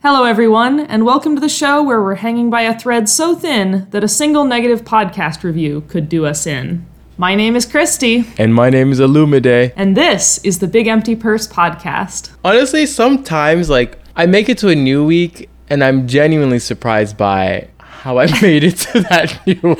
Hello, 0.00 0.24
everyone, 0.24 0.80
and 0.80 1.04
welcome 1.04 1.34
to 1.34 1.40
the 1.40 1.48
show 1.48 1.82
where 1.82 2.00
we're 2.00 2.14
hanging 2.16 2.50
by 2.50 2.62
a 2.62 2.78
thread 2.78 3.08
so 3.08 3.34
thin 3.34 3.86
that 3.90 4.04
a 4.04 4.08
single 4.08 4.44
negative 4.44 4.82
podcast 4.84 5.42
review 5.42 5.82
could 5.88 6.08
do 6.08 6.24
us 6.24 6.46
in. 6.46 6.86
My 7.16 7.34
name 7.34 7.56
is 7.56 7.66
Christy, 7.66 8.24
And 8.38 8.54
my 8.54 8.70
name 8.70 8.92
is 8.92 9.00
Olumide. 9.00 9.72
and 9.76 9.96
this 9.96 10.38
is 10.44 10.60
the 10.60 10.68
Big 10.68 10.86
Empty 10.86 11.16
Purse 11.16 11.48
podcast. 11.48 12.30
Honestly, 12.44 12.86
sometimes 12.86 13.68
like 13.68 13.98
I 14.14 14.26
make 14.26 14.48
it 14.48 14.58
to 14.58 14.68
a 14.68 14.74
new 14.76 15.04
week 15.04 15.48
and 15.68 15.82
I'm 15.82 16.06
genuinely 16.06 16.60
surprised 16.60 17.16
by 17.16 17.68
how 17.80 18.18
I 18.18 18.26
made 18.42 18.62
it 18.62 18.76
to 18.78 19.00
that 19.00 19.40
new 19.46 19.76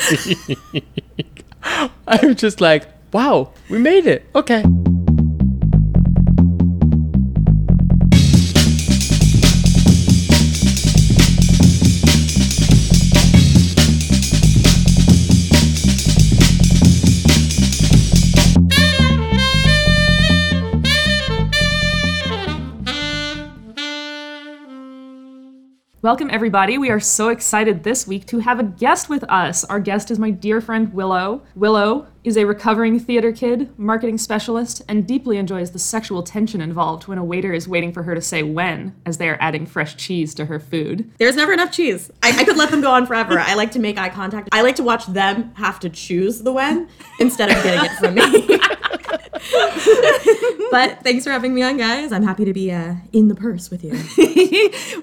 week. 0.73 1.45
I'm 2.09 2.35
just 2.35 2.61
like, 2.61 2.87
wow, 3.12 3.53
we 3.71 3.79
made 3.79 4.07
it. 4.07 4.27
Okay. 4.35 4.64
Welcome, 26.08 26.30
everybody. 26.30 26.79
We 26.79 26.89
are 26.89 27.00
so 27.00 27.29
excited 27.29 27.82
this 27.85 28.07
week 28.07 28.25
to 28.29 28.39
have 28.39 28.58
a 28.58 28.62
guest 28.62 29.11
with 29.11 29.25
us. 29.25 29.62
Our 29.64 29.79
guest 29.79 30.11
is 30.11 30.18
my 30.18 30.30
dear 30.30 30.62
friend 30.62 30.90
Willow. 30.94 31.43
Willow 31.54 32.06
is 32.25 32.39
a 32.39 32.47
recovering 32.47 32.98
theater 32.98 33.30
kid, 33.30 33.78
marketing 33.78 34.16
specialist, 34.16 34.80
and 34.89 35.06
deeply 35.06 35.36
enjoys 35.36 35.72
the 35.72 35.78
sexual 35.78 36.22
tension 36.22 36.62
involved 36.62 37.08
when 37.08 37.19
a 37.19 37.25
waiter 37.25 37.52
is 37.52 37.69
waiting 37.69 37.92
for 37.92 38.05
her 38.05 38.14
to 38.14 38.22
say 38.22 38.42
when 38.42 38.97
as 39.05 39.19
they 39.19 39.28
are 39.28 39.36
adding 39.39 39.66
fresh 39.66 39.97
cheese 39.97 40.34
to 40.36 40.47
her 40.47 40.58
food. 40.58 41.11
There's 41.19 41.36
never 41.36 41.52
enough 41.52 41.72
cheese. 41.72 42.11
I, 42.22 42.30
I 42.41 42.44
could 42.44 42.56
let 42.56 42.70
them 42.70 42.80
go 42.80 42.91
on 42.91 43.06
forever. 43.06 43.38
I 43.38 43.52
like 43.52 43.72
to 43.72 43.78
make 43.78 43.98
eye 43.98 44.08
contact. 44.08 44.48
I 44.50 44.62
like 44.62 44.77
to 44.77 44.83
watch 44.83 45.05
them 45.08 45.52
have 45.56 45.78
to 45.80 45.90
choose 45.90 46.40
the 46.40 46.52
when 46.55 46.88
instead 47.20 47.50
of 47.50 47.62
getting 47.62 47.84
it 47.84 47.92
from 47.98 48.14
me. 48.14 48.58
but 50.70 51.02
thanks 51.02 51.24
for 51.24 51.30
having 51.30 51.55
me 51.55 51.62
on, 51.62 51.77
guys. 51.77 52.12
I'm 52.12 52.22
happy 52.22 52.44
to 52.44 52.52
be 52.52 52.72
uh, 52.72 52.94
in 53.12 53.28
the 53.28 53.34
purse 53.34 53.70
with 53.70 53.84
you. 53.84 53.92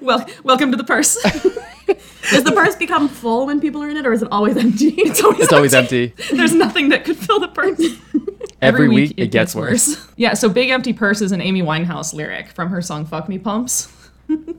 well, 0.02 0.26
welcome 0.44 0.70
to 0.70 0.76
the 0.76 0.84
purse. 0.84 0.95
Does 2.30 2.42
the 2.42 2.52
purse 2.52 2.74
become 2.74 3.08
full 3.08 3.46
when 3.46 3.60
people 3.60 3.82
are 3.82 3.88
in 3.88 3.96
it, 3.96 4.06
or 4.06 4.12
is 4.12 4.22
it 4.22 4.28
always 4.32 4.56
empty? 4.56 4.88
It's 4.96 5.22
always 5.22 5.40
It's 5.40 5.52
always 5.52 5.74
empty. 5.74 6.14
There's 6.32 6.54
nothing 6.54 6.88
that 6.88 7.04
could 7.04 7.16
fill 7.16 7.38
the 7.38 7.48
purse. 7.48 7.80
Every, 8.62 8.88
week, 8.88 9.14
it 9.16 9.30
gets 9.30 9.54
worse. 9.54 10.08
Yeah, 10.16 10.32
so 10.32 10.48
Big 10.48 10.70
Empty 10.70 10.94
Purse 10.94 11.20
is 11.20 11.30
an 11.30 11.42
Amy 11.42 11.62
Winehouse 11.62 12.14
lyric 12.14 12.48
from 12.48 12.70
her 12.70 12.80
song 12.80 13.04
Fuck 13.04 13.28
Me 13.28 13.38
Pumps 13.38 13.92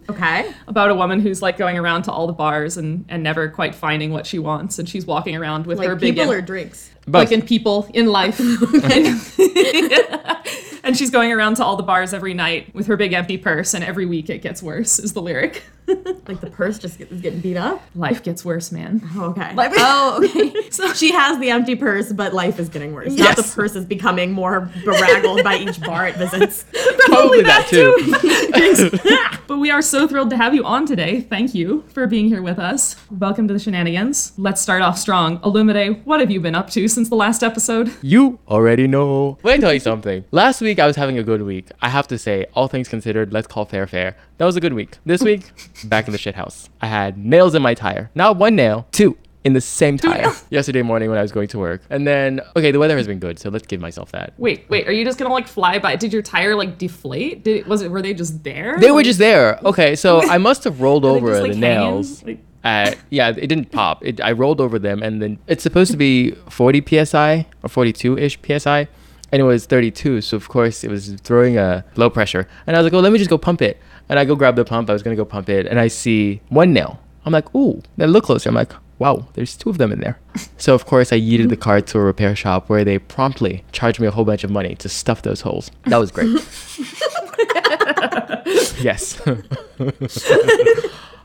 okay. 0.09 0.53
about 0.67 0.89
a 0.89 0.95
woman 0.95 1.19
who's 1.19 1.41
like 1.41 1.57
going 1.57 1.77
around 1.77 2.03
to 2.03 2.11
all 2.11 2.27
the 2.27 2.33
bars 2.33 2.77
and, 2.77 3.05
and 3.09 3.23
never 3.23 3.49
quite 3.49 3.75
finding 3.75 4.11
what 4.11 4.25
she 4.25 4.39
wants. 4.39 4.79
And 4.79 4.87
she's 4.87 5.05
walking 5.05 5.35
around 5.35 5.65
with 5.65 5.79
her 5.79 5.95
big 5.95 6.15
people 6.15 6.31
em- 6.31 6.37
or 6.37 6.41
drinks. 6.41 6.89
like 7.07 7.31
in 7.31 7.41
people 7.41 7.89
in 7.93 8.07
life. 8.07 8.39
and, 8.39 9.21
and 10.83 10.97
she's 10.97 11.09
going 11.09 11.31
around 11.31 11.55
to 11.55 11.65
all 11.65 11.75
the 11.75 11.83
bars 11.83 12.13
every 12.13 12.33
night 12.33 12.73
with 12.73 12.87
her 12.87 12.97
big 12.97 13.13
empty 13.13 13.37
purse, 13.37 13.73
and 13.73 13.83
every 13.83 14.05
week 14.05 14.29
it 14.29 14.41
gets 14.41 14.61
worse, 14.63 14.99
is 14.99 15.13
the 15.13 15.21
lyric. 15.21 15.63
Like 16.27 16.41
the 16.41 16.49
purse 16.49 16.77
just 16.77 16.97
get, 16.97 17.09
is 17.09 17.21
getting 17.21 17.39
beat 17.39 17.55
up. 17.55 17.81
Life 17.95 18.21
gets 18.21 18.43
worse, 18.43 18.69
man. 18.73 19.01
Oh, 19.15 19.29
okay. 19.29 19.55
Like- 19.55 19.71
oh, 19.77 20.21
okay. 20.21 20.53
so 20.71 20.91
she 20.93 21.13
has 21.13 21.39
the 21.39 21.49
empty 21.49 21.73
purse, 21.75 22.11
but 22.11 22.33
life 22.33 22.59
is 22.59 22.67
getting 22.67 22.93
worse. 22.93 23.13
Not 23.13 23.37
the 23.37 23.43
purse 23.43 23.77
is 23.77 23.85
becoming 23.85 24.33
more 24.33 24.69
beraggled 24.83 25.45
by 25.45 25.55
each 25.55 25.79
bar 25.79 26.09
it 26.09 26.17
visits. 26.17 26.65
Probably 27.05 27.43
that 27.43 27.67
too. 27.69 27.95
But 29.47 29.59
we 29.59 29.71
are 29.71 29.81
so 29.81 30.05
thrilled 30.05 30.29
to 30.31 30.37
have 30.37 30.53
you 30.53 30.65
on 30.65 30.85
today. 30.85 31.21
Thank 31.21 31.55
you 31.55 31.85
for 31.93 32.05
being 32.07 32.27
here 32.27 32.41
with 32.41 32.59
us. 32.59 32.97
Welcome 33.09 33.47
to 33.47 33.53
the 33.53 33.59
shenanigans. 33.59 34.33
Let's 34.37 34.59
start 34.59 34.81
off 34.81 34.97
strong. 34.97 35.39
Illumide, 35.39 36.03
what 36.03 36.19
have 36.19 36.29
you 36.29 36.41
been 36.41 36.55
up 36.55 36.69
to 36.71 36.89
since 36.89 37.07
the 37.07 37.15
last 37.15 37.41
episode? 37.43 37.93
You 38.01 38.39
already 38.49 38.87
know. 38.87 39.37
Let 39.43 39.57
me 39.57 39.61
tell 39.61 39.73
you 39.73 39.79
something. 39.79 40.25
Last 40.31 40.59
week 40.59 40.79
I 40.79 40.85
was 40.85 40.97
having 40.97 41.17
a 41.17 41.23
good 41.23 41.43
week. 41.43 41.69
I 41.81 41.87
have 41.87 42.07
to 42.09 42.17
say, 42.17 42.45
all 42.53 42.67
things 42.67 42.89
considered, 42.89 43.31
let's 43.31 43.47
call 43.47 43.63
fair 43.63 43.87
fair. 43.87 44.17
That 44.37 44.45
was 44.45 44.57
a 44.57 44.61
good 44.61 44.73
week. 44.73 44.97
This 45.05 45.23
week, 45.23 45.45
back 45.83 46.07
in 46.07 46.11
the 46.11 46.17
shit 46.17 46.35
house. 46.35 46.69
I 46.81 46.87
had 46.87 47.17
nails 47.17 47.55
in 47.55 47.61
my 47.61 47.73
tire. 47.73 48.09
Not 48.15 48.37
one 48.37 48.55
nail, 48.55 48.87
two 48.91 49.17
in 49.43 49.53
the 49.53 49.61
same 49.61 49.97
tire. 49.97 50.33
Yesterday 50.49 50.81
morning 50.81 51.09
when 51.09 51.17
I 51.17 51.21
was 51.21 51.31
going 51.31 51.47
to 51.49 51.59
work. 51.59 51.81
And 51.89 52.05
then, 52.05 52.41
okay, 52.55 52.71
the 52.71 52.79
weather 52.79 52.97
has 52.97 53.07
been 53.07 53.19
good, 53.19 53.39
so 53.39 53.49
let's 53.49 53.65
give 53.65 53.79
myself 53.79 54.11
that. 54.11 54.33
Wait, 54.37 54.69
wait, 54.69 54.87
are 54.87 54.91
you 54.91 55.05
just 55.05 55.17
gonna 55.17 55.33
like 55.33 55.47
fly 55.47 55.79
by? 55.79 55.95
Did 55.95 56.11
your 56.11 56.21
tire 56.21 56.53
like 56.55 56.77
deflate? 56.77 57.43
Did 57.43 57.65
was 57.67 57.81
it 57.81 57.89
were 57.91 58.01
they 58.01 58.13
just 58.13 58.43
there? 58.43 58.77
They 58.77 58.91
were 58.91 59.03
just 59.03 59.19
there. 59.19 59.59
Okay, 59.65 59.95
so 59.95 60.21
I 60.21 60.37
must 60.49 60.63
have 60.65 60.81
rolled 60.81 61.05
over 61.05 61.27
just, 61.29 61.41
the 61.43 61.47
like, 61.49 61.57
hanging? 61.57 61.59
nails. 61.61 62.23
Like- 62.23 62.39
Uh, 62.63 62.91
yeah, 63.09 63.29
it 63.29 63.47
didn't 63.47 63.71
pop. 63.71 64.03
It, 64.03 64.19
I 64.19 64.33
rolled 64.33 64.59
over 64.59 64.77
them, 64.79 65.01
and 65.01 65.21
then 65.21 65.37
it's 65.47 65.63
supposed 65.63 65.91
to 65.91 65.97
be 65.97 66.31
40 66.49 67.05
psi 67.05 67.45
or 67.63 67.69
42 67.69 68.17
ish 68.17 68.37
psi, 68.45 68.87
and 69.31 69.39
it 69.39 69.43
was 69.45 69.65
32. 69.67 70.19
So 70.21 70.35
of 70.35 70.49
course 70.49 70.83
it 70.83 70.89
was 70.89 71.13
throwing 71.23 71.57
a 71.57 71.85
low 71.95 72.09
pressure, 72.09 72.45
and 72.65 72.75
I 72.75 72.79
was 72.79 72.85
like, 72.85 72.93
"Oh, 72.93 72.99
let 72.99 73.13
me 73.13 73.19
just 73.19 73.29
go 73.29 73.37
pump 73.37 73.61
it." 73.61 73.77
And 74.09 74.19
I 74.19 74.25
go 74.25 74.35
grab 74.35 74.55
the 74.55 74.65
pump. 74.65 74.89
I 74.89 74.93
was 74.93 75.03
gonna 75.03 75.15
go 75.15 75.25
pump 75.25 75.49
it, 75.49 75.65
and 75.65 75.79
I 75.79 75.87
see 75.87 76.41
one 76.49 76.73
nail. 76.73 76.99
I'm 77.25 77.33
like, 77.33 77.53
"Ooh." 77.55 77.81
Then 77.97 78.09
I 78.09 78.11
look 78.11 78.25
closer. 78.25 78.49
I'm 78.49 78.55
like, 78.55 78.73
"Wow, 78.99 79.27
there's 79.33 79.57
two 79.57 79.69
of 79.69 79.77
them 79.77 79.91
in 79.91 79.99
there." 79.99 80.19
so 80.57 80.73
of 80.73 80.85
course 80.85 81.11
I 81.11 81.19
yeeted 81.19 81.49
the 81.49 81.57
car 81.57 81.81
to 81.81 81.99
a 81.99 82.01
repair 82.01 82.35
shop 82.35 82.69
where 82.69 82.85
they 82.85 82.99
promptly 82.99 83.63
charged 83.71 83.99
me 83.99 84.07
a 84.07 84.11
whole 84.11 84.25
bunch 84.25 84.43
of 84.43 84.51
money 84.51 84.75
to 84.75 84.89
stuff 84.89 85.21
those 85.23 85.41
holes. 85.41 85.71
That 85.85 85.97
was 85.97 86.11
great. 86.11 86.27
yes. 88.81 89.19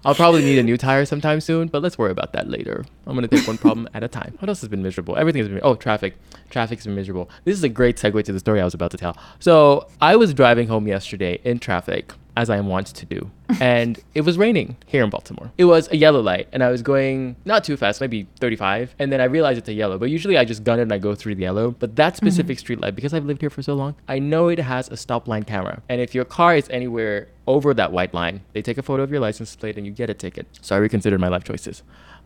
I'll 0.04 0.16
probably 0.16 0.42
need 0.42 0.58
a 0.58 0.64
new 0.64 0.76
tire 0.76 1.04
sometime 1.04 1.40
soon, 1.40 1.68
but 1.68 1.80
let's 1.80 1.96
worry 1.96 2.10
about 2.10 2.32
that 2.32 2.50
later. 2.50 2.84
I'm 3.06 3.14
gonna 3.14 3.28
take 3.28 3.46
one 3.46 3.56
problem 3.56 3.88
at 3.94 4.02
a 4.02 4.08
time. 4.08 4.34
What 4.40 4.48
else 4.48 4.60
has 4.60 4.68
been 4.68 4.82
miserable? 4.82 5.16
Everything 5.16 5.42
has 5.42 5.48
been 5.48 5.60
oh 5.62 5.76
traffic. 5.76 6.16
Traffic's 6.50 6.84
been 6.84 6.96
miserable. 6.96 7.30
This 7.44 7.56
is 7.56 7.62
a 7.62 7.68
great 7.68 7.96
segue 7.96 8.24
to 8.24 8.32
the 8.32 8.40
story 8.40 8.60
I 8.60 8.64
was 8.64 8.74
about 8.74 8.90
to 8.90 8.96
tell. 8.96 9.16
So 9.38 9.86
I 10.00 10.16
was 10.16 10.34
driving 10.34 10.66
home 10.66 10.88
yesterday 10.88 11.40
in 11.44 11.60
traffic, 11.60 12.14
as 12.36 12.50
I 12.50 12.56
am 12.56 12.66
wont 12.66 12.88
to 12.88 13.06
do, 13.06 13.30
and 13.60 13.98
it 14.14 14.22
was 14.22 14.38
raining 14.38 14.76
here 14.86 15.04
in 15.04 15.10
Baltimore. 15.10 15.52
It 15.58 15.66
was 15.66 15.90
a 15.90 15.96
yellow 15.96 16.20
light, 16.20 16.48
and 16.52 16.62
I 16.62 16.70
was 16.70 16.82
going 16.82 17.36
not 17.44 17.64
too 17.64 17.76
fast, 17.76 18.00
maybe 18.00 18.26
35, 18.40 18.94
and 18.98 19.12
then 19.12 19.20
I 19.20 19.24
realized 19.24 19.58
it's 19.58 19.68
a 19.68 19.72
yellow. 19.72 19.98
But 19.98 20.10
usually 20.10 20.38
I 20.38 20.44
just 20.44 20.64
gun 20.64 20.78
it 20.78 20.82
and 20.82 20.92
I 20.92 20.98
go 20.98 21.14
through 21.14 21.34
the 21.34 21.42
yellow. 21.42 21.70
But 21.70 21.96
that 21.96 22.14
mm-hmm. 22.14 22.26
specific 22.26 22.58
street 22.58 22.80
light, 22.80 22.94
because 22.94 23.14
I've 23.14 23.24
lived 23.24 23.40
here 23.40 23.50
for 23.50 23.62
so 23.62 23.74
long, 23.74 23.94
I 24.08 24.18
know 24.18 24.48
it 24.48 24.58
has 24.58 24.88
a 24.88 24.96
stop 24.96 25.28
line 25.28 25.44
camera, 25.44 25.82
and 25.88 26.00
if 26.00 26.14
your 26.14 26.24
car 26.24 26.56
is 26.56 26.68
anywhere 26.70 27.28
over 27.46 27.74
that 27.74 27.92
white 27.92 28.14
line, 28.14 28.42
they 28.52 28.62
take 28.62 28.78
a 28.78 28.82
photo 28.82 29.02
of 29.02 29.10
your 29.10 29.20
license 29.20 29.54
plate 29.56 29.76
and 29.76 29.86
you 29.86 29.92
get 29.92 30.08
a 30.08 30.14
ticket. 30.14 30.46
So 30.60 30.76
I 30.76 30.78
reconsidered 30.78 31.20
my 31.20 31.28
life 31.28 31.44
choices. 31.44 31.82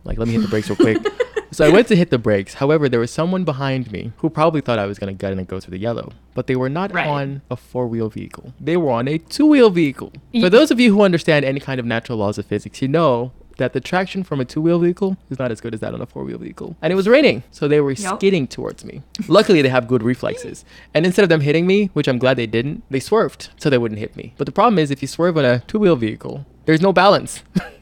Like, 0.07 0.17
let 0.17 0.27
me 0.27 0.33
hit 0.33 0.41
the 0.41 0.47
brakes 0.47 0.69
real 0.69 0.77
quick. 0.77 0.97
So 1.49 1.65
I 1.65 1.69
went 1.69 1.87
to 1.87 1.95
hit 1.95 2.09
the 2.09 2.17
brakes. 2.17 2.55
However, 2.55 2.89
there 2.89 2.99
was 2.99 3.09
someone 3.09 3.45
behind 3.45 3.89
me 3.89 4.11
who 4.17 4.29
probably 4.29 4.59
thought 4.59 4.77
I 4.79 4.85
was 4.85 4.99
going 4.99 5.15
to 5.15 5.19
gut 5.19 5.31
in 5.31 5.39
and 5.39 5.47
go 5.47 5.61
through 5.61 5.71
the 5.71 5.77
yellow. 5.79 6.11
But 6.35 6.47
they 6.47 6.57
were 6.57 6.67
not 6.69 6.93
Right. 6.93 7.07
on 7.07 7.41
a 7.49 7.55
four 7.55 7.87
wheel 7.87 8.09
vehicle. 8.09 8.53
They 8.59 8.75
were 8.75 8.91
on 8.91 9.07
a 9.07 9.17
two 9.17 9.45
wheel 9.45 9.69
vehicle. 9.69 10.11
For 10.41 10.49
those 10.49 10.71
of 10.71 10.79
you 10.81 10.93
who 10.93 11.01
understand 11.03 11.45
any 11.45 11.61
kind 11.61 11.79
of 11.79 11.85
natural 11.85 12.17
laws 12.17 12.37
of 12.37 12.45
physics, 12.45 12.81
you 12.81 12.89
know 12.89 13.31
that 13.59 13.71
the 13.71 13.79
traction 13.79 14.23
from 14.23 14.41
a 14.41 14.45
two 14.45 14.59
wheel 14.61 14.77
vehicle 14.77 15.15
is 15.29 15.39
not 15.39 15.49
as 15.53 15.61
good 15.61 15.73
as 15.73 15.79
that 15.79 15.93
on 15.93 16.01
a 16.01 16.05
four 16.05 16.25
wheel 16.25 16.37
vehicle. 16.37 16.75
And 16.81 16.91
it 16.91 16.97
was 16.97 17.07
raining. 17.07 17.43
So 17.49 17.67
they 17.69 17.79
were 17.79 17.91
Yup. 17.91 18.19
skidding 18.19 18.45
towards 18.45 18.83
me. 18.83 19.01
Luckily, 19.29 19.61
they 19.61 19.69
have 19.69 19.87
good 19.87 20.03
reflexes. 20.03 20.65
And 20.93 21.05
instead 21.05 21.23
of 21.23 21.29
them 21.29 21.41
hitting 21.41 21.65
me, 21.65 21.89
which 21.93 22.09
I'm 22.09 22.19
glad 22.19 22.35
they 22.37 22.45
didn't, 22.45 22.83
they 22.91 22.99
swerved 22.99 23.49
so 23.57 23.69
they 23.69 23.77
wouldn't 23.77 23.99
hit 24.01 24.17
me. 24.17 24.33
But 24.37 24.47
the 24.47 24.51
problem 24.51 24.77
is, 24.79 24.91
if 24.91 25.01
you 25.01 25.07
swerve 25.07 25.37
on 25.37 25.45
a 25.45 25.59
two 25.61 25.79
wheel 25.79 25.95
vehicle, 25.95 26.45
there's 26.65 26.81
no 26.81 26.91
balance. 26.91 27.41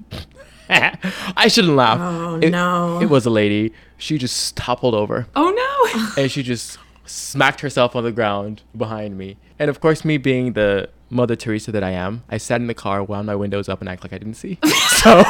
I 1.37 1.47
shouldn't 1.47 1.75
laugh. 1.75 1.99
Oh, 2.01 2.39
It- 2.41 2.49
no. 2.51 2.99
It 3.01 3.09
was 3.09 3.25
a 3.25 3.29
lady. 3.29 3.73
She 3.97 4.17
just 4.17 4.55
toppled 4.57 4.93
over 4.93 5.25
Oh 5.35 5.51
no! 5.51 6.11
and 6.21 6.29
she 6.31 6.43
just 6.43 6.77
smacked 7.05 7.61
herself 7.61 7.95
on 7.95 8.03
the 8.03 8.11
ground 8.11 8.61
behind 8.75 9.17
me. 9.17 9.37
And 9.59 9.69
of 9.69 9.79
course, 9.79 10.03
me 10.03 10.17
being 10.17 10.53
the 10.53 10.89
Mother 11.09 11.35
Teresa 11.35 11.71
that 11.71 11.83
I 11.83 11.91
am, 11.91 12.23
I 12.29 12.37
sat 12.37 12.59
in 12.59 12.67
the 12.67 12.73
car, 12.73 13.03
wound 13.03 13.27
my 13.27 13.35
windows 13.35 13.69
up, 13.69 13.79
and 13.79 13.87
act 13.87 14.03
like 14.03 14.11
I 14.11 14.17
didn't 14.17 14.33
see. 14.33 14.57
so, 14.87 15.23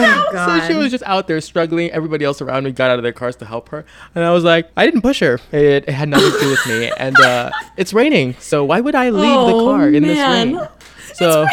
Oh, 0.00 0.30
so 0.60 0.66
she 0.68 0.74
was 0.74 0.90
just 0.92 1.02
out 1.04 1.26
there 1.26 1.40
struggling. 1.40 1.90
Everybody 1.90 2.24
else 2.24 2.40
around 2.40 2.64
me 2.64 2.70
got 2.72 2.90
out 2.90 2.98
of 2.98 3.02
their 3.02 3.12
cars 3.12 3.34
to 3.36 3.44
help 3.46 3.70
her, 3.70 3.84
and 4.14 4.24
I 4.24 4.30
was 4.32 4.44
like, 4.44 4.70
I 4.76 4.84
didn't 4.84 5.00
push 5.02 5.20
her. 5.20 5.40
It, 5.50 5.88
it 5.88 5.90
had 5.90 6.08
nothing 6.08 6.30
to 6.30 6.38
do 6.38 6.50
with 6.50 6.66
me, 6.68 6.92
and 6.98 7.18
uh, 7.18 7.50
it's 7.76 7.92
raining, 7.92 8.34
so 8.38 8.64
why 8.64 8.80
would 8.80 8.94
I 8.94 9.10
leave 9.10 9.22
the 9.22 9.54
Oh, 9.54 9.64
car 9.66 9.88
in 9.88 10.02
this 10.04 10.18
rain? 10.18 10.60
So. 11.14 11.46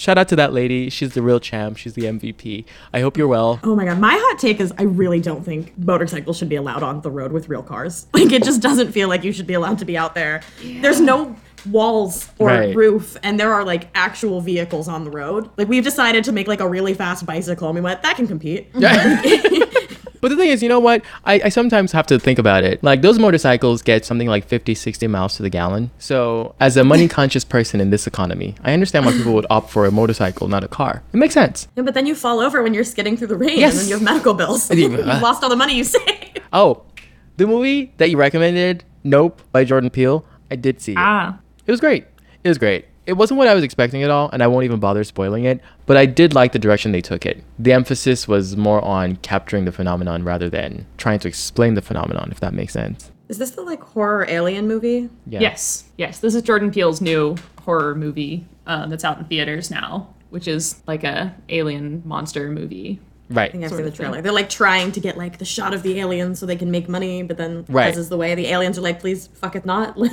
Shout 0.00 0.16
out 0.16 0.28
to 0.28 0.36
that 0.36 0.54
lady. 0.54 0.88
She's 0.88 1.12
the 1.12 1.20
real 1.20 1.38
champ. 1.38 1.76
She's 1.76 1.92
the 1.92 2.04
MVP. 2.04 2.64
I 2.94 3.00
hope 3.00 3.18
you're 3.18 3.28
well. 3.28 3.60
Oh 3.62 3.76
my 3.76 3.84
god, 3.84 3.98
my 3.98 4.14
hot 4.18 4.38
take 4.38 4.58
is 4.58 4.72
I 4.78 4.84
really 4.84 5.20
don't 5.20 5.44
think 5.44 5.76
motorcycles 5.76 6.38
should 6.38 6.48
be 6.48 6.56
allowed 6.56 6.82
on 6.82 7.02
the 7.02 7.10
road 7.10 7.32
with 7.32 7.50
real 7.50 7.62
cars. 7.62 8.06
Like 8.14 8.32
it 8.32 8.42
just 8.42 8.62
doesn't 8.62 8.92
feel 8.92 9.08
like 9.08 9.24
you 9.24 9.32
should 9.32 9.46
be 9.46 9.52
allowed 9.52 9.78
to 9.80 9.84
be 9.84 9.98
out 9.98 10.14
there. 10.14 10.40
There's 10.62 11.02
no 11.02 11.36
walls 11.68 12.30
or 12.38 12.46
Right. 12.48 12.74
roof 12.74 13.18
and 13.22 13.38
there 13.38 13.52
are 13.52 13.62
like 13.62 13.88
actual 13.94 14.40
vehicles 14.40 14.88
on 14.88 15.04
the 15.04 15.10
road. 15.10 15.50
Like 15.58 15.68
we've 15.68 15.84
decided 15.84 16.24
to 16.24 16.32
make 16.32 16.48
like 16.48 16.60
a 16.60 16.68
really 16.68 16.94
fast 16.94 17.26
bicycle 17.26 17.68
and 17.68 17.74
we 17.74 17.82
went 17.82 18.00
that 18.02 18.16
can 18.16 18.26
compete. 18.26 18.68
But 20.20 20.28
the 20.28 20.36
thing 20.36 20.50
is, 20.50 20.62
you 20.62 20.68
know 20.68 20.80
what? 20.80 21.02
I, 21.24 21.40
I 21.44 21.48
sometimes 21.48 21.92
have 21.92 22.06
to 22.08 22.18
think 22.18 22.38
about 22.38 22.62
it. 22.64 22.82
Like 22.82 23.02
those 23.02 23.18
motorcycles 23.18 23.82
get 23.82 24.04
something 24.04 24.28
like 24.28 24.44
50, 24.46 24.74
60 24.74 25.06
miles 25.06 25.36
to 25.36 25.42
the 25.42 25.50
gallon. 25.50 25.90
So 25.98 26.54
as 26.60 26.76
a 26.76 26.84
money 26.84 27.08
conscious 27.08 27.44
person 27.44 27.80
in 27.80 27.90
this 27.90 28.06
economy, 28.06 28.54
I 28.62 28.72
understand 28.72 29.06
why 29.06 29.12
people 29.12 29.32
would 29.34 29.46
opt 29.50 29.70
for 29.70 29.86
a 29.86 29.90
motorcycle, 29.90 30.48
not 30.48 30.62
a 30.64 30.68
car. 30.68 31.02
It 31.12 31.16
makes 31.16 31.34
sense. 31.34 31.68
Yeah, 31.76 31.84
but 31.84 31.94
then 31.94 32.06
you 32.06 32.14
fall 32.14 32.40
over 32.40 32.62
when 32.62 32.74
you're 32.74 32.84
skidding 32.84 33.16
through 33.16 33.28
the 33.28 33.36
rain, 33.36 33.58
Yes. 33.58 33.72
and 33.72 33.80
then 33.80 33.88
you 33.88 33.94
have 33.94 34.02
medical 34.02 34.34
bills. 34.34 34.70
Yeah. 34.74 34.88
You've 34.88 35.22
lost 35.22 35.42
all 35.42 35.50
the 35.50 35.56
money 35.56 35.74
you 35.76 35.84
saved. 35.84 36.40
Oh, 36.52 36.82
the 37.36 37.46
movie 37.46 37.92
that 37.98 38.10
you 38.10 38.16
recommended, 38.16 38.82
Nope, 39.04 39.40
by 39.52 39.64
Jordan 39.64 39.88
Peele, 39.88 40.24
I 40.50 40.56
did 40.56 40.80
see 40.80 40.92
it. 40.92 40.98
Ah. 40.98 41.38
It 41.64 41.70
was 41.70 41.78
great. 41.80 42.04
It 42.44 42.48
was 42.48 42.58
great. 42.58 42.86
It 43.06 43.14
wasn't 43.14 43.38
what 43.38 43.48
I 43.48 43.54
was 43.54 43.64
expecting 43.64 44.02
at 44.02 44.10
all, 44.10 44.30
and 44.32 44.42
I 44.42 44.46
won't 44.46 44.64
even 44.64 44.78
bother 44.78 45.02
spoiling 45.04 45.44
it, 45.44 45.60
but 45.86 45.96
I 45.96 46.06
did 46.06 46.34
like 46.34 46.52
the 46.52 46.58
direction 46.58 46.92
they 46.92 47.00
took 47.00 47.24
it. 47.26 47.42
The 47.58 47.72
emphasis 47.72 48.28
was 48.28 48.56
more 48.56 48.84
on 48.84 49.16
capturing 49.16 49.64
the 49.64 49.72
phenomenon 49.72 50.22
rather 50.22 50.50
than 50.50 50.86
trying 50.98 51.18
to 51.20 51.28
explain 51.28 51.74
the 51.74 51.82
phenomenon, 51.82 52.28
if 52.30 52.40
that 52.40 52.54
makes 52.54 52.72
sense. 52.72 53.10
Is 53.28 53.38
this 53.38 53.52
the 53.52 53.62
like 53.62 53.82
horror 53.82 54.26
alien 54.28 54.68
movie? 54.68 55.08
Yeah. 55.26 55.40
Yes, 55.40 55.84
yes. 55.96 56.20
This 56.20 56.34
is 56.34 56.42
Jordan 56.42 56.70
Peele's 56.70 57.00
new 57.00 57.36
horror 57.64 57.94
movie 57.94 58.44
um, 58.66 58.90
that's 58.90 59.04
out 59.04 59.18
in 59.18 59.24
theaters 59.24 59.70
now, 59.70 60.12
which 60.30 60.46
is 60.48 60.82
like 60.86 61.04
a 61.04 61.34
alien 61.48 62.02
monster 62.04 62.50
movie. 62.50 63.00
Right. 63.30 63.48
I 63.48 63.52
think 63.52 63.64
I've 63.64 63.70
seen 63.70 63.78
the 63.82 63.84
of 63.88 63.96
thing. 63.96 64.06
trailer. 64.06 64.22
They're 64.22 64.32
like 64.32 64.50
trying 64.50 64.92
to 64.92 65.00
get 65.00 65.16
like 65.16 65.38
the 65.38 65.44
shot 65.44 65.72
of 65.72 65.82
the 65.82 66.00
aliens 66.00 66.38
so 66.40 66.46
they 66.46 66.56
can 66.56 66.70
make 66.70 66.88
money, 66.88 67.22
but 67.22 67.36
then 67.36 67.64
Right. 67.68 67.88
as 67.88 67.96
is 67.96 68.08
the 68.08 68.16
way, 68.16 68.34
the 68.34 68.46
aliens 68.48 68.76
are 68.76 68.80
like, 68.82 69.00
please 69.00 69.28
fuck 69.34 69.54
it 69.56 69.64
not. 69.64 69.96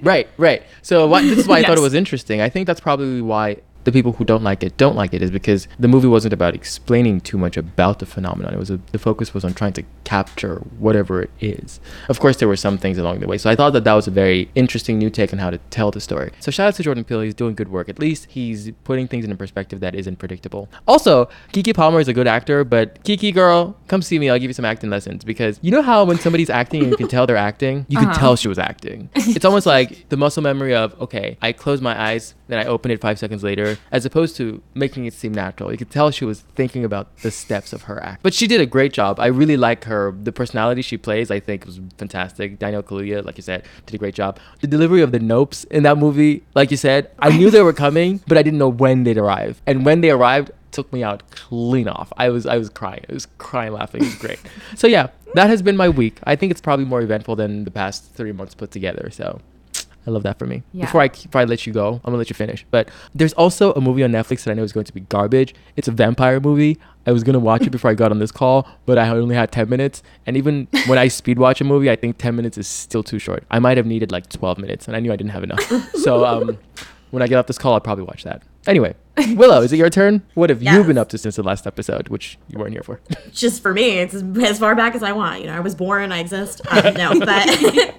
Right, 0.00 0.28
right. 0.38 0.62
So 0.82 1.06
why, 1.08 1.22
this 1.22 1.38
is 1.38 1.48
why 1.48 1.58
I 1.58 1.62
thought 1.64 1.76
it 1.76 1.80
was 1.82 1.92
interesting. 1.94 2.40
I 2.40 2.48
think 2.48 2.66
that's 2.68 2.80
probably 2.80 3.20
why 3.20 3.56
the 3.84 3.92
people 3.92 4.12
who 4.12 4.24
don't 4.24 4.42
like 4.42 4.62
it 4.62 4.76
don't 4.76 4.96
like 4.96 5.14
it 5.14 5.22
is 5.22 5.30
because 5.30 5.66
the 5.78 5.88
movie 5.88 6.08
wasn't 6.08 6.32
about 6.34 6.54
explaining 6.54 7.20
too 7.20 7.38
much 7.38 7.56
about 7.56 7.98
the 8.00 8.06
phenomenon. 8.06 8.52
It 8.52 8.58
was 8.58 8.70
a, 8.70 8.78
the 8.92 8.98
focus 8.98 9.32
was 9.32 9.44
on 9.44 9.54
trying 9.54 9.72
to 9.74 9.84
capture 10.04 10.56
whatever 10.78 11.22
it 11.22 11.30
is. 11.40 11.80
Of 12.08 12.20
course, 12.20 12.36
there 12.36 12.48
were 12.48 12.56
some 12.56 12.76
things 12.78 12.98
along 12.98 13.20
the 13.20 13.26
way. 13.28 13.38
So 13.38 13.48
I 13.50 13.56
thought 13.56 13.72
that 13.74 13.84
that 13.84 13.94
was 13.94 14.06
a 14.06 14.10
very 14.10 14.50
interesting 14.54 14.98
new 14.98 15.10
take 15.10 15.32
on 15.32 15.38
how 15.38 15.50
to 15.50 15.58
tell 15.70 15.90
the 15.90 16.00
story. 16.00 16.32
So 16.40 16.50
shout 16.50 16.68
out 16.68 16.74
to 16.74 16.82
Jordan 16.82 17.04
Peele. 17.04 17.20
He's 17.22 17.34
doing 17.34 17.54
good 17.54 17.68
work. 17.70 17.88
At 17.88 17.98
least 17.98 18.26
he's 18.30 18.70
putting 18.84 19.08
things 19.08 19.24
in 19.24 19.32
a 19.32 19.36
perspective 19.36 19.80
that 19.80 19.94
isn't 19.94 20.16
predictable. 20.18 20.68
Also, 20.86 21.28
Keke 21.52 21.74
Palmer 21.74 22.00
is 22.00 22.08
a 22.08 22.12
good 22.12 22.26
actor, 22.26 22.64
but 22.64 23.02
Kiki 23.04 23.32
girl, 23.32 23.76
come 23.86 24.02
see 24.02 24.18
me. 24.18 24.28
I'll 24.28 24.38
give 24.38 24.50
you 24.50 24.54
some 24.54 24.64
acting 24.64 24.90
lessons 24.90 25.24
because 25.24 25.58
you 25.62 25.70
know 25.70 25.82
how 25.82 26.04
when 26.04 26.18
somebody's 26.18 26.50
acting 26.50 26.82
and 26.82 26.90
you 26.90 26.96
can 26.96 27.08
tell 27.08 27.26
they're 27.26 27.36
acting, 27.36 27.86
you 27.88 27.98
can 27.98 28.08
Uh-huh. 28.08 28.18
tell 28.18 28.36
she 28.36 28.48
was 28.48 28.58
acting. 28.58 29.08
It's 29.38 29.44
almost 29.44 29.66
like 29.66 30.08
the 30.08 30.16
muscle 30.16 30.42
memory 30.42 30.74
of 30.74 31.00
okay, 31.00 31.36
I 31.40 31.52
close 31.52 31.80
my 31.80 31.98
eyes, 32.00 32.34
then 32.48 32.58
I 32.58 32.64
open 32.64 32.90
it 32.90 33.00
five 33.00 33.18
seconds 33.18 33.42
later, 33.44 33.77
as 33.90 34.04
opposed 34.04 34.36
to 34.36 34.62
making 34.74 35.06
it 35.06 35.14
seem 35.14 35.32
natural. 35.32 35.70
You 35.72 35.78
could 35.78 35.90
tell 35.90 36.10
she 36.10 36.24
was 36.24 36.40
thinking 36.54 36.84
about 36.84 37.16
the 37.18 37.30
steps 37.30 37.72
of 37.72 37.82
her 37.82 38.02
act. 38.02 38.22
But 38.22 38.34
she 38.34 38.46
did 38.46 38.60
a 38.60 38.66
great 38.66 38.92
job. 38.92 39.18
I 39.20 39.26
really 39.26 39.56
like 39.56 39.84
her. 39.84 40.14
The 40.22 40.32
personality 40.32 40.82
she 40.82 40.96
plays, 40.96 41.30
I 41.30 41.40
think, 41.40 41.66
was 41.66 41.80
fantastic. 41.96 42.58
Daniel 42.58 42.82
Kaluuya, 42.82 43.24
like 43.24 43.36
you 43.36 43.42
said, 43.42 43.64
did 43.86 43.94
a 43.94 43.98
great 43.98 44.14
job. 44.14 44.38
The 44.60 44.66
delivery 44.66 45.02
of 45.02 45.12
the 45.12 45.20
nopes 45.20 45.64
in 45.66 45.82
that 45.84 45.98
movie, 45.98 46.42
like 46.54 46.70
you 46.70 46.76
said, 46.76 47.10
I 47.18 47.36
knew 47.36 47.50
they 47.50 47.62
were 47.62 47.72
coming, 47.72 48.20
but 48.26 48.38
I 48.38 48.42
didn't 48.42 48.58
know 48.58 48.68
when 48.68 49.04
they'd 49.04 49.18
arrive. 49.18 49.62
And 49.66 49.84
when 49.84 50.00
they 50.00 50.10
arrived, 50.10 50.52
took 50.70 50.92
me 50.92 51.02
out 51.02 51.28
clean 51.30 51.88
off. 51.88 52.12
I 52.16 52.28
was 52.28 52.46
I 52.46 52.58
was 52.58 52.68
crying. 52.68 53.04
I 53.08 53.12
was 53.12 53.26
crying 53.38 53.72
laughing. 53.72 54.02
It 54.02 54.06
was 54.06 54.14
great. 54.16 54.38
so 54.76 54.86
yeah, 54.86 55.08
that 55.34 55.48
has 55.48 55.62
been 55.62 55.76
my 55.76 55.88
week. 55.88 56.18
I 56.24 56.36
think 56.36 56.50
it's 56.50 56.60
probably 56.60 56.84
more 56.84 57.00
eventful 57.00 57.36
than 57.36 57.64
the 57.64 57.70
past 57.70 58.12
three 58.12 58.32
months 58.32 58.54
put 58.54 58.70
together. 58.70 59.10
So 59.10 59.40
I 60.08 60.10
love 60.10 60.22
that 60.22 60.38
for 60.38 60.46
me. 60.46 60.62
Yeah. 60.72 60.86
Before 60.86 61.02
I 61.02 61.08
before 61.08 61.42
I 61.42 61.44
let 61.44 61.66
you 61.66 61.72
go, 61.74 61.94
I'm 61.96 62.00
gonna 62.00 62.16
let 62.16 62.30
you 62.30 62.34
finish. 62.34 62.64
But 62.70 62.88
there's 63.14 63.34
also 63.34 63.74
a 63.74 63.80
movie 63.82 64.02
on 64.02 64.10
Netflix 64.10 64.44
that 64.44 64.50
I 64.50 64.54
know 64.54 64.62
is 64.62 64.72
going 64.72 64.86
to 64.86 64.94
be 64.94 65.00
garbage. 65.00 65.54
It's 65.76 65.86
a 65.86 65.90
vampire 65.90 66.40
movie. 66.40 66.78
I 67.06 67.12
was 67.12 67.22
gonna 67.22 67.38
watch 67.38 67.66
it 67.66 67.70
before 67.70 67.90
I 67.90 67.94
got 67.94 68.10
on 68.10 68.18
this 68.18 68.32
call, 68.32 68.66
but 68.86 68.96
I 68.96 69.10
only 69.10 69.34
had 69.34 69.52
10 69.52 69.68
minutes. 69.68 70.02
And 70.24 70.34
even 70.34 70.66
when 70.86 70.98
I 70.98 71.08
speed 71.08 71.38
watch 71.38 71.60
a 71.60 71.64
movie, 71.64 71.90
I 71.90 71.96
think 71.96 72.16
10 72.16 72.34
minutes 72.34 72.56
is 72.56 72.66
still 72.66 73.02
too 73.02 73.18
short. 73.18 73.44
I 73.50 73.58
might 73.58 73.76
have 73.76 73.84
needed 73.84 74.10
like 74.10 74.30
12 74.30 74.56
minutes, 74.56 74.88
and 74.88 74.96
I 74.96 75.00
knew 75.00 75.12
I 75.12 75.16
didn't 75.16 75.32
have 75.32 75.42
enough. 75.44 75.60
so 75.96 76.24
um, 76.24 76.58
when 77.10 77.22
I 77.22 77.26
get 77.26 77.36
off 77.36 77.46
this 77.46 77.58
call, 77.58 77.74
I'll 77.74 77.80
probably 77.80 78.04
watch 78.04 78.24
that. 78.24 78.42
Anyway, 78.66 78.94
Willow, 79.34 79.62
is 79.62 79.72
it 79.72 79.76
your 79.78 79.88
turn? 79.88 80.22
What 80.34 80.50
have 80.50 80.62
you 80.62 80.84
been 80.84 80.98
up 80.98 81.08
to 81.10 81.18
since 81.18 81.36
the 81.36 81.42
last 81.42 81.66
episode, 81.66 82.08
which 82.08 82.38
you 82.48 82.58
weren't 82.58 82.72
here 82.72 82.82
for? 82.82 83.00
Just 83.32 83.62
for 83.62 83.72
me, 83.72 83.98
it's 83.98 84.12
as, 84.12 84.22
as 84.42 84.58
far 84.58 84.74
back 84.74 84.94
as 84.94 85.02
I 85.02 85.12
want. 85.12 85.40
You 85.40 85.46
know, 85.46 85.56
I 85.56 85.60
was 85.60 85.74
born, 85.74 86.12
I 86.12 86.18
exist. 86.18 86.60
Um, 86.78 86.94
no, 86.94 87.18
but 87.18 87.94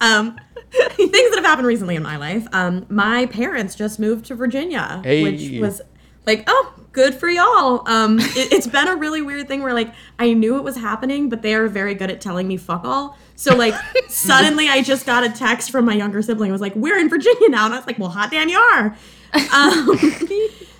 um, 0.00 0.38
things 0.92 1.10
that 1.30 1.34
have 1.36 1.44
happened 1.44 1.66
recently 1.66 1.96
in 1.96 2.02
my 2.02 2.16
life. 2.16 2.46
Um, 2.52 2.86
my 2.88 3.26
parents 3.26 3.74
just 3.74 3.98
moved 3.98 4.26
to 4.26 4.34
Virginia, 4.34 5.00
Hey. 5.04 5.22
which 5.22 5.60
was 5.60 5.80
like, 6.26 6.44
oh, 6.46 6.74
good 6.92 7.14
for 7.14 7.28
y'all. 7.28 7.88
Um, 7.88 8.18
it, 8.20 8.52
it's 8.52 8.66
been 8.66 8.86
a 8.88 8.96
really 8.96 9.22
weird 9.22 9.48
thing 9.48 9.62
where 9.62 9.72
like 9.72 9.94
I 10.18 10.32
knew 10.34 10.56
it 10.56 10.64
was 10.64 10.76
happening, 10.76 11.28
but 11.28 11.42
they 11.42 11.54
are 11.54 11.68
very 11.68 11.94
good 11.94 12.10
at 12.10 12.20
telling 12.20 12.46
me 12.48 12.56
fuck 12.56 12.84
all. 12.84 13.16
So 13.34 13.54
like 13.56 13.74
suddenly 14.08 14.68
I 14.68 14.82
just 14.82 15.06
got 15.06 15.24
a 15.24 15.30
text 15.30 15.70
from 15.70 15.84
my 15.86 15.94
younger 15.94 16.20
sibling. 16.22 16.50
It 16.50 16.52
was 16.52 16.60
like, 16.60 16.74
we're 16.74 16.98
in 16.98 17.08
Virginia 17.08 17.48
now, 17.48 17.64
and 17.64 17.74
I 17.74 17.78
was 17.78 17.86
like, 17.86 17.98
well, 17.98 18.10
hot 18.10 18.30
damn, 18.30 18.48
you 18.48 18.58
are. 18.58 18.96
Um, 19.54 19.90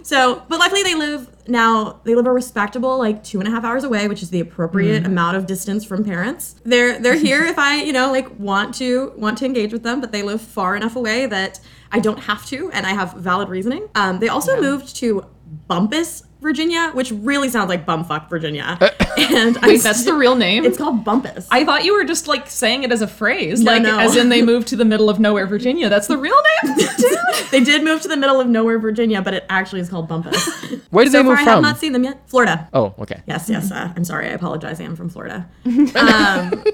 so, 0.08 0.42
but 0.48 0.58
luckily 0.58 0.82
they 0.82 0.94
live 0.94 1.28
now. 1.48 2.00
They 2.04 2.14
live 2.14 2.24
a 2.24 2.32
respectable 2.32 2.96
like 2.96 3.22
two 3.22 3.40
and 3.40 3.46
a 3.46 3.50
half 3.50 3.62
hours 3.62 3.84
away, 3.84 4.08
which 4.08 4.22
is 4.22 4.30
the 4.30 4.40
appropriate 4.40 5.04
amount 5.04 5.36
of 5.36 5.44
distance 5.44 5.84
from 5.84 6.02
parents. 6.02 6.54
They're 6.64 6.98
they're 6.98 7.14
here 7.14 7.44
if 7.52 7.58
I 7.58 7.82
you 7.82 7.92
know 7.92 8.10
like 8.10 8.40
want 8.40 8.74
to 8.76 9.12
want 9.18 9.36
to 9.38 9.44
engage 9.44 9.70
with 9.70 9.82
them, 9.82 10.00
but 10.00 10.10
they 10.10 10.22
live 10.22 10.40
far 10.40 10.76
enough 10.76 10.96
away 10.96 11.26
that 11.26 11.60
I 11.92 11.98
don't 11.98 12.20
have 12.20 12.46
to, 12.46 12.70
and 12.72 12.86
I 12.86 12.94
have 12.94 13.12
valid 13.18 13.50
reasoning. 13.50 13.86
Um, 13.94 14.18
they 14.18 14.28
also 14.28 14.58
moved 14.58 14.96
to 14.96 15.26
Bumpass, 15.68 16.24
Virginia, 16.40 16.90
which 16.94 17.10
really 17.10 17.48
sounds 17.48 17.68
like 17.68 17.84
bumfuck 17.84 18.28
Virginia. 18.30 18.78
and 19.18 19.58
I'm 19.58 19.68
Wait, 19.70 19.82
that's 19.82 20.04
the 20.04 20.14
real 20.14 20.36
name? 20.36 20.64
It's 20.64 20.78
called 20.78 21.04
Bumpass. 21.04 21.48
I 21.50 21.64
thought 21.64 21.84
you 21.84 21.94
were 21.94 22.04
just 22.04 22.28
like 22.28 22.48
saying 22.48 22.84
it 22.84 22.92
as 22.92 23.02
a 23.02 23.08
phrase, 23.08 23.60
No, 23.60 23.72
like 23.72 23.82
no. 23.82 23.98
as 23.98 24.16
in 24.16 24.28
they 24.28 24.42
moved 24.42 24.68
to 24.68 24.76
the 24.76 24.84
middle 24.84 25.10
of 25.10 25.18
nowhere, 25.18 25.46
Virginia. 25.46 25.88
That's 25.88 26.06
the 26.06 26.16
real 26.16 26.36
name. 26.64 26.76
they 27.50 27.64
did 27.64 27.82
move 27.82 28.02
to 28.02 28.08
the 28.08 28.16
middle 28.16 28.40
of 28.40 28.46
nowhere, 28.46 28.78
Virginia, 28.78 29.20
but 29.20 29.34
it 29.34 29.44
actually 29.48 29.80
is 29.80 29.88
called 29.88 30.08
Bumpass. 30.08 30.80
Where 30.90 31.04
did 31.04 31.12
so 31.12 31.18
they 31.18 31.24
move 31.24 31.38
far, 31.38 31.48
I 31.48 31.50
have 31.50 31.62
not 31.62 31.78
seen 31.78 31.92
them 31.92 32.04
yet. 32.04 32.20
Florida. 32.28 32.68
oh, 32.72 32.94
okay. 33.00 33.20
Yes, 33.26 33.50
yes. 33.50 33.72
Uh, 33.72 33.92
I'm 33.96 34.04
sorry. 34.04 34.28
I 34.28 34.30
apologize. 34.32 34.80
I 34.80 34.84
am 34.84 34.94
from 34.96 35.08
Florida. 35.10 35.48
Um, 35.66 36.64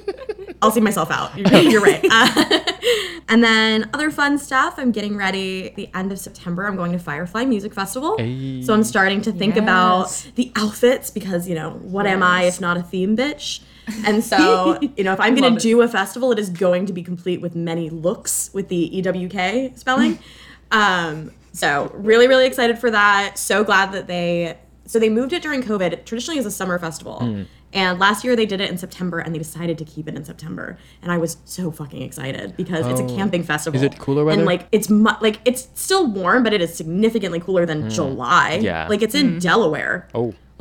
I'll 0.64 0.70
see 0.70 0.80
myself 0.80 1.10
out. 1.10 1.36
You're, 1.36 1.60
you're 1.60 1.82
right. 1.82 2.04
Uh, 2.10 2.60
and 3.28 3.44
then 3.44 3.90
other 3.92 4.10
fun 4.10 4.38
stuff. 4.38 4.74
I'm 4.78 4.92
getting 4.92 5.16
ready. 5.16 5.74
The 5.76 5.90
end 5.94 6.10
of 6.10 6.18
September, 6.18 6.66
I'm 6.66 6.76
going 6.76 6.92
to 6.92 6.98
Firefly 6.98 7.44
Music 7.44 7.74
Festival. 7.74 8.16
Hey. 8.16 8.62
So 8.62 8.72
I'm 8.72 8.84
starting 8.84 9.20
to 9.22 9.32
think 9.32 9.56
about 9.56 10.26
the 10.36 10.50
outfits 10.56 11.10
because 11.10 11.48
you 11.48 11.54
know 11.54 11.72
what 11.82 12.06
am 12.06 12.22
I 12.22 12.44
if 12.44 12.60
not 12.60 12.76
a 12.76 12.82
theme 12.82 13.16
bitch? 13.16 13.60
And 14.06 14.24
so, 14.24 14.78
you 14.96 15.04
know, 15.04 15.12
if 15.12 15.20
I'm 15.20 15.34
going 15.34 15.54
to 15.54 15.60
do 15.60 15.82
a 15.82 15.88
festival, 15.88 16.32
it 16.32 16.38
is 16.38 16.48
going 16.48 16.86
to 16.86 16.92
be 16.92 17.02
complete 17.02 17.40
with 17.40 17.54
many 17.54 17.90
looks 17.90 18.50
with 18.54 18.68
the 18.68 18.90
EWK 19.02 19.78
spelling. 19.78 20.18
um, 20.70 21.30
so, 21.52 21.90
really, 21.94 22.26
really 22.26 22.46
excited 22.46 22.78
for 22.78 22.90
that. 22.90 23.38
So 23.38 23.62
glad 23.62 23.92
that 23.92 24.06
they 24.06 24.56
so 24.86 24.98
they 24.98 25.08
moved 25.08 25.32
it 25.32 25.42
during 25.42 25.62
COVID. 25.62 25.92
It 25.92 26.06
traditionally 26.06 26.38
is 26.38 26.46
a 26.46 26.50
summer 26.50 26.78
festival. 26.78 27.20
Hmm. 27.20 27.42
And 27.74 27.98
last 27.98 28.24
year 28.24 28.36
they 28.36 28.46
did 28.46 28.60
it 28.60 28.70
in 28.70 28.78
September 28.78 29.18
and 29.18 29.34
they 29.34 29.38
decided 29.38 29.76
to 29.78 29.84
keep 29.84 30.08
it 30.08 30.14
in 30.14 30.24
September. 30.24 30.78
And 31.02 31.10
I 31.12 31.18
was 31.18 31.36
so 31.44 31.70
fucking 31.72 32.00
excited 32.02 32.56
because 32.56 32.86
it's 32.86 33.00
a 33.00 33.04
Oh. 33.04 33.16
camping 33.16 33.42
festival. 33.42 33.76
Is 33.76 33.82
it 33.82 33.98
cooler 33.98 34.24
weather? 34.24 34.38
And 34.38 34.46
like 34.46 34.68
it's 34.72 34.88
mu- 34.88 35.10
like 35.20 35.40
it's 35.44 35.68
still 35.74 36.06
warm, 36.06 36.44
but 36.44 36.52
it 36.54 36.62
is 36.62 36.72
significantly 36.74 37.40
cooler 37.40 37.66
than 37.66 37.90
July. 37.90 38.58
Hmm. 38.58 38.64
Yeah. 38.64 38.86
Like 38.88 39.02
it's 39.02 39.14
in 39.14 39.38
Delaware. 39.40 40.08
Oh. 40.14 40.34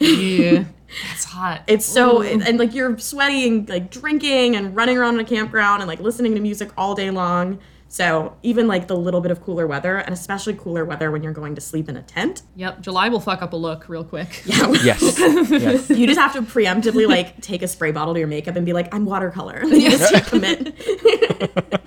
yeah, 0.00 0.64
it's 1.12 1.24
hot. 1.24 1.62
It's 1.66 1.84
so 1.86 2.22
and, 2.22 2.46
and, 2.46 2.58
like 2.58 2.74
you're 2.74 2.98
sweaty 2.98 3.46
and 3.46 3.68
like 3.68 3.90
drinking 3.90 4.56
and 4.56 4.74
running 4.74 4.96
around 4.98 5.14
in 5.14 5.20
a 5.20 5.24
campground 5.24 5.82
and 5.82 5.88
like 5.88 6.00
listening 6.00 6.34
to 6.34 6.40
music 6.40 6.70
all 6.76 6.94
day 6.94 7.10
long. 7.10 7.58
So 7.94 8.34
even 8.42 8.66
like 8.66 8.88
the 8.88 8.96
little 8.96 9.20
bit 9.20 9.30
of 9.30 9.40
cooler 9.40 9.68
weather 9.68 9.98
and 9.98 10.12
especially 10.12 10.54
cooler 10.54 10.84
weather 10.84 11.12
when 11.12 11.22
you're 11.22 11.32
going 11.32 11.54
to 11.54 11.60
sleep 11.60 11.88
in 11.88 11.96
a 11.96 12.02
tent, 12.02 12.42
Yep, 12.56 12.80
July 12.80 13.08
will 13.08 13.20
fuck 13.20 13.40
up 13.40 13.52
a 13.52 13.56
look 13.56 13.88
real 13.88 14.02
quick. 14.02 14.42
Yes. 14.48 15.00
yes. 15.20 15.90
you 15.90 16.04
just 16.08 16.18
have 16.18 16.32
to 16.32 16.42
preemptively 16.42 17.06
like 17.06 17.40
take 17.40 17.62
a 17.62 17.68
spray 17.68 17.92
bottle 17.92 18.14
to 18.14 18.18
your 18.18 18.26
makeup 18.26 18.56
and 18.56 18.66
be 18.66 18.72
like, 18.72 18.92
I'm 18.92 19.04
watercolor. 19.04 19.58
And 19.62 19.70
then 19.70 19.80
you 19.80 19.90
just 19.90 20.26
commit. 20.26 20.74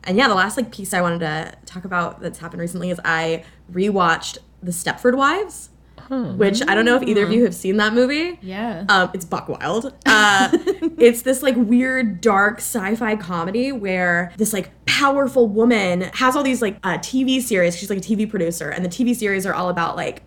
and 0.05 0.17
yeah, 0.17 0.29
the 0.29 0.33
last 0.35 0.55
like 0.55 0.71
piece 0.71 0.93
I 0.93 1.01
wanted 1.01 1.19
to 1.19 1.57
talk 1.65 1.83
about 1.83 2.21
that's 2.21 2.39
happened 2.39 2.61
recently 2.61 2.89
is 2.89 3.01
I 3.03 3.43
rewatched 3.69 4.37
The 4.63 4.71
Stepford 4.71 5.17
Wives, 5.17 5.71
which 6.09 6.61
I 6.67 6.75
don't 6.75 6.85
know 6.85 6.95
if 6.95 7.03
either 7.03 7.23
of 7.23 7.31
you 7.31 7.43
have 7.43 7.55
seen 7.55 7.77
that 7.77 7.93
movie. 7.93 8.39
Yeah. 8.41 8.85
Um, 8.89 9.11
it's 9.13 9.25
buck 9.25 9.49
wild. 9.49 9.93
Uh, 10.05 10.49
it's 10.97 11.21
this 11.21 11.43
like 11.43 11.55
weird, 11.57 12.21
dark 12.21 12.57
sci-fi 12.57 13.15
comedy 13.15 13.71
where 13.71 14.31
this 14.37 14.53
like 14.53 14.71
powerful 14.85 15.47
woman 15.47 16.01
has 16.13 16.35
all 16.35 16.43
these 16.43 16.61
like 16.61 16.77
uh, 16.83 16.97
TV 16.97 17.41
series. 17.41 17.77
She's 17.77 17.89
like 17.89 17.99
a 17.99 18.01
TV 18.01 18.29
producer, 18.29 18.69
and 18.69 18.83
the 18.83 18.89
TV 18.89 19.15
series 19.15 19.45
are 19.45 19.53
all 19.53 19.69
about 19.69 19.95
like 19.95 20.23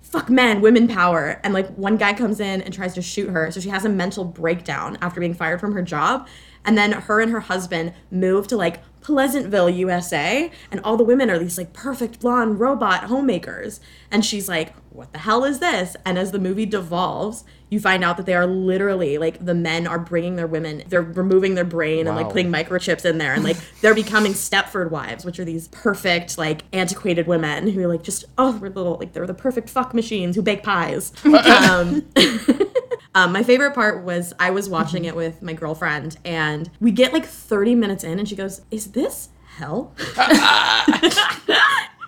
fuck 0.00 0.30
men, 0.30 0.60
women 0.60 0.86
power. 0.86 1.40
And 1.42 1.52
like 1.52 1.68
one 1.74 1.96
guy 1.96 2.14
comes 2.14 2.38
in 2.38 2.62
and 2.62 2.72
tries 2.72 2.94
to 2.94 3.02
shoot 3.02 3.30
her, 3.30 3.50
so 3.50 3.60
she 3.60 3.68
has 3.70 3.84
a 3.84 3.88
mental 3.88 4.24
breakdown 4.24 4.96
after 5.00 5.20
being 5.20 5.34
fired 5.34 5.60
from 5.60 5.72
her 5.72 5.82
job. 5.82 6.28
And 6.64 6.78
then 6.78 6.92
her 6.92 7.20
and 7.20 7.30
her 7.30 7.40
husband 7.40 7.92
move 8.10 8.46
to 8.48 8.56
like 8.56 8.80
Pleasantville, 9.04 9.68
USA, 9.68 10.50
and 10.70 10.80
all 10.80 10.96
the 10.96 11.04
women 11.04 11.30
are 11.30 11.38
these 11.38 11.58
like 11.58 11.74
perfect 11.74 12.20
blonde 12.20 12.58
robot 12.58 13.04
homemakers. 13.04 13.78
And 14.10 14.24
she's 14.24 14.48
like, 14.48 14.74
what 14.88 15.12
the 15.12 15.18
hell 15.18 15.44
is 15.44 15.58
this? 15.58 15.94
And 16.06 16.18
as 16.18 16.32
the 16.32 16.38
movie 16.38 16.64
devolves, 16.64 17.44
you 17.68 17.80
find 17.80 18.02
out 18.02 18.16
that 18.16 18.24
they 18.24 18.32
are 18.34 18.46
literally 18.46 19.18
like 19.18 19.44
the 19.44 19.54
men 19.54 19.86
are 19.86 19.98
bringing 19.98 20.36
their 20.36 20.46
women, 20.46 20.84
they're 20.88 21.02
removing 21.02 21.54
their 21.54 21.64
brain 21.66 22.06
and 22.06 22.16
like 22.16 22.30
putting 22.30 22.50
microchips 22.50 23.04
in 23.04 23.18
there 23.18 23.34
and 23.34 23.44
like 23.44 23.58
they're 23.82 23.94
becoming 23.94 24.32
Stepford 24.32 24.90
wives, 24.90 25.22
which 25.22 25.38
are 25.38 25.44
these 25.44 25.68
perfect, 25.68 26.38
like 26.38 26.62
antiquated 26.72 27.26
women 27.26 27.68
who 27.68 27.82
are 27.82 27.88
like 27.88 28.02
just, 28.02 28.24
oh, 28.38 28.56
we're 28.56 28.70
little, 28.70 28.96
like 28.96 29.12
they're 29.12 29.26
the 29.26 29.34
perfect 29.34 29.68
fuck 29.68 29.92
machines 29.92 30.34
who 30.34 30.40
bake 30.40 30.62
pies. 30.62 31.12
um, 31.24 32.06
Um, 33.14 33.32
my 33.32 33.42
favorite 33.42 33.74
part 33.74 34.02
was 34.04 34.32
I 34.40 34.50
was 34.50 34.68
watching 34.68 35.04
it 35.04 35.14
with 35.14 35.40
my 35.42 35.52
girlfriend, 35.52 36.16
and 36.24 36.68
we 36.80 36.90
get 36.90 37.12
like 37.12 37.24
30 37.24 37.74
minutes 37.76 38.02
in, 38.04 38.18
and 38.18 38.28
she 38.28 38.34
goes, 38.34 38.62
Is 38.70 38.92
this 38.92 39.28
hell? 39.56 39.94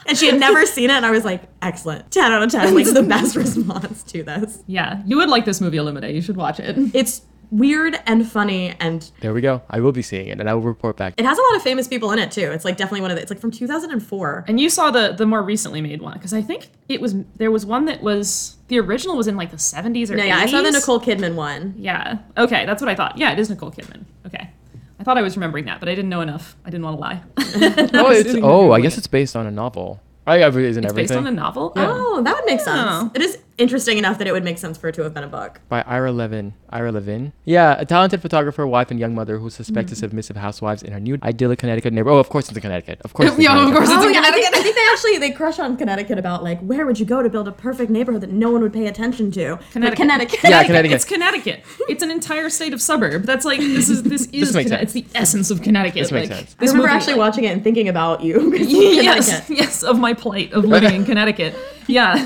and 0.06 0.18
she 0.18 0.26
had 0.26 0.40
never 0.40 0.66
seen 0.66 0.90
it, 0.90 0.94
and 0.94 1.06
I 1.06 1.10
was 1.10 1.24
like, 1.24 1.42
Excellent. 1.62 2.10
10 2.10 2.32
out 2.32 2.42
of 2.42 2.50
10. 2.50 2.74
Like, 2.74 2.92
the 2.92 3.02
best 3.02 3.36
response 3.44 4.02
to 4.04 4.22
this. 4.24 4.62
Yeah, 4.66 5.02
you 5.06 5.16
would 5.16 5.28
like 5.28 5.44
this 5.44 5.60
movie, 5.60 5.76
Illuminate. 5.76 6.14
You 6.14 6.22
should 6.22 6.36
watch 6.36 6.58
it. 6.58 6.76
It's 6.94 7.22
weird 7.50 7.98
and 8.06 8.26
funny, 8.30 8.74
and 8.80 9.10
There 9.20 9.32
we 9.34 9.40
go. 9.40 9.62
I 9.70 9.80
will 9.80 9.92
be 9.92 10.02
seeing 10.02 10.28
it, 10.28 10.40
and 10.40 10.48
I 10.48 10.54
will 10.54 10.62
report 10.62 10.96
back. 10.96 11.14
it 11.16 11.24
has 11.24 11.38
a 11.38 11.42
lot 11.42 11.56
of 11.56 11.62
famous 11.62 11.88
people 11.88 12.10
in 12.12 12.18
it, 12.18 12.30
too. 12.30 12.50
It's 12.52 12.64
like 12.64 12.76
definitely 12.76 13.02
one 13.02 13.10
of 13.10 13.16
the, 13.16 13.22
it's 13.22 13.30
like 13.30 13.40
from 13.40 13.50
2004. 13.50 14.44
And 14.48 14.60
you 14.60 14.70
saw 14.70 14.90
the 14.90 15.12
the 15.12 15.26
more 15.26 15.42
recently 15.42 15.80
made 15.80 16.02
one 16.02 16.14
because 16.14 16.32
I 16.32 16.42
think 16.42 16.68
it 16.88 17.00
was 17.00 17.14
there 17.36 17.50
was 17.50 17.64
one 17.66 17.84
that 17.86 18.02
was 18.02 18.56
the 18.68 18.78
original 18.80 19.16
was 19.16 19.28
in 19.28 19.36
like 19.36 19.50
the 19.50 19.56
70s 19.56 20.10
or 20.10 20.16
No, 20.16 20.24
yeah, 20.24 20.38
I 20.38 20.46
saw 20.46 20.62
the 20.62 20.70
Nicole 20.70 21.00
Kidman 21.00 21.34
one. 21.34 21.74
Yeah. 21.78 22.18
Okay, 22.36 22.66
that's 22.66 22.82
what 22.82 22.88
I 22.88 22.94
thought. 22.94 23.16
Yeah, 23.18 23.32
it 23.32 23.38
is 23.38 23.48
Nicole 23.50 23.70
Kidman. 23.70 24.04
Okay. 24.26 24.50
I 24.98 25.04
thought 25.04 25.18
I 25.18 25.22
was 25.22 25.36
remembering 25.36 25.66
that, 25.66 25.78
but 25.78 25.88
I 25.88 25.94
didn't 25.94 26.08
know 26.10 26.20
enough. 26.22 26.56
I 26.64 26.70
didn't 26.70 26.84
want 26.84 26.96
to 26.96 27.00
lie. 27.00 27.22
Oh, 27.94 28.10
it's 28.10 28.34
oh, 28.42 28.72
I 28.72 28.80
guess 28.80 28.98
it's 28.98 29.06
based 29.06 29.36
on 29.36 29.46
a 29.46 29.50
novel. 29.50 30.00
I 30.26 30.38
have 30.38 30.56
isn't 30.58 30.82
It's 30.84 30.90
everything 30.92 31.08
based 31.08 31.18
on 31.18 31.26
a 31.26 31.30
novel. 31.30 31.72
Oh, 31.76 32.16
oh, 32.16 32.22
that 32.22 32.34
would 32.34 32.44
make 32.46 32.60
sense. 32.60 32.80
Oh. 32.90 33.10
It 33.14 33.22
is 33.22 33.38
interesting 33.58 33.96
enough 33.98 34.18
that 34.18 34.26
it 34.26 34.32
would 34.32 34.44
make 34.44 34.58
sense 34.58 34.76
for 34.76 34.88
it 34.88 34.94
to 34.96 35.02
have 35.02 35.14
been 35.14 35.24
a 35.24 35.28
book. 35.28 35.60
by 35.68 35.82
Ira 35.82 36.12
Levin. 36.12 36.52
Ira 36.70 36.92
Levin. 36.92 37.32
Yeah, 37.44 37.76
a 37.78 37.84
talented 37.84 38.20
photographer, 38.20 38.66
wife, 38.66 38.90
and 38.90 39.00
young 39.00 39.14
mother 39.14 39.38
who 39.38 39.48
suspects 39.50 39.86
Mm. 39.86 39.90
the 39.90 39.96
submissive 39.96 40.36
housewives 40.36 40.82
in 40.82 40.92
her 40.92 41.00
new 41.00 41.16
idyllic 41.22 41.58
Connecticut 41.60 41.92
neighborhood. 41.92 42.16
Oh, 42.16 42.20
of 42.20 42.28
course 42.28 42.48
it's 42.48 42.56
in 42.56 42.60
Connecticut. 42.62 43.00
Of 43.04 43.14
course. 43.14 43.28
It's 43.28 43.36
in 43.38 43.44
Yeah, 43.44 43.66
of 43.66 43.72
course. 43.74 43.88
It's 43.88 43.98
Oh 43.98 44.06
in 44.08 44.14
yeah, 44.14 44.20
I 44.20 44.30
think, 44.30 44.46
Connecticut. 44.46 44.58
I 44.58 44.62
think 44.62 44.74
they 44.76 44.82
actually 44.92 45.18
they 45.18 45.30
crush 45.30 45.58
on 45.58 45.76
Connecticut 45.76 46.18
about 46.18 46.42
like 46.42 46.60
where 46.60 46.84
would 46.86 46.98
you 47.00 47.06
go 47.06 47.22
to 47.22 47.28
build 47.30 47.48
a 47.48 47.52
perfect 47.52 47.90
neighborhood 47.90 48.20
that 48.22 48.32
no 48.32 48.50
one 48.50 48.60
would 48.62 48.72
pay 48.72 48.86
attention 48.88 49.30
to? 49.32 49.58
Connecticut. 49.72 49.96
Connecticut. 49.98 50.40
Yeah, 50.44 50.64
Connecticut. 50.66 50.94
It's 50.96 51.04
Connecticut. 51.04 51.62
It's 51.88 52.02
an 52.02 52.10
entire 52.10 52.50
state 52.50 52.74
of 52.74 52.82
suburb. 52.82 53.22
That's 53.22 53.44
like 53.46 53.60
this 53.60 53.88
is 53.88 54.02
this 54.02 54.26
is 54.32 54.54
makes 54.54 54.70
Conne- 54.70 54.80
it's 54.80 54.92
the 54.92 55.06
essence 55.14 55.50
of 55.50 55.62
Connecticut. 55.62 56.02
This 56.02 56.12
makes 56.12 56.28
like, 56.30 56.38
sense. 56.40 56.56
I 56.60 56.64
remember 56.64 56.82
movie, 56.88 56.94
actually 56.96 57.12
like- 57.14 57.20
watching 57.20 57.44
it 57.44 57.52
and 57.52 57.64
thinking 57.64 57.88
about 57.88 58.22
you. 58.22 58.54
Yes, 58.56 59.48
yes, 59.48 59.82
of 59.82 59.98
my 59.98 60.12
plight 60.12 60.52
of 60.52 60.64
living 60.64 60.94
in 60.94 61.04
Connecticut. 61.04 61.54
Yeah. 61.86 62.16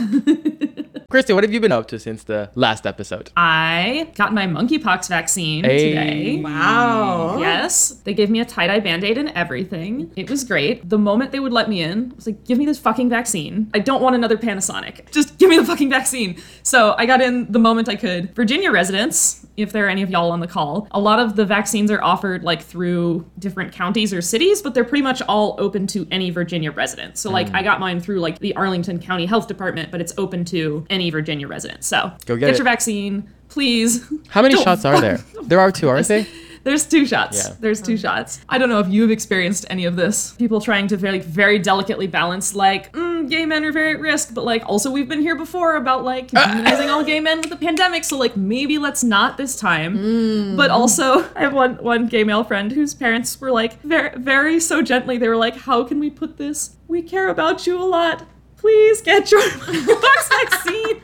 Christy, 1.11 1.33
what 1.33 1.43
have 1.43 1.53
you 1.53 1.59
been 1.59 1.73
up 1.73 1.89
to 1.89 1.99
since 1.99 2.23
the 2.23 2.53
last 2.55 2.87
episode? 2.87 3.33
I 3.37 4.13
got 4.15 4.33
my 4.33 4.47
monkeypox 4.47 5.09
vaccine 5.09 5.65
Hey. 5.65 5.89
today. 5.89 6.41
Wow. 6.41 7.39
Yes, 7.41 7.91
they 8.05 8.15
gave 8.15 8.31
me 8.31 8.39
a 8.39 8.45
tie 8.45 8.69
dye 8.69 8.79
band 8.79 9.03
aid 9.03 9.19
and 9.19 9.29
everything. 9.31 10.13
It 10.15 10.31
was 10.31 10.45
great. 10.45 10.89
The 10.89 10.99
moment 10.99 11.33
they 11.33 11.41
would 11.41 11.53
let 11.53 11.69
me 11.69 11.83
in, 11.83 12.13
I 12.13 12.15
was 12.15 12.27
like, 12.29 12.45
give 12.45 12.59
me 12.59 12.65
this 12.65 12.79
fucking 12.79 13.09
vaccine. 13.11 13.73
I 13.75 13.81
don't 13.81 14.01
want 14.01 14.15
another 14.15 14.37
Panasonic. 14.37 15.11
Just 15.11 15.37
give 15.39 15.51
me 15.51 15.57
the 15.59 15.65
fucking 15.65 15.91
vaccine. 15.91 16.41
So 16.63 16.95
I 16.97 17.07
got 17.07 17.21
in 17.21 17.51
the 17.51 17.59
moment 17.59 17.89
I 17.89 17.97
could. 17.97 18.33
Virginia 18.37 18.71
residents, 18.71 19.45
if 19.57 19.73
there 19.73 19.87
are 19.87 19.89
any 19.89 20.03
of 20.03 20.11
y'all 20.11 20.31
on 20.31 20.39
the 20.39 20.47
call, 20.47 20.87
a 20.93 21.01
lot 21.01 21.19
of 21.19 21.35
the 21.35 21.45
vaccines 21.45 21.91
are 21.91 22.01
offered 22.05 22.45
like 22.45 22.63
through 22.63 23.29
different 23.41 23.73
counties 23.73 24.15
or 24.15 24.21
cities, 24.23 24.63
but 24.63 24.75
they're 24.75 24.85
pretty 24.85 25.03
much 25.03 25.23
all 25.23 25.57
open 25.59 25.89
to 25.89 26.07
any 26.13 26.31
Virginia 26.31 26.71
resident. 26.71 27.19
So, 27.19 27.31
like, 27.33 27.49
hmm. 27.49 27.57
I 27.57 27.65
got 27.65 27.81
mine 27.81 27.99
through 27.99 28.21
like 28.21 28.39
the 28.39 28.55
Arlington 28.55 29.01
County 29.01 29.27
Health 29.27 29.49
Department, 29.49 29.91
but 29.91 30.01
it's 30.01 30.13
open 30.17 30.45
to 30.45 30.87
any 30.89 31.00
Virginia 31.09 31.49
residents. 31.49 31.87
So 31.87 32.13
Go 32.27 32.37
get 32.37 32.51
it. 32.51 32.59
your 32.59 32.65
vaccine, 32.65 33.31
please. 33.49 34.07
How 34.29 34.43
many 34.43 34.55
Don't 34.55 34.65
shots 34.65 34.85
are 34.85 35.01
there? 35.01 35.21
There 35.45 35.59
are 35.59 35.73
two, 35.73 35.89
aren't 35.89 36.07
they? 36.07 36.27
There's 36.63 36.87
two 36.87 37.07
shots. 37.07 37.39
Yeah. 37.49 37.55
There's 37.59 37.81
two 37.81 37.97
shots. 37.97 38.41
I 38.49 38.59
don't 38.59 38.69
know 38.69 38.81
if 38.81 38.89
you've 38.89 39.11
experienced 39.11 39.65
any 39.71 39.87
of 39.87 39.97
this. 39.97 40.33
People 40.35 40.61
trying 40.61 40.87
to 40.89 40.97
very, 40.97 41.19
very 41.21 41.59
delicately 41.59 42.07
balance, 42.07 42.55
like, 42.55 42.93
mm, 42.93 43.31
gay 43.31 43.47
men 43.47 43.65
are 43.65 43.73
very 43.73 43.95
at 43.95 44.01
risk, 44.01 44.35
but 44.35 44.45
like, 44.45 44.63
also 44.69 44.91
we've 44.91 45.09
been 45.09 45.23
here 45.23 45.37
before 45.37 45.77
about 45.77 46.05
like 46.05 46.29
demonizing 46.29 46.91
all 46.93 47.03
gay 47.03 47.19
men 47.19 47.41
with 47.41 47.49
the 47.49 47.57
pandemic, 47.57 48.05
so 48.05 48.19
like 48.19 48.37
maybe 48.37 48.77
let's 48.77 49.03
not 49.03 49.39
this 49.39 49.57
time. 49.57 50.55
But 50.57 50.71
also, 50.71 51.25
I 51.35 51.41
have 51.41 51.55
one 51.55 51.77
one 51.77 52.07
gay 52.09 52.25
male 52.25 52.45
friend 52.45 52.71
whose 52.71 52.93
parents 52.93 53.41
were 53.41 53.51
like 53.51 53.81
very, 53.81 54.11
very 54.19 54.61
so 54.61 54.83
gently. 54.83 55.17
They 55.17 55.29
were 55.29 55.37
like, 55.37 55.57
"How 55.57 55.85
can 55.85 55.99
we 55.99 56.11
put 56.11 56.37
this? 56.37 56.77
We 56.89 57.01
care 57.03 57.29
about 57.29 57.67
you 57.67 57.81
a 57.81 57.85
lot. 57.85 58.27
Please 58.61 59.01
get 59.01 59.31
your 59.31 59.41
box 60.01 60.29
vaccine." 60.29 61.01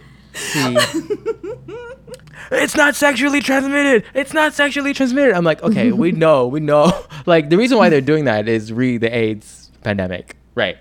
It's 2.52 2.76
not 2.76 2.94
sexually 2.94 3.40
transmitted. 3.40 4.04
It's 4.14 4.32
not 4.32 4.54
sexually 4.54 4.92
transmitted. 4.92 5.34
I'm 5.34 5.44
like, 5.44 5.62
okay, 5.62 5.90
we 5.92 6.12
know, 6.24 6.46
we 6.46 6.60
know. 6.60 6.92
Like 7.26 7.50
the 7.50 7.56
reason 7.56 7.76
why 7.76 7.88
they're 7.88 8.00
doing 8.00 8.24
that 8.26 8.46
is 8.46 8.72
re 8.72 8.98
the 8.98 9.12
AIDS 9.14 9.72
pandemic, 9.82 10.36
right? 10.54 10.76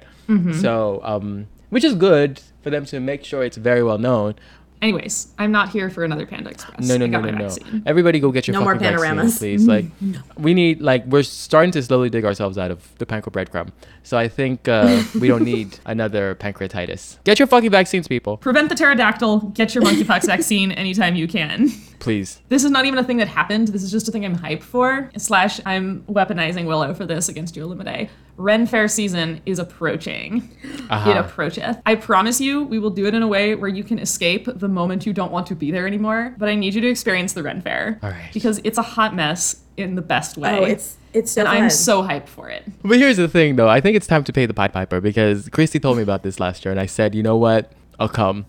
So, 0.62 1.02
um, 1.04 1.48
which 1.70 1.84
is 1.84 1.96
good 1.96 2.40
for 2.62 2.70
them 2.70 2.86
to 2.86 3.00
make 3.00 3.24
sure 3.24 3.44
it's 3.44 3.58
very 3.58 3.82
well 3.84 3.98
known. 3.98 4.36
Anyways, 4.82 5.28
I'm 5.40 5.52
not 5.52 5.70
here 5.70 5.90
for 5.90 6.04
another 6.04 6.26
Panda 6.26 6.50
Express. 6.50 6.88
No, 6.88 6.98
no, 6.98 7.06
I 7.06 7.08
no, 7.08 7.18
got 7.20 7.26
no, 7.26 7.32
my 7.32 7.38
no. 7.40 7.50
vaccine. 7.50 7.84
Everybody 7.86 8.20
go 8.20 8.32
get 8.32 8.48
your 8.48 8.54
No 8.54 8.64
more 8.64 8.78
fucking 8.78 8.98
vaccine, 8.98 9.32
please. 9.38 9.68
Like, 9.68 9.86
we 10.38 10.54
need 10.54 10.82
like 10.82 11.06
we're 11.06 11.24
starting 11.24 11.72
to 11.72 11.82
slowly 11.82 12.10
dig 12.10 12.26
ourselves 12.26 12.58
out 12.58 12.72
of 12.72 12.96
the 12.98 13.06
panko 13.06 13.32
breadcrumb. 13.32 13.70
So 14.04 14.18
I 14.18 14.28
think 14.28 14.68
uh, 14.68 15.04
we 15.20 15.28
don't 15.28 15.44
need 15.44 15.80
another 15.86 16.36
pancreatitis. 16.36 17.18
Get 17.24 17.40
your 17.40 17.48
fucking 17.48 17.72
vaccines, 17.72 18.08
people, 18.08 18.38
Prevent 18.38 18.70
the 18.70 18.76
pterodactyl. 18.76 19.40
Get 19.54 19.74
your 19.74 19.84
monkeypox 19.84 20.26
vaccine 20.28 20.72
anytime 20.72 21.16
you 21.16 21.28
can. 21.28 21.70
please. 22.06 22.40
This 22.48 22.64
is 22.64 22.72
not 22.72 22.86
even 22.86 22.98
a 22.98 23.04
thing 23.04 23.18
that 23.18 23.28
happened. 23.28 23.68
This 23.68 23.84
is 23.84 23.92
just 23.92 24.08
a 24.08 24.12
thing 24.12 24.24
I'm 24.24 24.38
hyped 24.38 24.64
for. 24.64 25.12
Slash, 25.18 25.60
I'm 25.66 26.04
weaponizing 26.04 26.66
Willow 26.66 26.94
for 26.94 27.06
this 27.06 27.28
against 27.28 27.58
you, 27.58 27.68
Olumide. 27.68 28.08
Ren 28.38 28.66
Fair 28.66 28.88
season 28.88 29.42
is 29.46 29.60
approaching. 29.60 30.50
It 30.64 30.82
Uh-huh. 30.90 31.24
approacheth. 31.26 31.82
I 31.86 31.96
promise 31.96 32.40
you, 32.40 32.64
we 32.64 32.80
will 32.80 32.90
do 32.90 33.06
it 33.08 33.14
in 33.14 33.22
a 33.24 33.28
way 33.28 33.56
where 33.56 33.70
you 33.70 33.84
can 33.84 34.00
escape 34.00 34.48
the 34.56 34.68
moment 34.68 35.06
you 35.06 35.14
don't 35.14 35.32
want 35.32 35.48
to 35.48 35.56
be 35.56 35.72
there 35.72 35.88
anymore. 35.88 36.36
But 36.38 36.48
I 36.50 36.56
need 36.56 36.74
you 36.74 36.82
to 36.82 36.88
experience 36.88 37.34
the 37.34 37.44
Ren 37.44 37.62
Fair. 37.62 38.00
All 38.04 38.10
right. 38.12 38.30
Because 38.34 38.62
it's 38.64 38.78
a 38.78 38.82
hot 38.82 39.16
mess 39.16 39.64
in 39.78 39.96
the 39.96 40.02
best 40.02 40.38
way. 40.38 40.58
Oh, 40.60 40.64
it's 40.64 40.98
it's 41.14 41.32
so 41.32 41.42
and 41.42 41.48
fun. 41.50 41.58
I'm 41.64 41.70
so 41.70 42.04
hyped 42.04 42.28
for 42.28 42.50
it. 42.50 42.64
But 42.84 42.98
here's 43.00 43.18
the 43.18 43.28
thing, 43.30 43.56
though. 43.56 43.70
I 43.70 43.80
think 43.82 43.96
it's 43.96 44.08
time 44.08 44.24
to 44.26 44.34
pay 44.34 44.46
the 44.46 44.54
Pied 44.54 44.74
Piper 44.74 45.00
because 45.02 45.48
Christy 45.50 45.80
told 45.80 45.98
me 45.98 46.04
about 46.04 46.24
this 46.24 46.40
last 46.40 46.66
year, 46.66 46.72
and 46.72 46.80
I 46.80 46.86
said, 46.86 47.16
you 47.16 47.24
know 47.24 47.38
what? 47.38 47.72
I'll 48.00 48.10
come. 48.10 48.46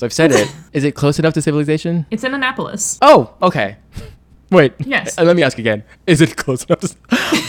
So 0.00 0.06
I've 0.06 0.14
said 0.14 0.32
it. 0.32 0.50
Is 0.72 0.84
it 0.84 0.92
close 0.94 1.18
enough 1.18 1.34
to 1.34 1.42
civilization? 1.42 2.06
It's 2.10 2.24
in 2.24 2.32
Annapolis. 2.32 2.98
Oh, 3.02 3.34
okay. 3.42 3.76
Wait. 4.50 4.72
Yes. 4.78 5.18
Uh, 5.18 5.24
let 5.24 5.36
me 5.36 5.42
ask 5.42 5.58
again. 5.58 5.84
Is 6.06 6.22
it 6.22 6.36
close 6.36 6.64
enough? 6.64 6.80
To, 6.80 6.88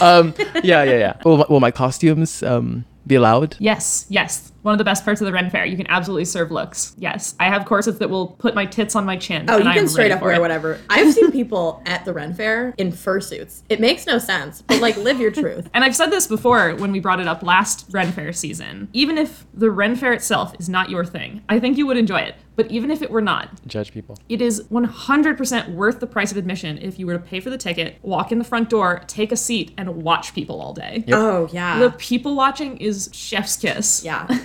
um, 0.04 0.34
yeah, 0.62 0.82
yeah, 0.82 0.98
yeah. 0.98 1.16
Well, 1.24 1.38
my- 1.38 1.46
will 1.48 1.60
my 1.60 1.70
costumes 1.70 2.42
um, 2.42 2.84
be 3.06 3.14
allowed? 3.16 3.56
Yes, 3.58 4.06
yes. 4.08 4.52
One 4.62 4.72
of 4.72 4.78
the 4.78 4.84
best 4.84 5.04
parts 5.04 5.20
of 5.20 5.26
the 5.26 5.32
Ren 5.32 5.50
Fair. 5.50 5.64
You 5.64 5.76
can 5.76 5.88
absolutely 5.88 6.24
serve 6.24 6.52
looks. 6.52 6.94
Yes. 6.96 7.34
I 7.40 7.46
have 7.46 7.64
corsets 7.64 7.98
that 7.98 8.08
will 8.10 8.28
put 8.28 8.54
my 8.54 8.64
tits 8.64 8.94
on 8.94 9.04
my 9.04 9.16
chin. 9.16 9.46
Oh, 9.48 9.56
and 9.56 9.64
you 9.64 9.70
I 9.70 9.74
can 9.74 9.82
am 9.82 9.88
straight 9.88 10.12
up 10.12 10.22
wear 10.22 10.34
it. 10.34 10.40
whatever. 10.40 10.78
I've 10.88 11.12
seen 11.12 11.32
people 11.32 11.82
at 11.86 12.04
the 12.04 12.12
Ren 12.12 12.32
Fair 12.32 12.72
in 12.78 12.92
fursuits. 12.92 13.62
It 13.68 13.80
makes 13.80 14.06
no 14.06 14.18
sense, 14.18 14.62
but 14.62 14.80
like 14.80 14.96
live 14.96 15.18
your 15.18 15.32
truth. 15.32 15.68
And 15.74 15.82
I've 15.84 15.96
said 15.96 16.10
this 16.10 16.26
before 16.28 16.76
when 16.76 16.92
we 16.92 17.00
brought 17.00 17.18
it 17.18 17.26
up 17.26 17.42
last 17.42 17.86
Ren 17.90 18.12
Fair 18.12 18.32
season. 18.32 18.88
Even 18.92 19.18
if 19.18 19.46
the 19.52 19.70
Ren 19.70 19.96
Fair 19.96 20.12
itself 20.12 20.54
is 20.60 20.68
not 20.68 20.90
your 20.90 21.04
thing, 21.04 21.42
I 21.48 21.58
think 21.58 21.76
you 21.76 21.86
would 21.86 21.96
enjoy 21.96 22.20
it. 22.20 22.36
But 22.62 22.70
even 22.70 22.90
if 22.90 23.02
it 23.02 23.10
were 23.10 23.20
not, 23.20 23.48
Judge 23.66 23.92
people. 23.92 24.16
it 24.28 24.40
is 24.40 24.62
100% 24.70 25.74
worth 25.74 25.98
the 26.00 26.06
price 26.06 26.30
of 26.30 26.36
admission 26.36 26.78
if 26.78 26.98
you 26.98 27.06
were 27.06 27.14
to 27.14 27.18
pay 27.18 27.40
for 27.40 27.50
the 27.50 27.58
ticket, 27.58 27.98
walk 28.02 28.30
in 28.30 28.38
the 28.38 28.44
front 28.44 28.70
door, 28.70 29.02
take 29.06 29.32
a 29.32 29.36
seat, 29.36 29.72
and 29.76 30.02
watch 30.02 30.32
people 30.34 30.60
all 30.60 30.72
day. 30.72 31.02
Yep. 31.06 31.18
Oh 31.18 31.48
yeah. 31.52 31.78
The 31.80 31.90
people 31.92 32.36
watching 32.36 32.76
is 32.78 33.10
chef's 33.12 33.56
kiss. 33.56 34.04
yeah. 34.04 34.26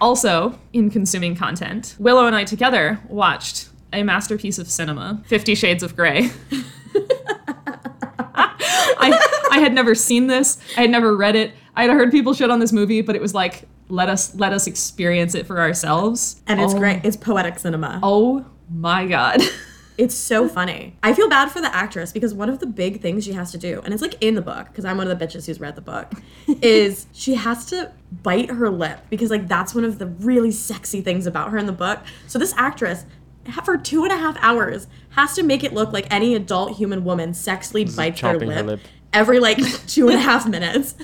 Also, 0.00 0.58
in 0.72 0.90
consuming 0.90 1.36
content, 1.36 1.94
Willow 2.00 2.26
and 2.26 2.34
I 2.34 2.42
together 2.42 2.98
watched 3.08 3.68
a 3.92 4.02
masterpiece 4.02 4.58
of 4.58 4.68
cinema, 4.68 5.22
Fifty 5.26 5.54
Shades 5.54 5.84
of 5.84 5.94
Grey. 5.94 6.30
I, 8.34 9.46
I 9.52 9.58
had 9.60 9.72
never 9.72 9.94
seen 9.94 10.26
this. 10.26 10.58
I 10.76 10.80
had 10.82 10.90
never 10.90 11.16
read 11.16 11.36
it. 11.36 11.52
I 11.76 11.82
had 11.82 11.92
heard 11.92 12.10
people 12.10 12.34
shit 12.34 12.50
on 12.50 12.58
this 12.58 12.72
movie, 12.72 13.00
but 13.00 13.14
it 13.14 13.22
was 13.22 13.32
like, 13.34 13.68
let 13.92 14.08
us 14.08 14.34
let 14.34 14.52
us 14.52 14.66
experience 14.66 15.34
it 15.34 15.46
for 15.46 15.60
ourselves. 15.60 16.40
And 16.46 16.60
it's 16.60 16.72
Oh- 16.74 16.78
great. 16.78 17.02
It's 17.04 17.16
poetic 17.16 17.58
cinema. 17.58 18.00
Oh 18.02 18.44
my 18.70 19.06
god. 19.06 19.40
It's 19.98 20.14
so 20.14 20.48
funny. 20.48 20.96
I 21.02 21.12
feel 21.12 21.28
bad 21.28 21.50
for 21.50 21.60
the 21.60 21.72
actress 21.72 22.12
because 22.12 22.32
one 22.32 22.48
of 22.48 22.60
the 22.60 22.66
big 22.66 23.02
things 23.02 23.24
she 23.24 23.34
has 23.34 23.52
to 23.52 23.58
do, 23.58 23.82
and 23.84 23.92
it's 23.92 24.00
like 24.00 24.16
in 24.22 24.34
the 24.34 24.40
book, 24.40 24.68
because 24.68 24.86
I'm 24.86 24.96
one 24.96 25.06
of 25.06 25.16
the 25.16 25.24
bitches 25.24 25.44
who's 25.46 25.60
read 25.60 25.76
the 25.76 25.82
book, 25.82 26.10
is 26.62 27.06
she 27.12 27.34
has 27.34 27.66
to 27.66 27.92
bite 28.22 28.48
her 28.50 28.70
lip 28.70 29.00
because 29.10 29.30
like 29.30 29.48
that's 29.48 29.74
one 29.74 29.84
of 29.84 29.98
the 29.98 30.06
really 30.06 30.50
sexy 30.50 31.02
things 31.02 31.26
about 31.26 31.50
her 31.50 31.58
in 31.58 31.66
the 31.66 31.72
book. 31.72 32.00
So 32.26 32.38
this 32.38 32.54
actress 32.56 33.04
for 33.64 33.76
two 33.76 34.02
and 34.04 34.12
a 34.12 34.16
half 34.16 34.36
hours 34.40 34.86
has 35.10 35.34
to 35.34 35.42
make 35.42 35.62
it 35.62 35.74
look 35.74 35.92
like 35.92 36.06
any 36.10 36.34
adult 36.34 36.78
human 36.78 37.04
woman 37.04 37.34
sexually 37.34 37.84
bites 37.84 38.22
their 38.22 38.34
chomping 38.34 38.54
her 38.54 38.62
lip, 38.62 38.66
lip. 38.66 38.80
Every 39.12 39.38
like 39.40 39.58
two 39.86 40.08
and 40.08 40.16
a 40.16 40.20
half 40.20 40.48
minutes. 40.48 40.94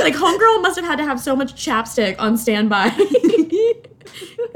like 0.00 0.14
homegirl 0.14 0.62
must 0.62 0.76
have 0.76 0.84
had 0.84 0.96
to 0.96 1.04
have 1.04 1.20
so 1.20 1.36
much 1.36 1.54
chapstick 1.54 2.16
on 2.18 2.36
standby. 2.36 2.90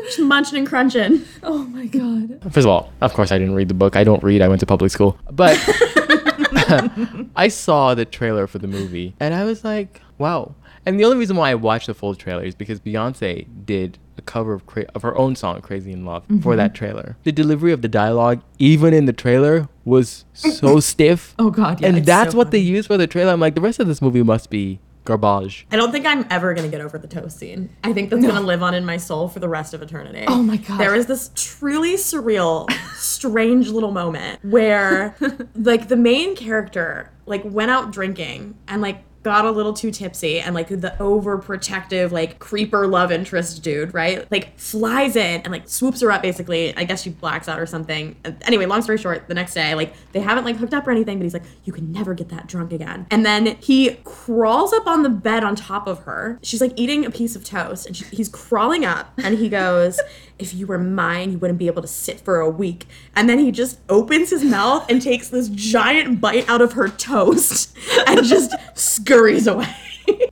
Just 0.05 0.19
munching 0.21 0.59
and 0.59 0.67
crunching. 0.67 1.25
Oh 1.43 1.65
my 1.65 1.87
god. 1.87 2.41
First 2.53 2.59
of 2.59 2.67
all, 2.67 2.93
of 3.01 3.13
course, 3.15 3.33
I 3.33 3.39
didn't 3.39 3.55
read 3.55 3.69
the 3.69 3.75
book. 3.75 3.97
I 3.97 4.05
don't 4.05 4.23
read. 4.23 4.43
I 4.43 4.49
went 4.49 4.61
to 4.61 4.67
public 4.67 4.91
school. 4.91 5.19
But 5.31 5.57
I 7.37 7.49
saw 7.49 7.95
the 7.95 8.05
trailer 8.05 8.47
for 8.47 8.59
the 8.59 8.67
movie 8.69 9.15
and 9.21 9.35
I 9.35 9.45
was 9.45 9.65
like, 9.65 10.01
wow. 10.19 10.55
And 10.85 11.01
the 11.01 11.05
only 11.05 11.17
reason 11.17 11.37
why 11.37 11.51
I 11.51 11.55
watched 11.55 11.87
the 11.87 11.95
full 11.95 12.15
trailer 12.15 12.45
is 12.45 12.55
because 12.55 12.81
Beyonce 12.81 13.47
did 13.65 13.99
a 14.19 14.23
cover 14.23 14.53
of, 14.53 14.67
cra- 14.67 14.87
of 14.95 15.03
her 15.03 15.17
own 15.17 15.37
song, 15.37 15.61
Crazy 15.61 15.93
in 15.93 16.05
Love, 16.05 16.25
for 16.27 16.33
mm-hmm. 16.33 16.57
that 16.57 16.75
trailer. 16.75 17.17
The 17.25 17.33
delivery 17.33 17.73
of 17.73 17.83
the 17.83 17.89
dialogue, 17.89 18.43
even 18.59 18.95
in 18.95 19.07
the 19.07 19.13
trailer, 19.13 19.69
was 19.85 20.25
so 20.33 20.81
stiff. 20.81 21.35
Oh 21.39 21.51
god, 21.51 21.81
yeah. 21.81 21.89
and 21.89 22.05
that's 22.05 22.33
so 22.33 22.39
what 22.39 22.51
they 22.51 22.59
funny. 22.59 22.71
used 22.71 22.87
for 22.89 22.97
the 22.97 23.07
trailer. 23.07 23.33
I'm 23.33 23.41
like, 23.41 23.55
the 23.55 23.61
rest 23.61 23.81
of 23.81 23.87
this 23.87 24.03
movie 24.03 24.23
must 24.23 24.51
be 24.51 24.81
garbage. 25.07 25.67
I 25.71 25.77
don't 25.77 25.93
think 25.93 26.05
I'm 26.05 26.27
ever 26.29 26.53
gonna 26.53 26.69
get 26.69 26.83
over 26.83 26.99
the 26.99 27.07
toast 27.07 27.39
scene. 27.39 27.71
I 27.83 27.95
think 27.95 28.11
that's 28.11 28.27
gonna 28.27 28.41
live 28.41 28.63
on 28.63 28.75
in 28.75 28.85
my 28.85 28.99
soul 28.99 29.29
for 29.29 29.39
the 29.39 29.49
rest 29.49 29.73
of 29.73 29.81
eternity. 29.81 30.25
Oh 30.29 30.43
my 30.43 30.59
God. 30.59 30.79
There 30.79 30.93
was 30.93 31.07
this 31.07 31.31
truly 31.35 31.95
surreal, 31.95 32.71
strange 32.95 33.69
little 33.71 33.93
moment 33.93 34.45
where 34.45 35.17
like 35.55 35.89
the 35.89 35.97
main 35.97 36.37
character 36.37 37.11
like 37.25 37.43
went 37.45 37.71
out 37.71 37.93
drinking 37.93 38.59
and 38.69 38.83
like 38.83 39.03
got 39.27 39.45
a 39.45 39.51
little 39.51 39.73
too 39.73 39.91
tipsy 39.91 40.39
and 40.39 40.55
like 40.55 40.69
the 40.69 40.95
overprotective 41.01 42.13
like 42.13 42.39
creeper 42.39 42.87
love 42.87 43.11
interest 43.11 43.61
dude 43.61 43.93
right? 43.93 44.31
Like 44.31 44.57
flies 44.57 45.17
in 45.17 45.41
and 45.41 45.51
like 45.51 45.69
swoops 45.69 46.01
her 46.01 46.13
up 46.13 46.23
basically. 46.23 46.77
I 46.77 46.85
guess 46.85 47.03
she 47.03 47.11
blacks 47.11 47.49
out 47.49 47.59
or 47.59 47.67
something. 47.67 48.15
Anyway 48.43 48.67
long 48.67 48.83
story 48.83 48.99
short 48.99 49.27
the 49.27 49.35
next 49.35 49.55
day 49.55 49.75
like 49.75 49.95
they 50.13 50.21
haven't 50.21 50.45
like 50.45 50.55
hooked 50.55 50.75
up 50.75 50.87
or 50.87 50.93
anything 50.93 51.19
but 51.19 51.25
he's 51.25 51.35
like 51.35 51.43
you 51.65 51.73
can 51.73 51.91
never 51.91 52.15
get 52.15 52.29
that 52.29 52.47
drunk 52.47 52.73
again. 52.73 53.09
And 53.11 53.27
then 53.27 53.57
he 53.61 53.97
crawls 54.05 54.73
up 54.73 54.87
on 54.87 55.03
the 55.03 55.09
bed 55.09 55.43
on 55.43 55.57
top 55.57 55.89
of 55.89 56.05
her. 56.05 56.39
She's 56.45 56.61
like 56.61 56.75
eating 56.77 57.05
a 57.05 57.11
piece 57.11 57.35
of 57.35 57.43
toast 57.43 57.85
and 57.85 57.97
she, 57.97 58.05
he's 58.13 58.29
crawling 58.29 58.85
up 58.85 59.13
and 59.19 59.37
he 59.37 59.49
goes 59.49 59.99
if 60.39 60.53
you 60.55 60.67
were 60.67 60.79
mine 60.79 61.33
you 61.33 61.39
wouldn't 61.39 61.59
be 61.59 61.67
able 61.67 61.83
to 61.83 61.89
sit 61.89 62.21
for 62.21 62.41
a 62.41 62.49
week 62.51 62.87
and 63.15 63.29
then 63.29 63.39
he 63.39 63.51
just 63.51 63.79
opens 63.89 64.31
his 64.31 64.45
mouth 64.45 64.89
and 64.91 65.01
takes 65.03 65.29
this 65.29 65.49
giant 65.49 66.21
bite 66.21 66.49
out 66.49 66.61
of 66.61 66.73
her 66.73 66.89
toast 66.89 67.77
and 68.07 68.25
just 68.25 68.55
scurries 68.75 69.47
away 69.47 69.75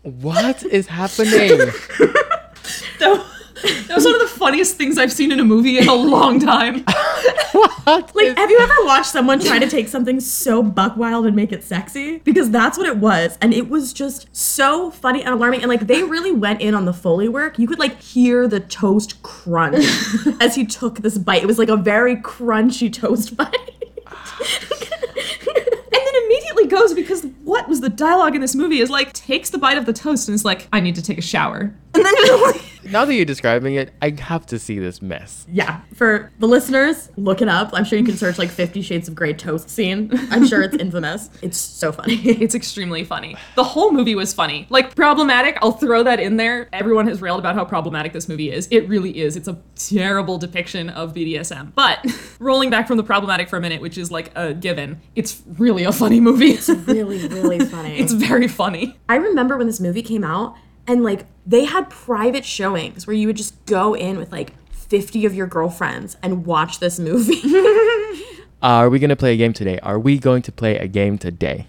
What 0.03 0.63
is 0.65 0.87
happening? 0.87 1.71
that 3.87 3.95
was 3.95 4.05
one 4.05 4.15
of 4.15 4.21
the 4.21 4.29
funniest 4.29 4.77
things 4.77 4.99
I've 4.99 5.13
seen 5.13 5.33
in 5.33 5.41
a 5.41 5.45
movie 5.45 5.79
in 5.79 5.89
a 5.89 5.95
long 5.95 6.39
time. 6.39 6.85
what? 7.53 8.15
Like, 8.15 8.37
have 8.37 8.51
you 8.51 8.59
ever 8.59 8.75
watched 8.85 9.07
someone 9.07 9.41
try 9.41 9.59
to 9.59 9.69
take 9.69 9.89
something 9.89 10.21
so 10.21 10.63
buck 10.63 10.99
wild 10.99 11.25
and 11.25 11.35
make 11.35 11.51
it 11.51 11.65
sexy? 11.65 12.19
Because 12.19 12.51
that's 12.51 12.77
what 12.77 12.87
it 12.87 12.99
was. 12.99 13.39
And 13.41 13.55
it 13.55 13.71
was 13.71 13.95
just 13.95 14.35
so 14.37 14.91
funny 14.91 15.23
and 15.23 15.35
alarming. 15.35 15.63
And 15.63 15.71
like, 15.71 15.87
they 15.87 16.03
really 16.15 16.33
went 16.33 16.61
in 16.61 16.75
on 16.75 16.85
the 16.85 16.93
Foley 16.93 17.29
work. 17.29 17.59
You 17.59 17.67
could 17.67 17.79
like 17.79 18.01
hear 18.01 18.47
the 18.47 18.61
toast 18.61 19.23
crunch 19.23 19.87
as 20.41 20.55
he 20.55 20.67
took 20.67 20.99
this 20.99 21.17
bite. 21.17 21.43
It 21.43 21.47
was 21.47 21.59
like 21.59 21.71
a 21.71 21.77
very 21.77 22.17
crunchy 22.17 22.93
toast 22.93 23.35
bite. 23.37 23.71
And 26.65 26.71
goes 26.71 26.95
because 26.95 27.25
what 27.45 27.69
was 27.69 27.81
the 27.81 27.89
dialogue 27.91 28.35
in 28.35 28.41
this 28.41 28.55
movie 28.55 28.81
is 28.81 28.91
like 28.91 29.13
takes 29.13 29.51
the 29.51 29.59
bite 29.59 29.79
of 29.79 29.87
the 29.87 29.93
toast 29.93 30.29
and 30.29 30.35
is 30.35 30.45
like, 30.45 30.67
I 30.73 30.81
need 30.81 30.95
to 30.97 31.03
take 31.03 31.19
a 31.19 31.23
shower. 31.23 31.75
And 31.95 32.05
then 32.05 32.15
like 32.43 32.61
Now 32.91 33.05
that 33.05 33.15
you're 33.15 33.25
describing 33.25 33.77
it, 33.77 33.93
I 34.03 34.15
have 34.21 34.47
to 34.47 34.59
see 34.59 34.79
this 34.79 35.01
mess. 35.01 35.47
yeah. 35.51 35.83
For 35.95 36.33
the 36.41 36.49
listeners, 36.49 37.09
look 37.17 37.41
it 37.41 37.49
up. 37.49 37.71
I'm 37.73 37.85
sure 37.85 37.99
you 37.99 38.05
can 38.05 38.17
search 38.17 38.37
like 38.39 38.51
Fifty 38.51 38.83
Shades 38.83 39.07
of 39.09 39.15
Grey 39.15 39.33
toast 39.33 39.71
scene. 39.71 40.11
I'm 40.31 40.45
sure 40.47 40.61
it's 40.63 40.77
infamous. 40.77 41.31
It's 41.43 41.57
so 41.57 41.93
funny. 41.93 42.17
It's 42.45 42.55
extremely 42.55 43.05
funny. 43.05 43.37
The 43.55 43.63
whole 43.65 43.93
movie 43.93 44.15
was 44.17 44.35
funny. 44.35 44.67
Like 44.71 44.95
problematic, 44.97 45.57
I'll 45.63 45.73
throw 45.73 46.03
that 46.03 46.19
in 46.19 46.37
there. 46.37 46.69
Everyone 46.73 47.07
has 47.07 47.23
railed 47.23 47.39
about 47.39 47.55
how 47.55 47.65
problematic 47.65 48.13
this 48.13 48.29
movie 48.29 48.51
is. 48.51 48.67
It 48.71 48.89
really 48.89 49.19
is. 49.21 49.37
It's 49.37 49.49
a 49.49 49.57
terrible 49.77 50.37
depiction 50.37 50.91
of 50.91 51.15
BDSM. 51.15 51.73
But 51.75 52.05
rolling 52.41 52.71
back 52.71 52.87
from 52.89 52.97
the 52.97 53.05
problematic 53.05 53.49
for 53.49 53.57
a 53.57 53.61
minute, 53.61 53.81
which 53.81 53.97
is 53.97 54.11
like 54.11 54.33
a 54.37 54.53
given, 54.53 55.01
it's 55.15 55.43
really 55.59 55.85
a 55.85 55.93
funny 55.93 56.21
movie. 56.21 56.54
really, 56.87 57.27
really 57.29 57.61
funny. 57.61 57.99
it's 57.99 58.13
very 58.13 58.49
funny. 58.49 58.99
I 59.09 59.17
remember 59.17 59.57
when 59.57 59.67
this 59.67 59.81
movie 59.81 60.03
came 60.03 60.25
out 60.25 60.57
and 60.87 61.03
like 61.03 61.27
they 61.47 61.65
had 61.65 61.91
private 61.91 62.45
showings 62.45 63.07
where 63.07 63.15
you 63.15 63.27
would 63.27 63.37
just 63.37 63.65
go 63.67 63.95
in 63.95 64.19
with 64.19 64.33
like 64.33 64.55
50 64.73 65.27
of 65.27 65.35
your 65.35 65.47
girlfriends 65.47 66.17
and 66.23 66.47
watch 66.47 66.79
this 66.79 66.99
movie. 66.99 67.43
Are 68.63 68.89
we 68.89 68.99
going 68.99 69.11
to 69.11 69.17
play 69.17 69.35
a 69.35 69.37
game 69.37 69.53
today? 69.53 69.79
Are 69.81 69.99
we 69.99 70.19
going 70.19 70.43
to 70.43 70.53
play 70.53 70.79
a 70.79 70.87
game 70.87 71.19
today? 71.19 71.67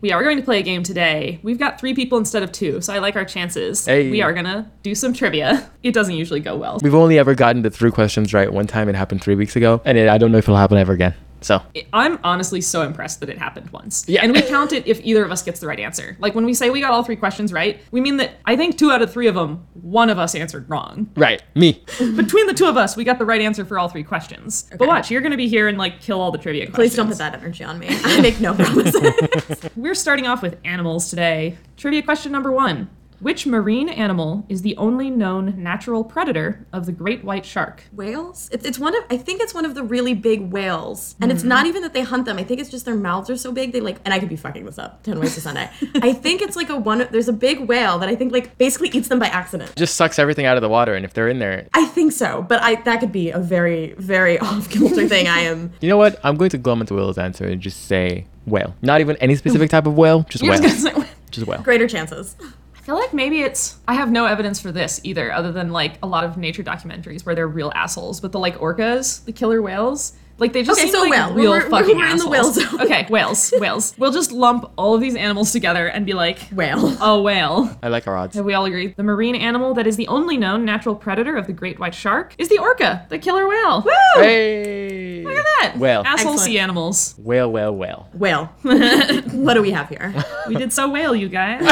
We 0.00 0.12
are 0.12 0.22
going 0.22 0.36
to 0.36 0.42
play 0.42 0.58
a 0.58 0.62
game 0.62 0.82
today. 0.82 1.40
We've 1.42 1.58
got 1.58 1.80
three 1.80 1.94
people 1.94 2.18
instead 2.18 2.42
of 2.42 2.52
two, 2.52 2.82
so 2.82 2.92
I 2.92 2.98
like 2.98 3.16
our 3.16 3.24
chances. 3.24 3.86
Hey. 3.86 4.10
We 4.10 4.20
are 4.20 4.34
gonna 4.34 4.70
do 4.82 4.94
some 4.94 5.14
trivia. 5.14 5.70
It 5.82 5.94
doesn't 5.94 6.14
usually 6.14 6.40
go 6.40 6.56
well. 6.56 6.78
We've 6.82 6.94
only 6.94 7.18
ever 7.18 7.34
gotten 7.34 7.62
the 7.62 7.70
three 7.70 7.90
questions 7.90 8.34
right 8.34 8.52
one 8.52 8.66
time. 8.66 8.90
It 8.90 8.96
happened 8.96 9.22
three 9.22 9.34
weeks 9.34 9.56
ago, 9.56 9.80
and 9.86 9.96
it, 9.96 10.10
I 10.10 10.18
don't 10.18 10.30
know 10.30 10.36
if 10.36 10.44
it'll 10.44 10.58
happen 10.58 10.76
ever 10.76 10.92
again. 10.92 11.14
So 11.44 11.62
I'm 11.92 12.18
honestly 12.24 12.62
so 12.62 12.82
impressed 12.82 13.20
that 13.20 13.28
it 13.28 13.36
happened 13.36 13.68
once. 13.70 14.04
Yeah. 14.08 14.22
And 14.22 14.32
we 14.32 14.40
count 14.40 14.72
it 14.72 14.86
if 14.86 15.00
either 15.04 15.22
of 15.24 15.30
us 15.30 15.42
gets 15.42 15.60
the 15.60 15.66
right 15.66 15.78
answer. 15.78 16.16
Like 16.18 16.34
when 16.34 16.46
we 16.46 16.54
say 16.54 16.70
we 16.70 16.80
got 16.80 16.92
all 16.92 17.02
three 17.02 17.16
questions 17.16 17.52
right, 17.52 17.82
we 17.90 18.00
mean 18.00 18.16
that 18.16 18.36
I 18.46 18.56
think 18.56 18.78
two 18.78 18.90
out 18.90 19.02
of 19.02 19.12
three 19.12 19.26
of 19.26 19.34
them, 19.34 19.66
one 19.74 20.08
of 20.08 20.18
us 20.18 20.34
answered 20.34 20.68
wrong. 20.70 21.10
right, 21.16 21.42
me. 21.54 21.84
Between 21.98 22.46
the 22.46 22.54
two 22.54 22.64
of 22.64 22.78
us, 22.78 22.96
we 22.96 23.04
got 23.04 23.18
the 23.18 23.26
right 23.26 23.42
answer 23.42 23.64
for 23.66 23.78
all 23.78 23.88
three 23.88 24.02
questions. 24.02 24.70
But 24.78 24.88
watch, 24.88 25.10
you're 25.10 25.20
gonna 25.20 25.36
be 25.36 25.48
here 25.48 25.68
and 25.68 25.76
like 25.76 26.00
kill 26.00 26.20
all 26.20 26.30
the 26.30 26.38
trivia 26.38 26.66
questions. 26.66 26.76
Please 26.76 26.96
don't 26.96 27.08
put 27.08 27.18
that 27.18 27.34
energy 27.34 27.62
on 27.62 27.78
me. 27.78 27.88
I 27.90 28.20
make 28.22 28.40
no 28.40 28.54
promises. 28.54 29.70
We're 29.76 29.94
starting 29.94 30.26
off 30.26 30.40
with 30.40 30.58
animals 30.64 31.10
today. 31.10 31.58
Trivia 31.76 32.02
question 32.02 32.32
number 32.32 32.52
one. 32.52 32.88
Which 33.20 33.46
marine 33.46 33.88
animal 33.88 34.44
is 34.48 34.62
the 34.62 34.76
only 34.76 35.10
known 35.10 35.62
natural 35.62 36.04
predator 36.04 36.66
of 36.72 36.86
the 36.86 36.92
great 36.92 37.24
white 37.24 37.44
shark? 37.44 37.84
whales? 37.92 38.48
It's, 38.52 38.64
it's 38.64 38.78
one 38.78 38.96
of, 38.96 39.04
I 39.10 39.16
think 39.16 39.40
it's 39.40 39.54
one 39.54 39.64
of 39.64 39.74
the 39.74 39.82
really 39.82 40.14
big 40.14 40.52
whales. 40.52 41.16
And 41.20 41.30
it's 41.30 41.40
mm-hmm. 41.40 41.48
not 41.48 41.66
even 41.66 41.82
that 41.82 41.92
they 41.92 42.02
hunt 42.02 42.26
them. 42.26 42.38
I 42.38 42.44
think 42.44 42.60
it's 42.60 42.70
just 42.70 42.84
their 42.84 42.94
mouths 42.94 43.30
are 43.30 43.36
so 43.36 43.52
big. 43.52 43.72
They 43.72 43.80
like, 43.80 43.98
and 44.04 44.12
I 44.12 44.18
could 44.18 44.28
be 44.28 44.36
fucking 44.36 44.64
this 44.64 44.78
up 44.78 45.02
10 45.02 45.20
ways 45.20 45.34
to 45.34 45.40
Sunday. 45.40 45.70
I 45.96 46.12
think 46.12 46.42
it's 46.42 46.56
like 46.56 46.68
a 46.70 46.76
one, 46.76 47.06
there's 47.10 47.28
a 47.28 47.32
big 47.32 47.60
whale 47.68 47.98
that 47.98 48.08
I 48.08 48.14
think 48.14 48.32
like 48.32 48.56
basically 48.58 48.88
eats 48.88 49.08
them 49.08 49.18
by 49.18 49.26
accident. 49.26 49.74
Just 49.76 49.96
sucks 49.96 50.18
everything 50.18 50.46
out 50.46 50.56
of 50.56 50.62
the 50.62 50.68
water, 50.68 50.94
and 50.94 51.04
if 51.04 51.14
they're 51.14 51.28
in 51.28 51.38
there, 51.38 51.68
I 51.74 51.86
think 51.86 52.12
so, 52.12 52.42
but 52.42 52.62
I 52.62 52.76
that 52.82 53.00
could 53.00 53.12
be 53.12 53.30
a 53.30 53.38
very, 53.38 53.94
very 53.98 54.38
off 54.40 54.68
kilter 54.68 55.08
thing. 55.08 55.28
I 55.28 55.40
am 55.40 55.72
you 55.80 55.88
know 55.88 55.96
what? 55.96 56.18
I'm 56.24 56.36
going 56.36 56.50
to 56.50 56.58
glum 56.58 56.80
into 56.80 56.94
Will's 56.94 57.18
answer 57.18 57.46
and 57.46 57.60
just 57.60 57.86
say 57.86 58.26
whale. 58.46 58.74
Not 58.82 59.00
even 59.00 59.16
any 59.16 59.36
specific 59.36 59.70
type 59.70 59.86
of 59.86 59.96
whale, 59.96 60.22
just 60.28 60.42
You're 60.42 60.52
whale. 60.52 60.62
just 60.62 60.84
gonna 60.84 61.04
say. 61.04 61.10
Just 61.30 61.46
whale. 61.46 61.62
greater 61.62 61.88
chances. 61.88 62.36
I 62.84 62.86
feel 62.86 62.96
like 62.96 63.14
maybe 63.14 63.40
it's. 63.40 63.78
I 63.88 63.94
have 63.94 64.10
no 64.10 64.26
evidence 64.26 64.60
for 64.60 64.70
this 64.70 65.00
either, 65.04 65.32
other 65.32 65.52
than 65.52 65.72
like 65.72 65.94
a 66.02 66.06
lot 66.06 66.22
of 66.22 66.36
nature 66.36 66.62
documentaries 66.62 67.24
where 67.24 67.34
they're 67.34 67.48
real 67.48 67.72
assholes. 67.74 68.20
But 68.20 68.32
the 68.32 68.38
like 68.38 68.58
orcas, 68.58 69.24
the 69.24 69.32
killer 69.32 69.62
whales, 69.62 70.12
like 70.38 70.52
they 70.52 70.62
just 70.62 70.78
Okay, 70.80 70.88
seem 70.90 70.92
so 70.94 71.00
like 71.02 71.10
whale. 71.12 71.32
real 71.34 71.50
We're- 71.52 71.64
we're- 71.64 71.70
fucking 71.70 71.96
we're 71.96 72.04
in 72.10 72.16
the 72.18 72.24
assholes. 72.28 72.56
whale 72.56 72.68
zone. 72.68 72.80
okay, 72.82 73.06
whales, 73.08 73.52
whales. 73.58 73.94
We'll 73.98 74.10
just 74.12 74.32
lump 74.32 74.70
all 74.76 74.94
of 74.94 75.00
these 75.00 75.14
animals 75.14 75.52
together 75.52 75.86
and 75.86 76.04
be 76.04 76.12
like, 76.12 76.38
Whale. 76.52 77.00
a 77.02 77.20
whale. 77.20 77.70
I 77.82 77.88
like 77.88 78.06
our 78.08 78.16
odds. 78.16 78.34
Have 78.36 78.44
we 78.44 78.54
all 78.54 78.64
agreed? 78.64 78.96
The 78.96 79.02
marine 79.04 79.34
animal 79.36 79.74
that 79.74 79.86
is 79.86 79.96
the 79.96 80.08
only 80.08 80.36
known 80.36 80.64
natural 80.64 80.94
predator 80.96 81.36
of 81.36 81.46
the 81.46 81.52
great 81.52 81.78
white 81.78 81.94
shark 81.94 82.34
is 82.38 82.48
the 82.48 82.58
orca, 82.58 83.06
the 83.10 83.18
killer 83.18 83.46
whale. 83.48 83.82
Woo! 83.82 83.90
Hey! 84.22 85.22
Look 85.24 85.36
at 85.36 85.44
that. 85.60 85.78
Whale. 85.78 86.02
Asshole 86.04 86.32
Excellent. 86.32 86.40
sea 86.40 86.58
animals. 86.58 87.14
Whale, 87.18 87.50
whale, 87.50 87.74
whale. 87.74 88.08
Whale. 88.12 88.46
what 88.62 89.54
do 89.54 89.62
we 89.62 89.70
have 89.70 89.88
here? 89.88 90.12
We 90.48 90.56
did 90.56 90.72
so 90.74 90.90
whale, 90.90 91.14
you 91.16 91.30
guys. 91.30 91.62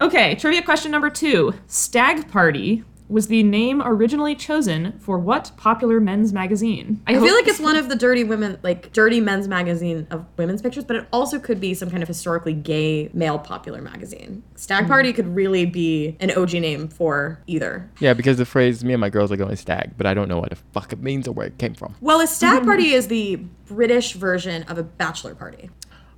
okay, 0.00 0.34
trivia 0.36 0.62
question 0.62 0.92
number 0.92 1.10
two. 1.10 1.54
Stag 1.66 2.30
Party 2.30 2.84
was 3.10 3.26
the 3.26 3.42
name 3.42 3.82
originally 3.84 4.34
chosen 4.34 4.98
for 5.00 5.18
what 5.18 5.50
popular 5.56 6.00
men's 6.00 6.32
magazine? 6.32 7.02
I 7.06 7.18
feel 7.18 7.34
like 7.34 7.48
it's 7.48 7.58
one 7.58 7.76
of 7.76 7.88
the 7.88 7.96
dirty 7.96 8.24
women, 8.24 8.58
like 8.62 8.92
dirty 8.92 9.20
men's 9.20 9.48
magazine 9.48 10.06
of 10.10 10.24
women's 10.36 10.62
pictures, 10.62 10.84
but 10.84 10.96
it 10.96 11.06
also 11.12 11.38
could 11.38 11.60
be 11.60 11.74
some 11.74 11.90
kind 11.90 12.02
of 12.02 12.08
historically 12.08 12.54
gay 12.54 13.10
male 13.12 13.38
popular 13.38 13.82
magazine. 13.82 14.42
Stag 14.54 14.84
hmm. 14.84 14.90
Party 14.90 15.12
could 15.12 15.34
really 15.34 15.66
be 15.66 16.16
an 16.20 16.30
OG 16.30 16.52
name 16.52 16.88
for 16.88 17.40
either. 17.46 17.90
Yeah, 17.98 18.14
because 18.14 18.38
the 18.38 18.46
phrase 18.46 18.84
"me 18.84 18.94
and 18.94 19.00
my 19.00 19.10
girls 19.10 19.32
are 19.32 19.36
going 19.36 19.56
stag," 19.56 19.92
but 19.96 20.06
I 20.06 20.14
don't 20.14 20.28
know 20.28 20.38
what 20.38 20.50
the 20.50 20.56
fuck 20.72 20.92
it 20.92 21.02
means 21.02 21.26
or 21.26 21.32
where 21.32 21.48
it 21.48 21.58
came 21.58 21.74
from. 21.74 21.96
Well, 22.00 22.20
a 22.20 22.26
stag 22.26 22.62
party 22.64 22.92
is 22.92 23.08
the 23.08 23.36
British 23.66 24.12
version 24.14 24.62
of 24.64 24.78
a 24.78 24.82
bachelor 24.82 25.34
party. 25.34 25.70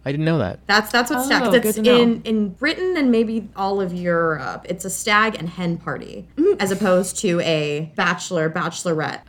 I 0.04 0.10
didn't 0.10 0.24
know 0.26 0.38
that. 0.38 0.60
That's 0.66 0.90
that's 0.90 1.10
what 1.10 1.24
stag. 1.24 1.42
Oh, 1.42 1.46
'cause 1.46 1.52
good 1.60 1.64
It's 1.66 1.76
to 1.76 1.82
know. 1.82 2.00
in 2.00 2.22
in 2.22 2.48
Britain 2.50 2.96
and 2.96 3.10
maybe 3.10 3.48
all 3.54 3.80
of 3.80 3.92
Europe. 3.92 4.66
It's 4.68 4.84
a 4.84 4.90
stag 4.90 5.36
and 5.38 5.48
hen 5.48 5.76
party 5.78 6.26
as 6.58 6.70
opposed 6.72 7.18
to 7.18 7.40
a 7.40 7.92
bachelor 7.96 8.50
bachelorette. 8.50 9.20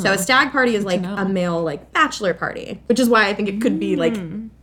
So 0.00 0.12
a 0.12 0.18
stag 0.18 0.52
party 0.52 0.74
is 0.74 0.84
like 0.84 1.02
a 1.04 1.24
male 1.26 1.62
like 1.62 1.92
bachelor 1.92 2.32
party, 2.34 2.80
which 2.86 2.98
is 2.98 3.08
why 3.08 3.28
I 3.28 3.34
think 3.34 3.48
it 3.48 3.60
could 3.60 3.78
be 3.78 3.96
like 3.96 4.16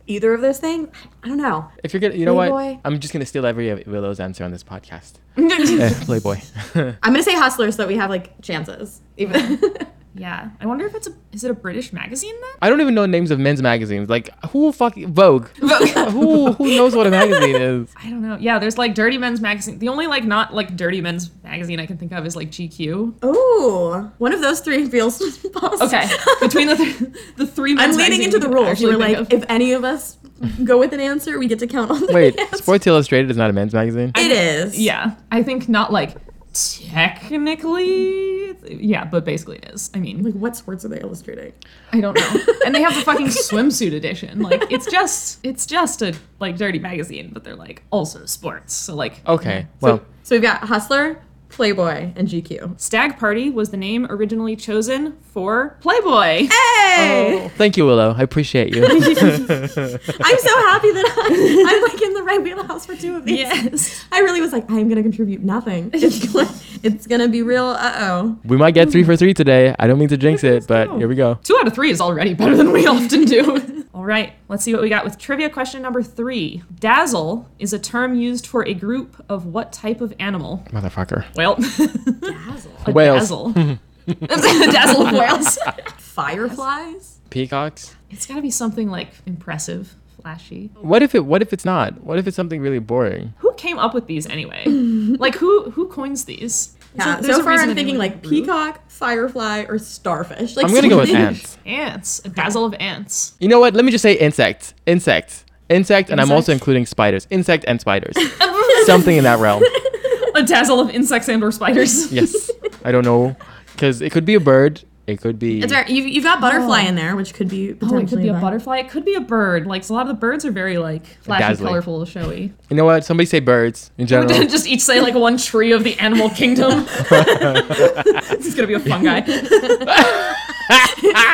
either 0.06 0.34
of 0.34 0.40
those 0.40 0.58
things. 0.58 0.88
I 1.22 1.28
don't 1.28 1.36
know. 1.36 1.68
If 1.84 1.92
you're 1.92 2.00
gonna, 2.00 2.14
you 2.14 2.24
know 2.24 2.34
what? 2.34 2.80
I'm 2.84 2.98
just 2.98 3.12
gonna 3.12 3.24
steal 3.26 3.46
every 3.46 3.72
Willow's 3.84 4.18
answer 4.18 4.42
on 4.44 4.50
this 4.50 4.64
podcast. 4.64 5.12
Eh, 5.38 5.94
Playboy. 6.04 6.38
I'm 6.74 7.12
gonna 7.12 7.22
say 7.22 7.34
hustler 7.36 7.70
so 7.70 7.76
that 7.78 7.88
we 7.88 7.96
have 7.96 8.10
like 8.10 8.40
chances. 8.42 9.00
Even 9.16 9.60
Yeah. 10.14 10.50
I 10.60 10.66
wonder 10.66 10.86
if 10.86 10.94
it's 10.94 11.06
a 11.06 11.12
is 11.32 11.44
it 11.44 11.50
a 11.50 11.54
British 11.54 11.92
magazine 11.92 12.34
then? 12.40 12.50
I 12.62 12.68
don't 12.68 12.80
even 12.80 12.94
know 12.94 13.02
the 13.02 13.08
names 13.08 13.30
of 13.30 13.38
men's 13.38 13.62
magazines. 13.62 14.08
Like 14.08 14.30
who 14.46 14.72
fucking 14.72 15.12
Vogue? 15.12 15.48
who 15.58 16.52
who 16.52 16.76
knows 16.76 16.94
what 16.96 17.06
a 17.06 17.10
magazine 17.10 17.56
is? 17.56 17.92
I 17.96 18.10
don't 18.10 18.22
know. 18.22 18.36
Yeah, 18.40 18.58
there's 18.58 18.76
like 18.78 18.94
Dirty 18.94 19.18
Men's 19.18 19.40
magazine. 19.40 19.78
The 19.78 19.88
only 19.88 20.06
like 20.06 20.24
not 20.24 20.52
like 20.54 20.76
Dirty 20.76 21.00
Men's 21.00 21.30
magazine 21.44 21.78
I 21.78 21.86
can 21.86 21.96
think 21.96 22.12
of 22.12 22.26
is 22.26 22.34
like 22.34 22.50
GQ. 22.50 23.14
Oh, 23.22 24.10
one 24.18 24.32
of 24.32 24.40
those 24.40 24.60
three 24.60 24.88
feels 24.88 25.18
possible. 25.52 25.86
Okay, 25.86 26.08
between 26.40 26.68
the 26.68 26.76
th- 26.76 26.98
the 27.36 27.46
three 27.46 27.72
I'm 27.72 27.76
men's 27.76 27.96
leaning 27.96 28.22
into 28.22 28.38
the 28.38 28.46
could 28.46 28.54
rules. 28.54 28.80
You 28.80 28.90
actually 28.90 28.92
were 28.94 28.98
like, 29.00 29.16
of. 29.16 29.32
if 29.32 29.44
any 29.48 29.72
of 29.72 29.84
us 29.84 30.18
go 30.64 30.78
with 30.78 30.92
an 30.92 31.00
answer, 31.00 31.38
we 31.38 31.46
get 31.46 31.58
to 31.60 31.66
count 31.66 31.90
on 31.90 32.00
the 32.00 32.12
Wait, 32.12 32.38
answer. 32.38 32.56
Sports 32.56 32.86
Illustrated 32.86 33.30
is 33.30 33.36
not 33.36 33.50
a 33.50 33.52
men's 33.52 33.74
magazine. 33.74 34.12
It 34.16 34.32
is. 34.32 34.78
yeah, 34.78 35.14
I 35.30 35.42
think 35.42 35.68
not 35.68 35.92
like 35.92 36.16
technically. 36.52 38.56
Yeah, 38.68 39.04
but 39.04 39.24
basically 39.24 39.58
it 39.58 39.70
is. 39.72 39.90
I 39.94 40.00
mean, 40.00 40.22
Like, 40.22 40.34
what 40.34 40.56
sports 40.56 40.84
are 40.84 40.88
they 40.88 41.00
illustrating? 41.00 41.52
I 41.92 42.00
don't 42.00 42.14
know. 42.16 42.40
And 42.64 42.74
they 42.74 42.82
have 42.82 42.94
the 42.94 43.02
fucking 43.02 43.28
swimsuit 43.28 43.94
edition. 43.94 44.42
Like 44.42 44.70
it's 44.70 44.90
just 44.90 45.38
it's 45.42 45.66
just 45.66 46.02
a 46.02 46.14
like 46.38 46.56
dirty 46.56 46.78
magazine, 46.78 47.30
but 47.32 47.44
they're 47.44 47.56
like 47.56 47.82
also 47.90 48.26
sports. 48.26 48.74
So 48.74 48.94
like 48.94 49.26
Okay, 49.26 49.66
So, 49.80 49.86
well, 49.86 50.02
so 50.22 50.34
we've 50.34 50.42
got 50.42 50.64
Hustler, 50.64 51.22
Playboy, 51.50 52.12
and 52.16 52.28
GQ. 52.28 52.80
Stag 52.80 53.18
Party 53.18 53.50
was 53.50 53.70
the 53.70 53.76
name 53.76 54.06
originally 54.08 54.56
chosen 54.56 55.16
for 55.32 55.76
Playboy. 55.80 56.46
Hey! 56.46 57.42
oh, 57.44 57.52
thank 57.56 57.76
you, 57.76 57.84
Willow. 57.84 58.14
I 58.16 58.22
appreciate 58.22 58.74
you. 58.74 58.84
I'm 58.86 58.98
so 58.98 58.98
happy 58.98 60.90
that 60.92 61.14
I, 61.16 61.66
I'm 61.68 61.82
like 61.82 62.02
in 62.02 62.14
the 62.14 62.22
right 62.22 62.42
wheelhouse 62.42 62.86
for 62.86 62.96
two 62.96 63.16
of 63.16 63.24
these. 63.24 63.38
Yes. 63.38 64.04
I 64.12 64.20
really 64.20 64.40
was 64.40 64.52
like, 64.52 64.70
I'm 64.70 64.88
gonna 64.88 65.02
contribute 65.02 65.42
nothing. 65.42 65.90
It's 65.92 66.32
gonna, 66.32 66.50
it's 66.82 67.06
gonna 67.06 67.28
be 67.28 67.42
real. 67.42 67.66
Uh 67.66 67.92
oh. 67.96 68.38
we 68.44 68.56
might 68.56 68.72
get 68.74 68.90
three 68.90 69.04
for 69.04 69.16
three 69.16 69.34
today. 69.34 69.74
I 69.78 69.86
don't 69.86 69.98
mean 69.98 70.08
to 70.08 70.16
jinx 70.16 70.44
it, 70.44 70.66
but 70.66 70.88
here 70.96 71.08
we 71.08 71.14
go. 71.14 71.38
Two 71.42 71.56
out 71.58 71.66
of 71.66 71.74
three 71.74 71.90
is 71.90 72.00
already 72.00 72.34
better 72.34 72.56
than 72.56 72.72
we 72.72 72.86
often 72.86 73.24
do. 73.24 73.79
All 73.92 74.04
right, 74.04 74.34
let's 74.48 74.62
see 74.62 74.72
what 74.72 74.82
we 74.82 74.88
got 74.88 75.04
with 75.04 75.18
trivia 75.18 75.50
question 75.50 75.82
number 75.82 76.00
three. 76.02 76.62
Dazzle 76.78 77.48
is 77.58 77.72
a 77.72 77.78
term 77.78 78.14
used 78.14 78.46
for 78.46 78.64
a 78.66 78.72
group 78.72 79.24
of 79.28 79.46
what 79.46 79.72
type 79.72 80.00
of 80.00 80.14
animal? 80.20 80.62
Motherfucker. 80.70 81.24
Well, 81.34 81.56
Dazzle. 82.20 82.72
a 82.86 82.92
Whales. 82.92 83.20
dazzle. 83.22 83.52
dazzle 84.06 85.06
of 85.06 85.12
whales. 85.12 85.58
Fireflies? 85.98 87.18
Peacocks. 87.30 87.96
It's 88.10 88.26
got 88.26 88.36
to 88.36 88.42
be 88.42 88.50
something 88.50 88.90
like 88.90 89.08
impressive, 89.26 89.96
flashy. 90.20 90.70
What 90.80 91.02
if 91.02 91.14
it? 91.14 91.24
What 91.26 91.42
if 91.42 91.52
it's 91.52 91.64
not? 91.64 92.02
What 92.04 92.18
if 92.18 92.26
it's 92.26 92.36
something 92.36 92.60
really 92.60 92.78
boring? 92.78 93.34
Who 93.38 93.52
came 93.54 93.78
up 93.78 93.94
with 93.94 94.06
these 94.06 94.26
anyway? 94.26 94.64
like 94.66 95.34
who 95.36 95.70
who 95.70 95.88
coins 95.88 96.24
these? 96.26 96.76
Yeah, 96.96 97.20
So 97.20 97.32
so 97.34 97.42
far 97.42 97.52
I'm 97.52 97.74
thinking 97.74 97.98
like 97.98 98.22
group. 98.22 98.44
peacock, 98.44 98.82
firefly, 98.88 99.64
or 99.68 99.78
starfish. 99.78 100.56
Like 100.56 100.66
I'm 100.66 100.74
gonna 100.74 100.88
go 100.88 100.98
with 100.98 101.10
ants. 101.10 101.56
Ants. 101.64 102.20
A 102.24 102.28
dazzle 102.28 102.64
of 102.64 102.74
ants. 102.80 103.34
You 103.38 103.48
know 103.48 103.60
what? 103.60 103.74
Let 103.74 103.84
me 103.84 103.92
just 103.92 104.02
say 104.02 104.14
insect. 104.14 104.74
Insect. 104.86 105.44
Insect, 105.68 106.10
and 106.10 106.20
I'm 106.20 106.32
also 106.32 106.50
including 106.52 106.84
spiders. 106.86 107.28
Insect 107.30 107.64
and 107.68 107.80
spiders. 107.80 108.16
something 108.86 109.16
in 109.16 109.22
that 109.24 109.38
realm. 109.38 109.62
A 110.34 110.42
dazzle 110.42 110.80
of 110.80 110.90
insects 110.90 111.28
and 111.28 111.42
or 111.44 111.52
spiders. 111.52 112.12
Yes. 112.12 112.50
I 112.84 112.90
don't 112.92 113.04
know, 113.04 113.36
because 113.72 114.00
it 114.00 114.10
could 114.10 114.24
be 114.24 114.34
a 114.34 114.40
bird. 114.40 114.82
It 115.10 115.20
could 115.20 115.38
be. 115.40 115.60
It's 115.60 115.72
right. 115.72 115.88
You've, 115.88 116.06
you've 116.06 116.22
got 116.22 116.40
butterfly 116.40 116.84
oh. 116.84 116.88
in 116.88 116.94
there, 116.94 117.16
which 117.16 117.34
could 117.34 117.48
be 117.48 117.72
Oh, 117.72 117.74
potentially 117.74 118.02
it 118.02 118.08
could 118.08 118.22
be 118.22 118.28
a 118.28 118.32
that. 118.34 118.40
butterfly. 118.40 118.78
It 118.78 118.88
could 118.88 119.04
be 119.04 119.14
a 119.14 119.20
bird. 119.20 119.66
Like 119.66 119.88
a 119.88 119.92
lot 119.92 120.02
of 120.02 120.08
the 120.08 120.14
birds 120.14 120.44
are 120.44 120.52
very 120.52 120.78
like 120.78 121.04
flashy, 121.22 121.40
Dazzling. 121.42 121.68
colorful, 121.68 122.04
showy. 122.04 122.52
You 122.68 122.76
know 122.76 122.84
what? 122.84 123.04
Somebody 123.04 123.26
say 123.26 123.40
birds 123.40 123.90
in 123.98 124.06
general. 124.06 124.28
Just 124.48 124.68
each 124.68 124.82
say 124.82 125.00
like 125.00 125.14
one 125.14 125.36
tree 125.36 125.72
of 125.72 125.82
the 125.82 125.98
animal 125.98 126.30
kingdom. 126.40 126.84
this 127.10 128.46
is 128.46 128.54
gonna 128.54 128.68
be 128.68 128.74
a 128.74 128.80
fungi. 128.80 129.20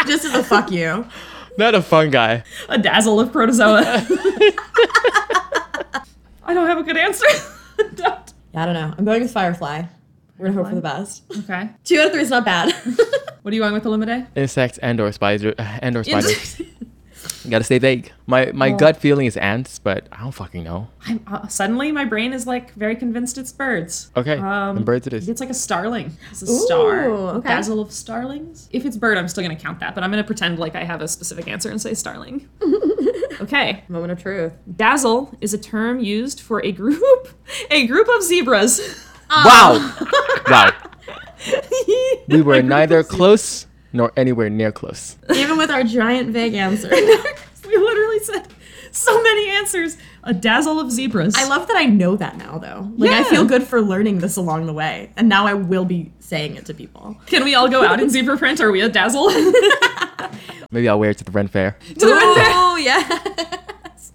Just 0.06 0.24
as 0.24 0.34
a 0.34 0.42
fuck 0.42 0.70
you. 0.70 1.06
Not 1.58 1.74
a 1.74 1.82
fun 1.82 2.10
guy. 2.10 2.44
A 2.68 2.78
dazzle 2.78 3.20
of 3.20 3.30
protozoa. 3.32 3.82
I 6.44 6.54
don't 6.54 6.66
have 6.66 6.78
a 6.78 6.82
good 6.82 6.96
answer. 6.96 7.26
Don't. 7.94 8.32
Yeah, 8.54 8.62
I 8.62 8.64
don't 8.66 8.74
know. 8.74 8.94
I'm 8.96 9.04
going 9.04 9.22
with 9.22 9.32
firefly. 9.32 9.82
We're 10.38 10.46
gonna 10.48 10.58
hope 10.58 10.68
for 10.68 10.74
the 10.74 10.80
best. 10.80 11.22
Okay. 11.44 11.70
Two 11.84 11.98
out 12.00 12.06
of 12.06 12.12
three 12.12 12.22
is 12.22 12.30
not 12.30 12.44
bad. 12.44 12.74
What 13.46 13.52
are 13.52 13.54
you 13.54 13.60
going 13.62 13.74
with, 13.74 13.84
Olumide? 13.84 14.26
Insects 14.34 14.76
and 14.78 14.98
or 15.00 15.12
spider 15.12 15.54
and 15.58 15.94
or 15.96 16.02
spiders. 16.10 16.58
You 17.44 17.50
gotta 17.50 17.62
stay 17.62 17.78
vague. 17.78 18.10
My 18.26 18.50
my 18.52 18.72
gut 18.72 18.96
feeling 18.96 19.26
is 19.26 19.36
ants, 19.36 19.78
but 19.78 20.08
I 20.10 20.18
don't 20.22 20.32
fucking 20.32 20.64
know. 20.64 20.88
I'm, 21.06 21.22
uh, 21.28 21.46
suddenly, 21.46 21.92
my 21.92 22.04
brain 22.04 22.32
is 22.32 22.44
like 22.48 22.72
very 22.74 22.96
convinced 22.96 23.38
it's 23.38 23.52
birds. 23.52 24.10
Okay, 24.16 24.36
Um, 24.38 24.74
then 24.74 24.84
birds 24.84 25.06
it 25.06 25.12
is. 25.12 25.28
It's 25.28 25.38
like 25.40 25.50
a 25.50 25.54
starling. 25.54 26.16
It's 26.32 26.42
a 26.42 26.50
Ooh, 26.50 26.58
star. 26.66 27.04
okay. 27.38 27.48
Dazzle 27.48 27.78
of 27.80 27.92
starlings. 27.92 28.68
If 28.72 28.84
it's 28.84 28.96
bird, 28.96 29.16
I'm 29.16 29.28
still 29.28 29.44
gonna 29.44 29.54
count 29.54 29.78
that, 29.78 29.94
but 29.94 30.02
I'm 30.02 30.10
gonna 30.10 30.24
pretend 30.24 30.58
like 30.58 30.74
I 30.74 30.82
have 30.82 31.00
a 31.00 31.06
specific 31.06 31.46
answer 31.46 31.70
and 31.70 31.80
say 31.80 31.94
starling. 31.94 32.48
okay. 33.40 33.84
Moment 33.88 34.10
of 34.10 34.20
truth. 34.20 34.54
Dazzle 34.74 35.32
is 35.40 35.54
a 35.54 35.58
term 35.58 36.00
used 36.00 36.40
for 36.40 36.64
a 36.64 36.72
group, 36.72 37.28
a 37.70 37.86
group 37.86 38.08
of 38.08 38.24
zebras. 38.24 38.80
Um, 39.30 39.44
wow! 39.44 39.96
wow. 40.48 40.72
We 42.28 42.42
were 42.42 42.62
neither 42.62 43.04
close 43.04 43.66
nor 43.92 44.12
anywhere 44.16 44.50
near 44.50 44.72
close. 44.72 45.16
Even 45.34 45.56
with 45.56 45.70
our 45.70 45.84
giant 45.84 46.30
vague 46.30 46.54
answer. 46.54 46.88
we 47.66 47.76
literally 47.76 48.18
said 48.20 48.48
so 48.90 49.22
many 49.22 49.50
answers. 49.50 49.96
A 50.24 50.34
dazzle 50.34 50.80
of 50.80 50.90
zebras. 50.90 51.36
I 51.36 51.46
love 51.46 51.68
that 51.68 51.76
I 51.76 51.84
know 51.84 52.16
that 52.16 52.36
now, 52.36 52.58
though. 52.58 52.90
Like, 52.96 53.12
I 53.12 53.22
feel 53.22 53.44
good 53.44 53.62
for 53.62 53.80
learning 53.80 54.18
this 54.18 54.36
along 54.36 54.66
the 54.66 54.72
way. 54.72 55.12
And 55.16 55.28
now 55.28 55.46
I 55.46 55.54
will 55.54 55.84
be 55.84 56.10
saying 56.18 56.56
it 56.56 56.66
to 56.66 56.74
people. 56.74 57.16
Can 57.26 57.44
we 57.44 57.54
all 57.54 57.68
go 57.68 57.84
out 57.84 58.00
in 58.00 58.10
zebra 58.10 58.36
print? 58.36 58.60
Are 58.60 58.72
we 58.72 58.80
a 58.80 58.88
dazzle? 58.88 59.30
Maybe 60.72 60.88
I'll 60.88 60.98
wear 60.98 61.10
it 61.10 61.18
to 61.18 61.24
the 61.24 61.30
Ren 61.30 61.46
Fair. 61.46 61.76
To 61.88 61.94
the 61.94 62.12
Ren 62.12 62.34
Fair. 62.34 62.44
Oh, 62.48 62.76
yeah. 62.76 63.62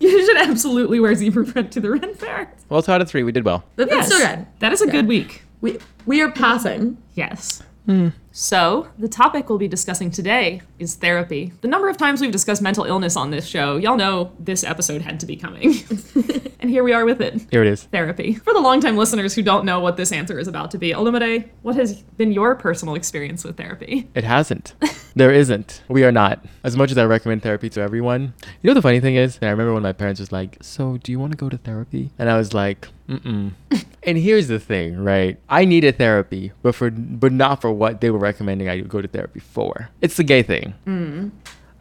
You 0.10 0.26
should 0.26 0.38
absolutely 0.38 1.00
wear 1.00 1.14
zebra 1.16 1.46
print 1.46 1.72
to 1.74 1.80
the 1.80 1.92
Ren 1.92 2.14
Fair. 2.16 2.52
Well, 2.70 2.82
two 2.82 2.92
out 2.92 3.02
of 3.02 3.10
three. 3.10 3.24
We 3.24 3.32
did 3.32 3.46
well. 3.46 3.64
That- 3.76 3.90
That's 3.90 4.10
Yes. 4.10 4.20
so 4.22 4.28
good. 4.36 4.48
That 4.60 4.74
is 4.74 4.82
a 4.82 4.88
good 4.88 5.08
week. 5.08 5.44
We, 5.62 5.78
we 6.06 6.22
are 6.22 6.32
passing. 6.32 6.98
Yes. 7.14 7.62
Hmm. 7.86 8.10
So, 8.34 8.88
the 8.98 9.10
topic 9.10 9.50
we'll 9.50 9.58
be 9.58 9.68
discussing 9.68 10.10
today 10.10 10.62
is 10.80 10.96
therapy. 10.96 11.52
The 11.60 11.68
number 11.68 11.90
of 11.90 11.98
times 11.98 12.22
we've 12.22 12.32
discussed 12.32 12.62
mental 12.62 12.86
illness 12.86 13.18
on 13.18 13.30
this 13.30 13.46
show, 13.46 13.76
y'all 13.76 13.98
know 13.98 14.32
this 14.40 14.64
episode 14.64 15.02
had 15.02 15.20
to 15.20 15.26
be 15.26 15.36
coming. 15.36 15.74
and 16.62 16.70
here 16.70 16.82
we 16.82 16.94
are 16.94 17.04
with 17.04 17.20
it. 17.20 17.46
Here 17.52 17.62
it 17.62 17.68
is. 17.68 17.84
Therapy. 17.84 18.36
For 18.36 18.54
the 18.54 18.62
longtime 18.62 18.96
listeners 18.96 19.36
who 19.36 19.42
don't 19.42 19.66
know 19.66 19.82
what 19.82 19.98
this 19.98 20.14
answer 20.14 20.40
is 20.40 20.48
about 20.48 20.72
to 20.72 20.78
be, 20.78 20.92
Olumide, 20.92 21.50
what 21.62 21.76
has 21.76 22.04
been 22.04 22.32
your 22.32 22.56
personal 22.56 22.96
experience 22.96 23.44
with 23.44 23.58
therapy? 23.58 24.08
It 24.16 24.24
hasn't. 24.24 24.76
there 25.16 25.34
isn't. 25.34 25.82
We 25.90 26.06
are 26.06 26.12
not. 26.12 26.46
As 26.64 26.78
much 26.78 26.92
as 26.92 26.98
I 26.98 27.04
recommend 27.04 27.44
therapy 27.44 27.70
to 27.72 27.82
everyone, 27.82 28.34
you 28.62 28.70
know 28.70 28.74
the 28.74 28.82
funny 28.82 29.02
thing 29.02 29.16
is, 29.16 29.40
and 29.42 29.50
I 29.50 29.52
remember 29.52 29.74
when 29.74 29.84
my 29.84 29.92
parents 29.94 30.22
was 30.22 30.32
like, 30.32 30.58
"So, 30.62 30.98
do 30.98 31.12
you 31.12 31.20
want 31.20 31.32
to 31.32 31.38
go 31.38 31.50
to 31.50 31.58
therapy?" 31.58 32.12
And 32.18 32.30
I 32.30 32.38
was 32.38 32.54
like, 32.54 32.88
"Mm-mm." 33.12 33.52
and 34.04 34.18
here's 34.18 34.48
the 34.48 34.60
thing, 34.60 34.98
right? 35.04 35.38
I 35.50 35.66
needed 35.66 35.98
therapy, 35.98 36.52
but 36.64 36.74
for 36.76 36.90
but 36.92 37.32
not 37.32 37.62
for 37.62 37.72
what 37.72 38.02
they 38.02 38.10
were 38.10 38.20
recommending 38.20 38.70
I 38.70 38.80
go 38.82 39.02
to 39.02 39.08
therapy 39.08 39.40
for. 39.40 39.90
It's 40.02 40.16
the 40.18 40.24
gay 40.24 40.44
thing. 40.44 40.74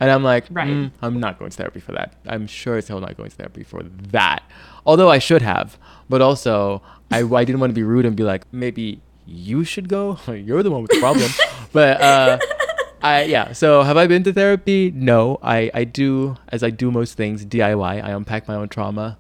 And 0.03 0.11
I'm 0.11 0.25
like, 0.25 0.45
Right. 0.51 0.69
"Mm, 0.69 0.91
I'm 1.03 1.21
not 1.21 1.39
going 1.39 1.51
to 1.51 1.57
therapy 1.57 1.81
for 1.81 1.93
that. 1.93 2.15
I'm 2.27 2.47
sure 2.47 2.77
as 2.79 2.89
hell 2.89 3.01
not 3.01 3.17
going 3.19 3.29
to 3.31 3.37
therapy 3.37 3.63
for 3.65 3.83
that. 4.13 4.43
Although 4.87 5.11
I 5.11 5.19
should 5.19 5.43
have, 5.43 5.77
but 6.09 6.23
also 6.23 6.81
I, 7.11 7.19
I 7.41 7.45
didn't 7.45 7.61
want 7.61 7.71
to 7.71 7.75
be 7.75 7.83
rude 7.83 8.07
and 8.07 8.17
be 8.17 8.23
like, 8.23 8.45
maybe 8.53 9.01
you 9.27 9.63
should 9.65 9.89
go. 9.91 10.19
You're 10.27 10.63
the 10.63 10.71
one 10.71 10.81
with 10.83 10.91
the 10.93 11.01
problem. 11.01 11.31
but 11.73 12.01
uh, 12.01 12.39
I 13.03 13.25
yeah. 13.25 13.53
So 13.53 13.83
have 13.83 13.99
I 13.99 14.07
been 14.07 14.23
to 14.25 14.33
therapy? 14.33 14.91
No. 14.95 15.39
I 15.43 15.71
I 15.75 15.85
do 15.85 16.37
as 16.49 16.63
I 16.63 16.71
do 16.71 16.91
most 16.91 17.15
things 17.19 17.45
DIY. 17.45 18.03
I 18.03 18.11
unpack 18.13 18.49
my 18.49 18.55
own 18.55 18.69
trauma 18.71 19.19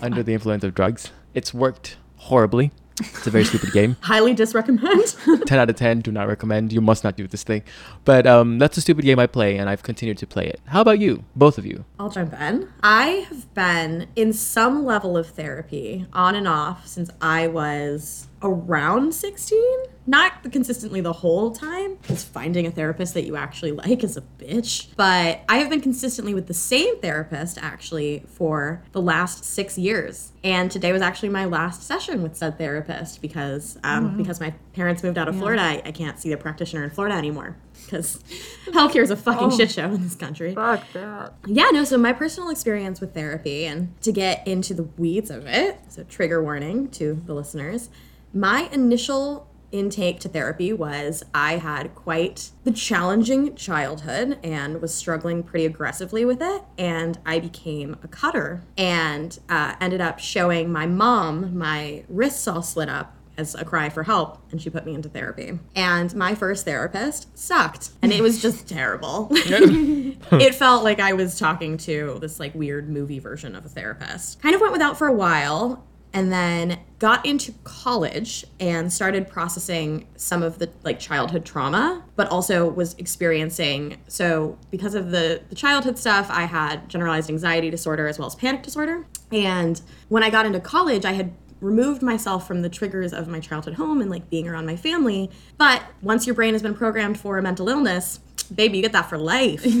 under 0.00 0.22
the 0.22 0.32
influence 0.32 0.62
of 0.62 0.74
drugs. 0.76 1.10
It's 1.34 1.54
worked 1.54 1.96
horribly. 2.16 2.72
It's 3.00 3.26
a 3.26 3.30
very 3.30 3.44
stupid 3.44 3.72
game. 3.72 3.96
Highly 4.02 4.34
disrecommend. 4.34 5.44
10 5.46 5.58
out 5.58 5.70
of 5.70 5.76
10 5.76 6.00
do 6.00 6.12
not 6.12 6.28
recommend 6.28 6.70
you 6.72 6.82
must 6.82 7.02
not 7.02 7.16
do 7.16 7.26
this 7.26 7.42
thing 7.42 7.62
but 8.04 8.26
um, 8.26 8.58
that's 8.58 8.76
a 8.76 8.80
stupid 8.80 9.04
game 9.04 9.18
i 9.18 9.26
play 9.26 9.56
and 9.56 9.70
i've 9.70 9.82
continued 9.82 10.18
to 10.18 10.26
play 10.26 10.46
it 10.46 10.60
how 10.66 10.80
about 10.82 10.98
you 10.98 11.24
both 11.34 11.56
of 11.56 11.64
you 11.64 11.84
I'll 11.98 12.10
jump 12.10 12.34
in. 12.38 12.68
I 12.82 13.26
have 13.28 13.52
been 13.54 14.08
in 14.16 14.32
some 14.32 14.84
level 14.84 15.16
of 15.16 15.28
therapy 15.28 16.06
on 16.12 16.34
and 16.34 16.46
off 16.48 16.86
since 16.86 17.10
I 17.20 17.46
was 17.46 18.26
around 18.42 19.12
16. 19.14 19.60
Not 20.06 20.50
consistently 20.50 21.00
the 21.00 21.12
whole 21.12 21.52
time, 21.52 21.96
because 21.96 22.24
finding 22.24 22.66
a 22.66 22.70
therapist 22.70 23.14
that 23.14 23.24
you 23.24 23.36
actually 23.36 23.70
like 23.72 24.02
is 24.02 24.16
a 24.16 24.22
bitch. 24.38 24.88
But 24.96 25.42
I 25.48 25.58
have 25.58 25.70
been 25.70 25.80
consistently 25.80 26.34
with 26.34 26.46
the 26.48 26.54
same 26.54 26.98
therapist 27.00 27.58
actually 27.58 28.24
for 28.26 28.82
the 28.92 29.00
last 29.00 29.44
six 29.44 29.78
years. 29.78 30.32
And 30.42 30.70
today 30.70 30.92
was 30.92 31.02
actually 31.02 31.28
my 31.28 31.44
last 31.44 31.82
session 31.82 32.22
with 32.22 32.34
said 32.34 32.58
therapist 32.58 33.20
because 33.22 33.78
um, 33.84 34.16
because 34.16 34.40
my 34.40 34.52
parents 34.72 35.02
moved 35.02 35.18
out 35.18 35.28
of 35.28 35.36
Florida. 35.36 35.62
I, 35.62 35.82
I 35.84 35.92
can't 35.92 36.18
see 36.18 36.32
a 36.32 36.36
practitioner 36.36 36.82
in 36.82 36.90
Florida 36.90 37.14
anymore 37.14 37.56
because 37.84 38.18
healthcare 38.68 39.02
is 39.02 39.10
a 39.10 39.16
fucking 39.16 39.56
shit 39.56 39.70
show 39.70 39.84
in 39.84 40.02
this 40.02 40.14
country. 40.14 40.54
Fuck 40.54 40.84
that. 40.94 41.34
Yeah, 41.46 41.68
no, 41.72 41.84
so 41.84 41.98
my 41.98 42.12
personal 42.12 42.50
experience 42.50 43.00
with 43.00 43.14
therapy 43.14 43.66
and 43.66 44.00
to 44.02 44.12
get 44.12 44.46
into 44.48 44.74
the 44.74 44.84
weeds 44.84 45.30
of 45.30 45.46
it, 45.46 45.78
so 45.88 46.04
trigger 46.04 46.42
warning 46.42 46.88
to 46.92 47.22
the 47.26 47.34
listeners, 47.34 47.90
my 48.32 48.68
initial 48.72 49.50
intake 49.72 50.20
to 50.20 50.28
therapy 50.28 50.72
was 50.72 51.22
I 51.34 51.58
had 51.58 51.94
quite 51.94 52.50
the 52.64 52.72
challenging 52.72 53.54
childhood 53.54 54.38
and 54.42 54.80
was 54.80 54.94
struggling 54.94 55.42
pretty 55.42 55.66
aggressively 55.66 56.24
with 56.24 56.42
it. 56.42 56.62
And 56.78 57.18
I 57.24 57.38
became 57.38 57.96
a 58.02 58.08
cutter 58.08 58.64
and 58.76 59.38
uh, 59.48 59.74
ended 59.80 60.00
up 60.00 60.18
showing 60.18 60.72
my 60.72 60.86
mom 60.86 61.56
my 61.56 62.04
wrists 62.08 62.46
all 62.48 62.62
slit 62.62 62.88
up 62.88 63.16
as 63.36 63.54
a 63.54 63.64
cry 63.64 63.88
for 63.88 64.02
help 64.02 64.38
and 64.50 64.60
she 64.60 64.68
put 64.68 64.84
me 64.84 64.94
into 64.94 65.08
therapy. 65.08 65.58
And 65.74 66.14
my 66.14 66.34
first 66.34 66.64
therapist 66.64 67.36
sucked 67.38 67.90
and 68.02 68.12
it 68.12 68.20
was 68.22 68.42
just 68.42 68.68
terrible. 68.68 69.30
It 70.32 70.54
felt 70.54 70.84
like 70.84 71.00
i 71.00 71.12
was 71.12 71.38
talking 71.38 71.76
to 71.78 72.18
this 72.20 72.38
like 72.38 72.54
weird 72.54 72.88
movie 72.88 73.18
version 73.18 73.54
of 73.56 73.64
a 73.64 73.68
therapist. 73.68 74.40
Kind 74.42 74.54
of 74.54 74.60
went 74.60 74.72
without 74.72 74.98
for 74.98 75.06
a 75.06 75.12
while 75.12 75.84
and 76.12 76.32
then 76.32 76.78
got 76.98 77.24
into 77.24 77.52
college 77.64 78.44
and 78.58 78.92
started 78.92 79.28
processing 79.28 80.06
some 80.16 80.42
of 80.42 80.58
the 80.58 80.68
like 80.82 80.98
childhood 80.98 81.44
trauma 81.44 82.02
but 82.16 82.28
also 82.28 82.68
was 82.68 82.94
experiencing 82.94 83.96
so 84.08 84.58
because 84.70 84.94
of 84.94 85.10
the, 85.10 85.40
the 85.48 85.54
childhood 85.54 85.98
stuff 85.98 86.28
i 86.30 86.42
had 86.42 86.88
generalized 86.88 87.30
anxiety 87.30 87.70
disorder 87.70 88.06
as 88.06 88.18
well 88.18 88.26
as 88.26 88.34
panic 88.34 88.62
disorder. 88.62 89.06
And 89.32 89.80
when 90.08 90.22
i 90.22 90.30
got 90.30 90.46
into 90.46 90.60
college 90.60 91.04
i 91.04 91.12
had 91.12 91.32
removed 91.60 92.02
myself 92.02 92.46
from 92.46 92.62
the 92.62 92.68
triggers 92.68 93.12
of 93.12 93.28
my 93.28 93.38
childhood 93.38 93.74
home 93.74 94.00
and 94.00 94.10
like 94.10 94.30
being 94.30 94.48
around 94.48 94.64
my 94.64 94.76
family. 94.76 95.30
But 95.58 95.82
once 96.00 96.26
your 96.26 96.34
brain 96.34 96.54
has 96.54 96.62
been 96.62 96.74
programmed 96.74 97.20
for 97.20 97.36
a 97.36 97.42
mental 97.42 97.68
illness 97.68 98.20
baby 98.54 98.78
you 98.78 98.82
get 98.82 98.92
that 98.92 99.08
for 99.08 99.18
life. 99.18 99.64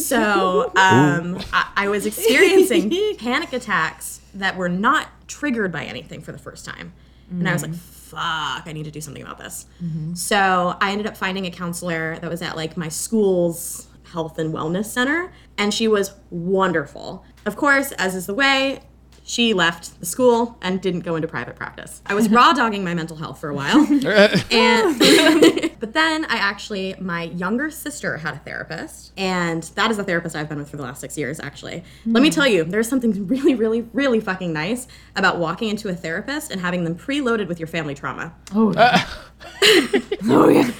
So 0.00 0.72
um, 0.76 1.38
I, 1.52 1.72
I 1.76 1.88
was 1.88 2.06
experiencing 2.06 2.90
panic 3.16 3.52
attacks 3.52 4.20
that 4.34 4.56
were 4.56 4.68
not 4.68 5.08
triggered 5.30 5.72
by 5.72 5.84
anything 5.84 6.20
for 6.20 6.32
the 6.32 6.38
first 6.38 6.64
time. 6.64 6.92
And 7.30 7.48
i 7.48 7.52
was 7.52 7.62
like 7.62 7.74
fuck 7.74 8.66
i 8.66 8.72
need 8.72 8.86
to 8.86 8.90
do 8.90 9.00
something 9.00 9.22
about 9.22 9.38
this. 9.38 9.66
Mm-hmm. 9.82 10.14
So 10.14 10.76
i 10.80 10.90
ended 10.90 11.06
up 11.06 11.16
finding 11.16 11.46
a 11.46 11.50
counselor 11.50 12.18
that 12.18 12.28
was 12.28 12.42
at 12.42 12.56
like 12.56 12.76
my 12.76 12.88
school's 12.88 13.86
health 14.12 14.40
and 14.40 14.52
wellness 14.52 14.86
center 14.86 15.32
and 15.56 15.72
she 15.72 15.86
was 15.86 16.14
wonderful. 16.30 17.24
Of 17.46 17.54
course 17.56 17.92
as 17.92 18.16
is 18.16 18.26
the 18.26 18.34
way 18.34 18.80
she 19.30 19.54
left 19.54 20.00
the 20.00 20.06
school 20.06 20.58
and 20.60 20.80
didn't 20.80 21.02
go 21.02 21.14
into 21.14 21.28
private 21.28 21.54
practice. 21.54 22.02
I 22.04 22.14
was 22.14 22.28
raw 22.28 22.52
dogging 22.52 22.82
my 22.82 22.94
mental 22.94 23.16
health 23.16 23.38
for 23.38 23.48
a 23.48 23.54
while. 23.54 23.86
and 24.50 24.98
but 25.80 25.92
then 25.92 26.24
I 26.24 26.34
actually 26.34 26.96
my 26.98 27.22
younger 27.22 27.70
sister 27.70 28.16
had 28.16 28.34
a 28.34 28.38
therapist 28.38 29.12
and 29.16 29.62
that 29.76 29.92
is 29.92 29.98
the 29.98 30.04
therapist 30.04 30.34
I've 30.34 30.48
been 30.48 30.58
with 30.58 30.68
for 30.68 30.78
the 30.78 30.82
last 30.82 31.00
6 31.00 31.16
years 31.16 31.38
actually. 31.38 31.84
Let 32.06 32.22
me 32.22 32.28
hmm. 32.28 32.34
tell 32.34 32.48
you, 32.48 32.64
there's 32.64 32.88
something 32.88 33.28
really 33.28 33.54
really 33.54 33.82
really 33.92 34.18
fucking 34.18 34.52
nice 34.52 34.88
about 35.14 35.38
walking 35.38 35.68
into 35.68 35.88
a 35.88 35.94
therapist 35.94 36.50
and 36.50 36.60
having 36.60 36.82
them 36.82 36.96
preloaded 36.96 37.46
with 37.46 37.60
your 37.60 37.68
family 37.68 37.94
trauma. 37.94 38.34
Oh, 38.52 38.72
yeah. 38.72 39.06
oh 40.24 40.48
yeah. 40.48 40.72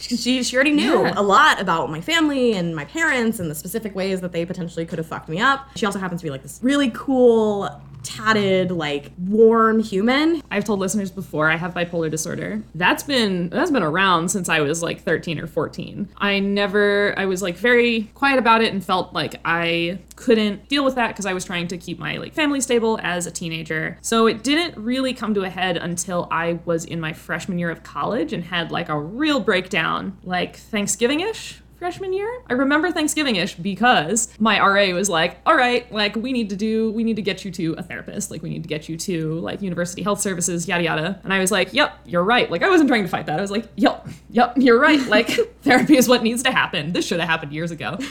She, 0.00 0.42
she 0.44 0.54
already 0.54 0.72
knew 0.72 1.02
Yeah. 1.02 1.14
a 1.16 1.22
lot 1.22 1.60
about 1.60 1.90
my 1.90 2.00
family 2.00 2.54
and 2.54 2.74
my 2.76 2.84
parents 2.84 3.40
and 3.40 3.50
the 3.50 3.54
specific 3.54 3.94
ways 3.96 4.20
that 4.20 4.32
they 4.32 4.46
potentially 4.46 4.86
could 4.86 4.98
have 4.98 5.06
fucked 5.06 5.28
me 5.28 5.40
up. 5.40 5.68
She 5.76 5.84
also 5.84 5.98
happens 5.98 6.20
to 6.20 6.24
be 6.24 6.30
like 6.30 6.42
this 6.42 6.60
really 6.62 6.90
cool, 6.94 7.68
tatted, 8.02 8.70
like 8.70 9.12
warm 9.18 9.80
human. 9.80 10.42
I've 10.50 10.64
told 10.64 10.80
listeners 10.80 11.10
before 11.10 11.50
I 11.50 11.56
have 11.56 11.74
bipolar 11.74 12.10
disorder. 12.10 12.62
That's 12.74 13.02
been 13.02 13.48
that's 13.50 13.70
been 13.70 13.82
around 13.82 14.30
since 14.30 14.48
I 14.48 14.60
was 14.60 14.82
like 14.82 15.02
13 15.02 15.38
or 15.38 15.46
14. 15.46 16.08
I 16.18 16.38
never 16.40 17.14
I 17.16 17.26
was 17.26 17.42
like 17.42 17.56
very 17.56 18.10
quiet 18.14 18.38
about 18.38 18.62
it 18.62 18.72
and 18.72 18.84
felt 18.84 19.12
like 19.12 19.36
I 19.44 19.98
couldn't 20.16 20.68
deal 20.68 20.84
with 20.84 20.96
that 20.96 21.08
because 21.08 21.26
I 21.26 21.32
was 21.32 21.44
trying 21.44 21.68
to 21.68 21.78
keep 21.78 21.98
my 21.98 22.16
like 22.16 22.34
family 22.34 22.60
stable 22.60 22.98
as 23.02 23.26
a 23.26 23.30
teenager. 23.30 23.98
So 24.00 24.26
it 24.26 24.42
didn't 24.42 24.76
really 24.76 25.14
come 25.14 25.34
to 25.34 25.42
a 25.42 25.50
head 25.50 25.76
until 25.76 26.28
I 26.30 26.60
was 26.64 26.84
in 26.84 27.00
my 27.00 27.12
freshman 27.12 27.58
year 27.58 27.70
of 27.70 27.82
college 27.82 28.32
and 28.32 28.44
had 28.44 28.70
like 28.70 28.88
a 28.88 28.98
real 28.98 29.40
breakdown 29.40 30.18
like 30.24 30.56
Thanksgiving-ish 30.56 31.60
freshman 31.78 32.12
year. 32.12 32.42
I 32.48 32.54
remember 32.54 32.90
Thanksgiving-ish 32.90 33.54
because 33.54 34.28
my 34.38 34.58
RA 34.58 34.94
was 34.94 35.08
like, 35.08 35.38
"All 35.46 35.56
right, 35.56 35.90
like 35.92 36.16
we 36.16 36.32
need 36.32 36.50
to 36.50 36.56
do 36.56 36.92
we 36.92 37.04
need 37.04 37.16
to 37.16 37.22
get 37.22 37.44
you 37.44 37.50
to 37.52 37.74
a 37.78 37.82
therapist. 37.82 38.30
Like 38.30 38.42
we 38.42 38.50
need 38.50 38.62
to 38.62 38.68
get 38.68 38.88
you 38.88 38.96
to 38.98 39.34
like 39.40 39.62
university 39.62 40.02
health 40.02 40.20
services, 40.20 40.66
yada 40.68 40.84
yada." 40.84 41.20
And 41.24 41.32
I 41.32 41.38
was 41.38 41.50
like, 41.50 41.72
"Yep, 41.72 42.00
you're 42.06 42.24
right." 42.24 42.50
Like 42.50 42.62
I 42.62 42.68
wasn't 42.68 42.88
trying 42.88 43.02
to 43.02 43.08
fight 43.08 43.26
that. 43.26 43.38
I 43.38 43.42
was 43.42 43.50
like, 43.50 43.66
"Yep, 43.76 44.08
yep, 44.30 44.54
you're 44.56 44.80
right. 44.80 44.98
Like 45.08 45.28
therapy 45.62 45.96
is 45.96 46.06
what 46.06 46.22
needs 46.22 46.42
to 46.42 46.52
happen. 46.52 46.92
This 46.92 47.06
should 47.06 47.18
have 47.20 47.28
happened 47.28 47.52
years 47.52 47.70
ago." 47.70 47.98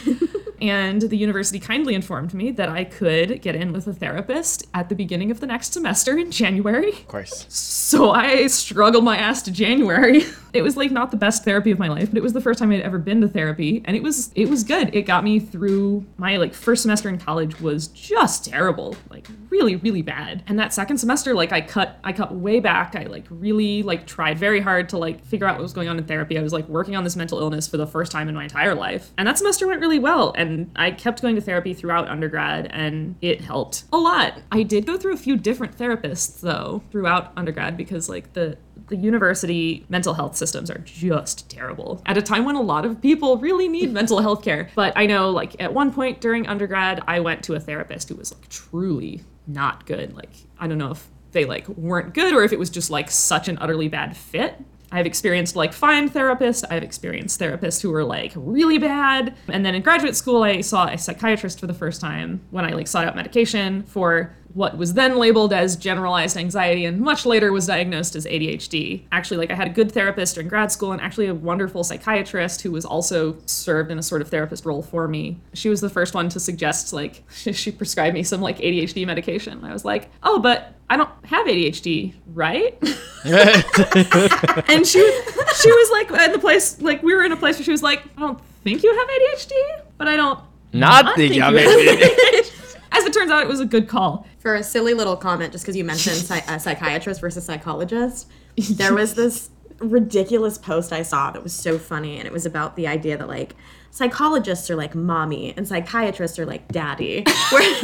and 0.60 1.02
the 1.02 1.16
university 1.16 1.58
kindly 1.60 1.94
informed 1.94 2.34
me 2.34 2.50
that 2.52 2.68
I 2.68 2.84
could 2.84 3.40
get 3.42 3.54
in 3.54 3.72
with 3.72 3.86
a 3.86 3.92
therapist 3.92 4.66
at 4.74 4.88
the 4.88 4.94
beginning 4.94 5.30
of 5.30 5.40
the 5.40 5.46
next 5.46 5.72
semester 5.72 6.18
in 6.18 6.30
January. 6.30 6.90
Of 6.90 7.08
course. 7.08 7.46
So 7.48 8.10
I 8.10 8.46
struggled 8.48 9.04
my 9.04 9.16
ass 9.16 9.42
to 9.42 9.50
January. 9.50 10.24
It 10.54 10.62
was 10.62 10.78
like 10.78 10.90
not 10.90 11.10
the 11.10 11.16
best 11.18 11.44
therapy 11.44 11.70
of 11.70 11.78
my 11.78 11.88
life, 11.88 12.08
but 12.08 12.16
it 12.16 12.22
was 12.22 12.32
the 12.32 12.40
first 12.40 12.58
time 12.58 12.72
I'd 12.72 12.80
ever 12.80 12.96
been 12.98 13.20
to 13.20 13.28
therapy, 13.28 13.57
and 13.58 13.96
it 13.96 14.02
was 14.02 14.30
it 14.34 14.48
was 14.48 14.64
good. 14.64 14.94
It 14.94 15.02
got 15.02 15.24
me 15.24 15.40
through 15.40 16.04
my 16.16 16.36
like 16.36 16.54
first 16.54 16.82
semester 16.82 17.08
in 17.08 17.18
college 17.18 17.60
was 17.60 17.88
just 17.88 18.46
terrible, 18.46 18.96
like 19.10 19.26
really 19.50 19.76
really 19.76 20.02
bad. 20.02 20.42
And 20.46 20.58
that 20.58 20.72
second 20.72 20.98
semester, 20.98 21.34
like 21.34 21.52
I 21.52 21.60
cut 21.60 21.98
I 22.04 22.12
cut 22.12 22.34
way 22.34 22.60
back. 22.60 22.94
I 22.96 23.04
like 23.04 23.24
really 23.30 23.82
like 23.82 24.06
tried 24.06 24.38
very 24.38 24.60
hard 24.60 24.88
to 24.90 24.98
like 24.98 25.24
figure 25.24 25.46
out 25.46 25.56
what 25.56 25.62
was 25.62 25.72
going 25.72 25.88
on 25.88 25.98
in 25.98 26.04
therapy. 26.04 26.38
I 26.38 26.42
was 26.42 26.52
like 26.52 26.68
working 26.68 26.96
on 26.96 27.04
this 27.04 27.16
mental 27.16 27.38
illness 27.38 27.66
for 27.66 27.76
the 27.76 27.86
first 27.86 28.12
time 28.12 28.28
in 28.28 28.34
my 28.34 28.44
entire 28.44 28.74
life, 28.74 29.12
and 29.18 29.26
that 29.26 29.38
semester 29.38 29.66
went 29.66 29.80
really 29.80 29.98
well. 29.98 30.32
And 30.36 30.70
I 30.76 30.90
kept 30.90 31.22
going 31.22 31.34
to 31.34 31.40
therapy 31.40 31.74
throughout 31.74 32.08
undergrad, 32.08 32.68
and 32.70 33.16
it 33.20 33.40
helped 33.40 33.84
a 33.92 33.98
lot. 33.98 34.40
I 34.52 34.62
did 34.62 34.86
go 34.86 34.96
through 34.96 35.14
a 35.14 35.18
few 35.18 35.36
different 35.36 35.76
therapists 35.76 36.40
though 36.40 36.82
throughout 36.90 37.32
undergrad 37.36 37.76
because 37.76 38.08
like 38.08 38.32
the 38.32 38.56
the 38.88 38.96
university 38.96 39.84
mental 39.88 40.14
health 40.14 40.36
systems 40.36 40.70
are 40.70 40.78
just 40.78 41.50
terrible 41.50 42.02
at 42.06 42.16
a 42.16 42.22
time 42.22 42.44
when 42.44 42.56
a 42.56 42.62
lot 42.62 42.84
of 42.84 43.00
people 43.00 43.38
really 43.38 43.68
need 43.68 43.92
mental 43.92 44.20
health 44.20 44.42
care. 44.42 44.70
But 44.74 44.92
I 44.96 45.06
know, 45.06 45.30
like, 45.30 45.60
at 45.60 45.72
one 45.72 45.92
point 45.92 46.20
during 46.20 46.46
undergrad, 46.46 47.02
I 47.06 47.20
went 47.20 47.42
to 47.44 47.54
a 47.54 47.60
therapist 47.60 48.08
who 48.08 48.16
was 48.16 48.32
like 48.32 48.48
truly 48.48 49.22
not 49.46 49.86
good. 49.86 50.14
Like, 50.14 50.30
I 50.58 50.66
don't 50.66 50.78
know 50.78 50.90
if 50.90 51.08
they 51.32 51.44
like 51.44 51.68
weren't 51.68 52.14
good 52.14 52.34
or 52.34 52.42
if 52.42 52.52
it 52.52 52.58
was 52.58 52.70
just 52.70 52.90
like 52.90 53.10
such 53.10 53.48
an 53.48 53.58
utterly 53.60 53.88
bad 53.88 54.16
fit. 54.16 54.56
I've 54.90 55.06
experienced 55.06 55.54
like 55.54 55.72
fine 55.72 56.08
therapists. 56.08 56.64
I've 56.70 56.82
experienced 56.82 57.38
therapists 57.38 57.82
who 57.82 57.90
were 57.90 58.04
like 58.04 58.32
really 58.34 58.78
bad. 58.78 59.34
And 59.48 59.64
then 59.64 59.74
in 59.74 59.82
graduate 59.82 60.16
school, 60.16 60.42
I 60.42 60.62
saw 60.62 60.86
a 60.86 60.96
psychiatrist 60.96 61.60
for 61.60 61.66
the 61.66 61.74
first 61.74 62.00
time 62.00 62.40
when 62.50 62.64
I 62.64 62.70
like 62.70 62.86
sought 62.86 63.06
out 63.06 63.14
medication 63.14 63.82
for 63.82 64.34
what 64.58 64.76
was 64.76 64.94
then 64.94 65.18
labeled 65.18 65.52
as 65.52 65.76
generalized 65.76 66.36
anxiety 66.36 66.84
and 66.84 67.00
much 67.00 67.24
later 67.24 67.52
was 67.52 67.68
diagnosed 67.68 68.16
as 68.16 68.26
ADHD. 68.26 69.04
Actually, 69.12 69.36
like 69.36 69.52
I 69.52 69.54
had 69.54 69.68
a 69.68 69.70
good 69.70 69.92
therapist 69.92 70.34
during 70.34 70.48
grad 70.48 70.72
school 70.72 70.90
and 70.90 71.00
actually 71.00 71.28
a 71.28 71.34
wonderful 71.34 71.84
psychiatrist 71.84 72.62
who 72.62 72.72
was 72.72 72.84
also 72.84 73.36
served 73.46 73.92
in 73.92 74.00
a 74.00 74.02
sort 74.02 74.20
of 74.20 74.30
therapist 74.30 74.64
role 74.64 74.82
for 74.82 75.06
me. 75.06 75.38
She 75.54 75.68
was 75.68 75.80
the 75.80 75.88
first 75.88 76.12
one 76.12 76.28
to 76.30 76.40
suggest 76.40 76.92
like 76.92 77.22
she 77.30 77.70
prescribed 77.70 78.14
me 78.14 78.24
some 78.24 78.40
like 78.40 78.58
ADHD 78.58 79.06
medication. 79.06 79.64
I 79.64 79.72
was 79.72 79.84
like, 79.84 80.10
"Oh, 80.24 80.40
but 80.40 80.74
I 80.90 80.96
don't 80.96 81.10
have 81.26 81.46
ADHD, 81.46 82.14
right?" 82.34 82.76
and 84.68 84.84
she 84.84 84.98
she 85.54 85.70
was 85.70 85.90
like 85.92 86.10
in 86.10 86.32
the 86.32 86.40
place 86.40 86.82
like 86.82 87.00
we 87.04 87.14
were 87.14 87.22
in 87.22 87.30
a 87.30 87.36
place 87.36 87.58
where 87.58 87.64
she 87.64 87.70
was 87.70 87.84
like, 87.84 88.02
"I 88.16 88.22
don't 88.22 88.40
think 88.64 88.82
you 88.82 88.92
have 88.92 89.08
ADHD, 89.08 89.52
but 89.98 90.08
I 90.08 90.16
don't 90.16 90.40
Not 90.72 91.14
the 91.14 91.28
think 91.28 91.36
young 91.36 91.52
you 91.52 91.60
have. 91.60 91.68
ADHD." 91.68 92.57
As 92.92 93.04
it 93.04 93.12
turns 93.12 93.30
out, 93.30 93.42
it 93.42 93.48
was 93.48 93.60
a 93.60 93.66
good 93.66 93.88
call. 93.88 94.26
For 94.38 94.54
a 94.54 94.62
silly 94.62 94.94
little 94.94 95.16
comment, 95.16 95.52
just 95.52 95.64
because 95.64 95.76
you 95.76 95.84
mentioned 95.84 96.18
a 96.48 96.58
psychiatrist 96.58 97.20
versus 97.20 97.44
psychologist, 97.44 98.28
there 98.70 98.94
was 98.94 99.14
this 99.14 99.50
ridiculous 99.78 100.58
post 100.58 100.92
I 100.92 101.02
saw 101.02 101.30
that 101.30 101.42
was 101.42 101.52
so 101.52 101.78
funny, 101.78 102.18
and 102.18 102.26
it 102.26 102.32
was 102.32 102.46
about 102.46 102.76
the 102.76 102.86
idea 102.86 103.16
that 103.16 103.28
like 103.28 103.54
psychologists 103.90 104.70
are 104.70 104.76
like 104.76 104.94
mommy 104.94 105.54
and 105.56 105.66
psychiatrists 105.66 106.38
are 106.38 106.46
like 106.46 106.68
daddy. 106.68 107.24
Where, 107.50 107.74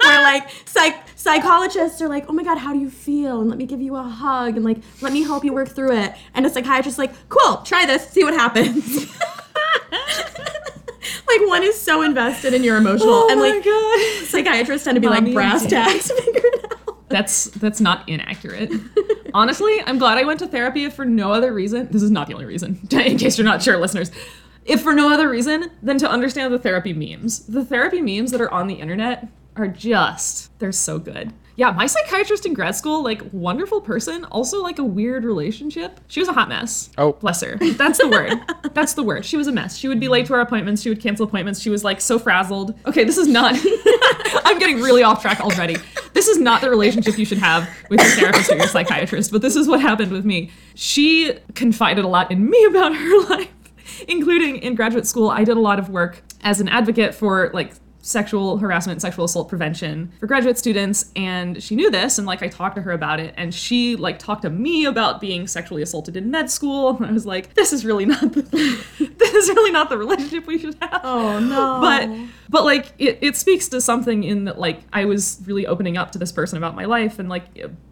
where 0.00 0.22
like 0.22 0.48
psych 0.64 0.96
psychologists 1.16 2.02
are 2.02 2.08
like, 2.08 2.26
oh 2.28 2.32
my 2.32 2.42
god, 2.42 2.58
how 2.58 2.72
do 2.72 2.78
you 2.78 2.90
feel? 2.90 3.40
And 3.40 3.48
let 3.48 3.58
me 3.58 3.66
give 3.66 3.80
you 3.80 3.96
a 3.96 4.02
hug 4.02 4.56
and 4.56 4.64
like 4.64 4.78
let 5.00 5.12
me 5.12 5.22
help 5.22 5.44
you 5.44 5.52
work 5.52 5.68
through 5.68 5.92
it. 5.92 6.14
And 6.34 6.44
a 6.44 6.50
psychiatrist 6.50 6.98
like, 6.98 7.12
cool, 7.28 7.58
try 7.58 7.86
this, 7.86 8.08
see 8.08 8.24
what 8.24 8.34
happens. 8.34 9.06
like 11.38 11.48
one 11.48 11.62
is 11.62 11.80
so 11.80 12.02
invested 12.02 12.54
in 12.54 12.64
your 12.64 12.76
emotional 12.76 13.10
oh 13.12 13.28
and 13.30 13.40
like 13.40 13.64
god. 13.64 14.26
psychiatrists 14.26 14.84
tend 14.84 14.96
to 14.96 15.00
be 15.00 15.06
Mommy 15.06 15.32
like 15.32 15.34
brass 15.34 15.66
tacks 15.66 16.10
figure 16.24 16.40
it 16.44 16.72
out. 16.72 17.08
That's 17.08 17.44
that's 17.44 17.80
not 17.80 18.08
inaccurate. 18.08 18.70
Honestly, 19.34 19.82
I'm 19.86 19.98
glad 19.98 20.18
I 20.18 20.24
went 20.24 20.38
to 20.40 20.46
therapy 20.46 20.84
if 20.84 20.94
for 20.94 21.04
no 21.04 21.32
other 21.32 21.52
reason. 21.52 21.88
This 21.90 22.02
is 22.02 22.10
not 22.10 22.26
the 22.26 22.34
only 22.34 22.46
reason, 22.46 22.80
in 22.90 23.18
case 23.18 23.36
you're 23.36 23.44
not 23.44 23.62
sure, 23.62 23.76
listeners. 23.76 24.10
If 24.64 24.80
for 24.80 24.94
no 24.94 25.12
other 25.12 25.28
reason 25.28 25.70
than 25.82 25.98
to 25.98 26.08
understand 26.08 26.54
the 26.54 26.58
therapy 26.58 26.92
memes. 26.92 27.46
The 27.46 27.64
therapy 27.64 28.00
memes 28.00 28.30
that 28.30 28.40
are 28.40 28.50
on 28.50 28.66
the 28.66 28.74
internet 28.74 29.28
are 29.56 29.68
just 29.68 30.56
they're 30.58 30.72
so 30.72 30.98
good. 30.98 31.32
Yeah, 31.54 31.70
my 31.70 31.86
psychiatrist 31.86 32.46
in 32.46 32.54
grad 32.54 32.74
school, 32.74 33.04
like 33.04 33.20
wonderful 33.30 33.82
person, 33.82 34.24
also 34.26 34.62
like 34.62 34.78
a 34.78 34.84
weird 34.84 35.24
relationship. 35.24 36.00
She 36.08 36.18
was 36.18 36.28
a 36.28 36.32
hot 36.32 36.48
mess. 36.48 36.88
Oh. 36.96 37.12
bless 37.12 37.42
her. 37.42 37.56
That's 37.56 37.98
the 37.98 38.08
word. 38.08 38.40
That's 38.74 38.94
the 38.94 39.02
word. 39.02 39.24
She 39.26 39.36
was 39.36 39.48
a 39.48 39.52
mess. 39.52 39.76
She 39.76 39.86
would 39.86 40.00
be 40.00 40.08
late 40.08 40.26
to 40.26 40.34
our 40.34 40.40
appointments. 40.40 40.80
She 40.80 40.88
would 40.88 41.00
cancel 41.00 41.26
appointments. 41.26 41.60
She 41.60 41.68
was 41.68 41.84
like 41.84 42.00
so 42.00 42.18
frazzled. 42.18 42.74
Okay, 42.86 43.04
this 43.04 43.18
is 43.18 43.28
not. 43.28 43.54
I'm 44.44 44.58
getting 44.58 44.80
really 44.80 45.02
off 45.02 45.20
track 45.20 45.40
already. 45.40 45.76
this 46.14 46.26
is 46.26 46.38
not 46.38 46.62
the 46.62 46.70
relationship 46.70 47.18
you 47.18 47.26
should 47.26 47.38
have 47.38 47.68
with 47.90 48.00
your 48.00 48.10
therapist 48.10 48.50
or 48.50 48.56
your 48.56 48.66
psychiatrist, 48.66 49.30
but 49.30 49.42
this 49.42 49.54
is 49.54 49.68
what 49.68 49.80
happened 49.82 50.10
with 50.10 50.24
me. 50.24 50.50
She 50.74 51.34
confided 51.54 52.04
a 52.04 52.08
lot 52.08 52.30
in 52.30 52.48
me 52.48 52.64
about 52.70 52.96
her 52.96 53.20
life, 53.28 53.52
including 54.08 54.56
in 54.56 54.74
graduate 54.74 55.06
school. 55.06 55.28
I 55.28 55.44
did 55.44 55.58
a 55.58 55.60
lot 55.60 55.78
of 55.78 55.90
work 55.90 56.22
as 56.40 56.62
an 56.62 56.68
advocate 56.68 57.14
for 57.14 57.50
like 57.52 57.74
sexual 58.02 58.58
harassment 58.58 59.00
sexual 59.00 59.24
assault 59.24 59.48
prevention 59.48 60.12
for 60.18 60.26
graduate 60.26 60.58
students 60.58 61.10
and 61.14 61.62
she 61.62 61.76
knew 61.76 61.88
this 61.88 62.18
and 62.18 62.26
like 62.26 62.42
i 62.42 62.48
talked 62.48 62.74
to 62.74 62.82
her 62.82 62.90
about 62.90 63.20
it 63.20 63.32
and 63.36 63.54
she 63.54 63.94
like 63.94 64.18
talked 64.18 64.42
to 64.42 64.50
me 64.50 64.84
about 64.84 65.20
being 65.20 65.46
sexually 65.46 65.82
assaulted 65.82 66.16
in 66.16 66.28
med 66.28 66.50
school 66.50 66.96
and 66.96 67.06
i 67.06 67.12
was 67.12 67.24
like 67.24 67.54
this 67.54 67.72
is 67.72 67.84
really 67.84 68.04
not 68.04 68.20
the 68.32 68.42
this 69.18 69.34
is 69.34 69.48
really 69.50 69.70
not 69.70 69.88
the 69.88 69.96
relationship 69.96 70.46
we 70.46 70.58
should 70.58 70.76
have 70.82 71.00
Oh 71.04 71.38
no. 71.38 71.80
but 71.80 72.10
but 72.50 72.64
like 72.64 72.92
it, 72.98 73.18
it 73.22 73.36
speaks 73.36 73.68
to 73.68 73.80
something 73.80 74.24
in 74.24 74.44
that 74.44 74.58
like 74.58 74.80
i 74.92 75.04
was 75.04 75.40
really 75.46 75.66
opening 75.66 75.96
up 75.96 76.10
to 76.10 76.18
this 76.18 76.32
person 76.32 76.58
about 76.58 76.74
my 76.74 76.84
life 76.84 77.20
and 77.20 77.28
like 77.28 77.44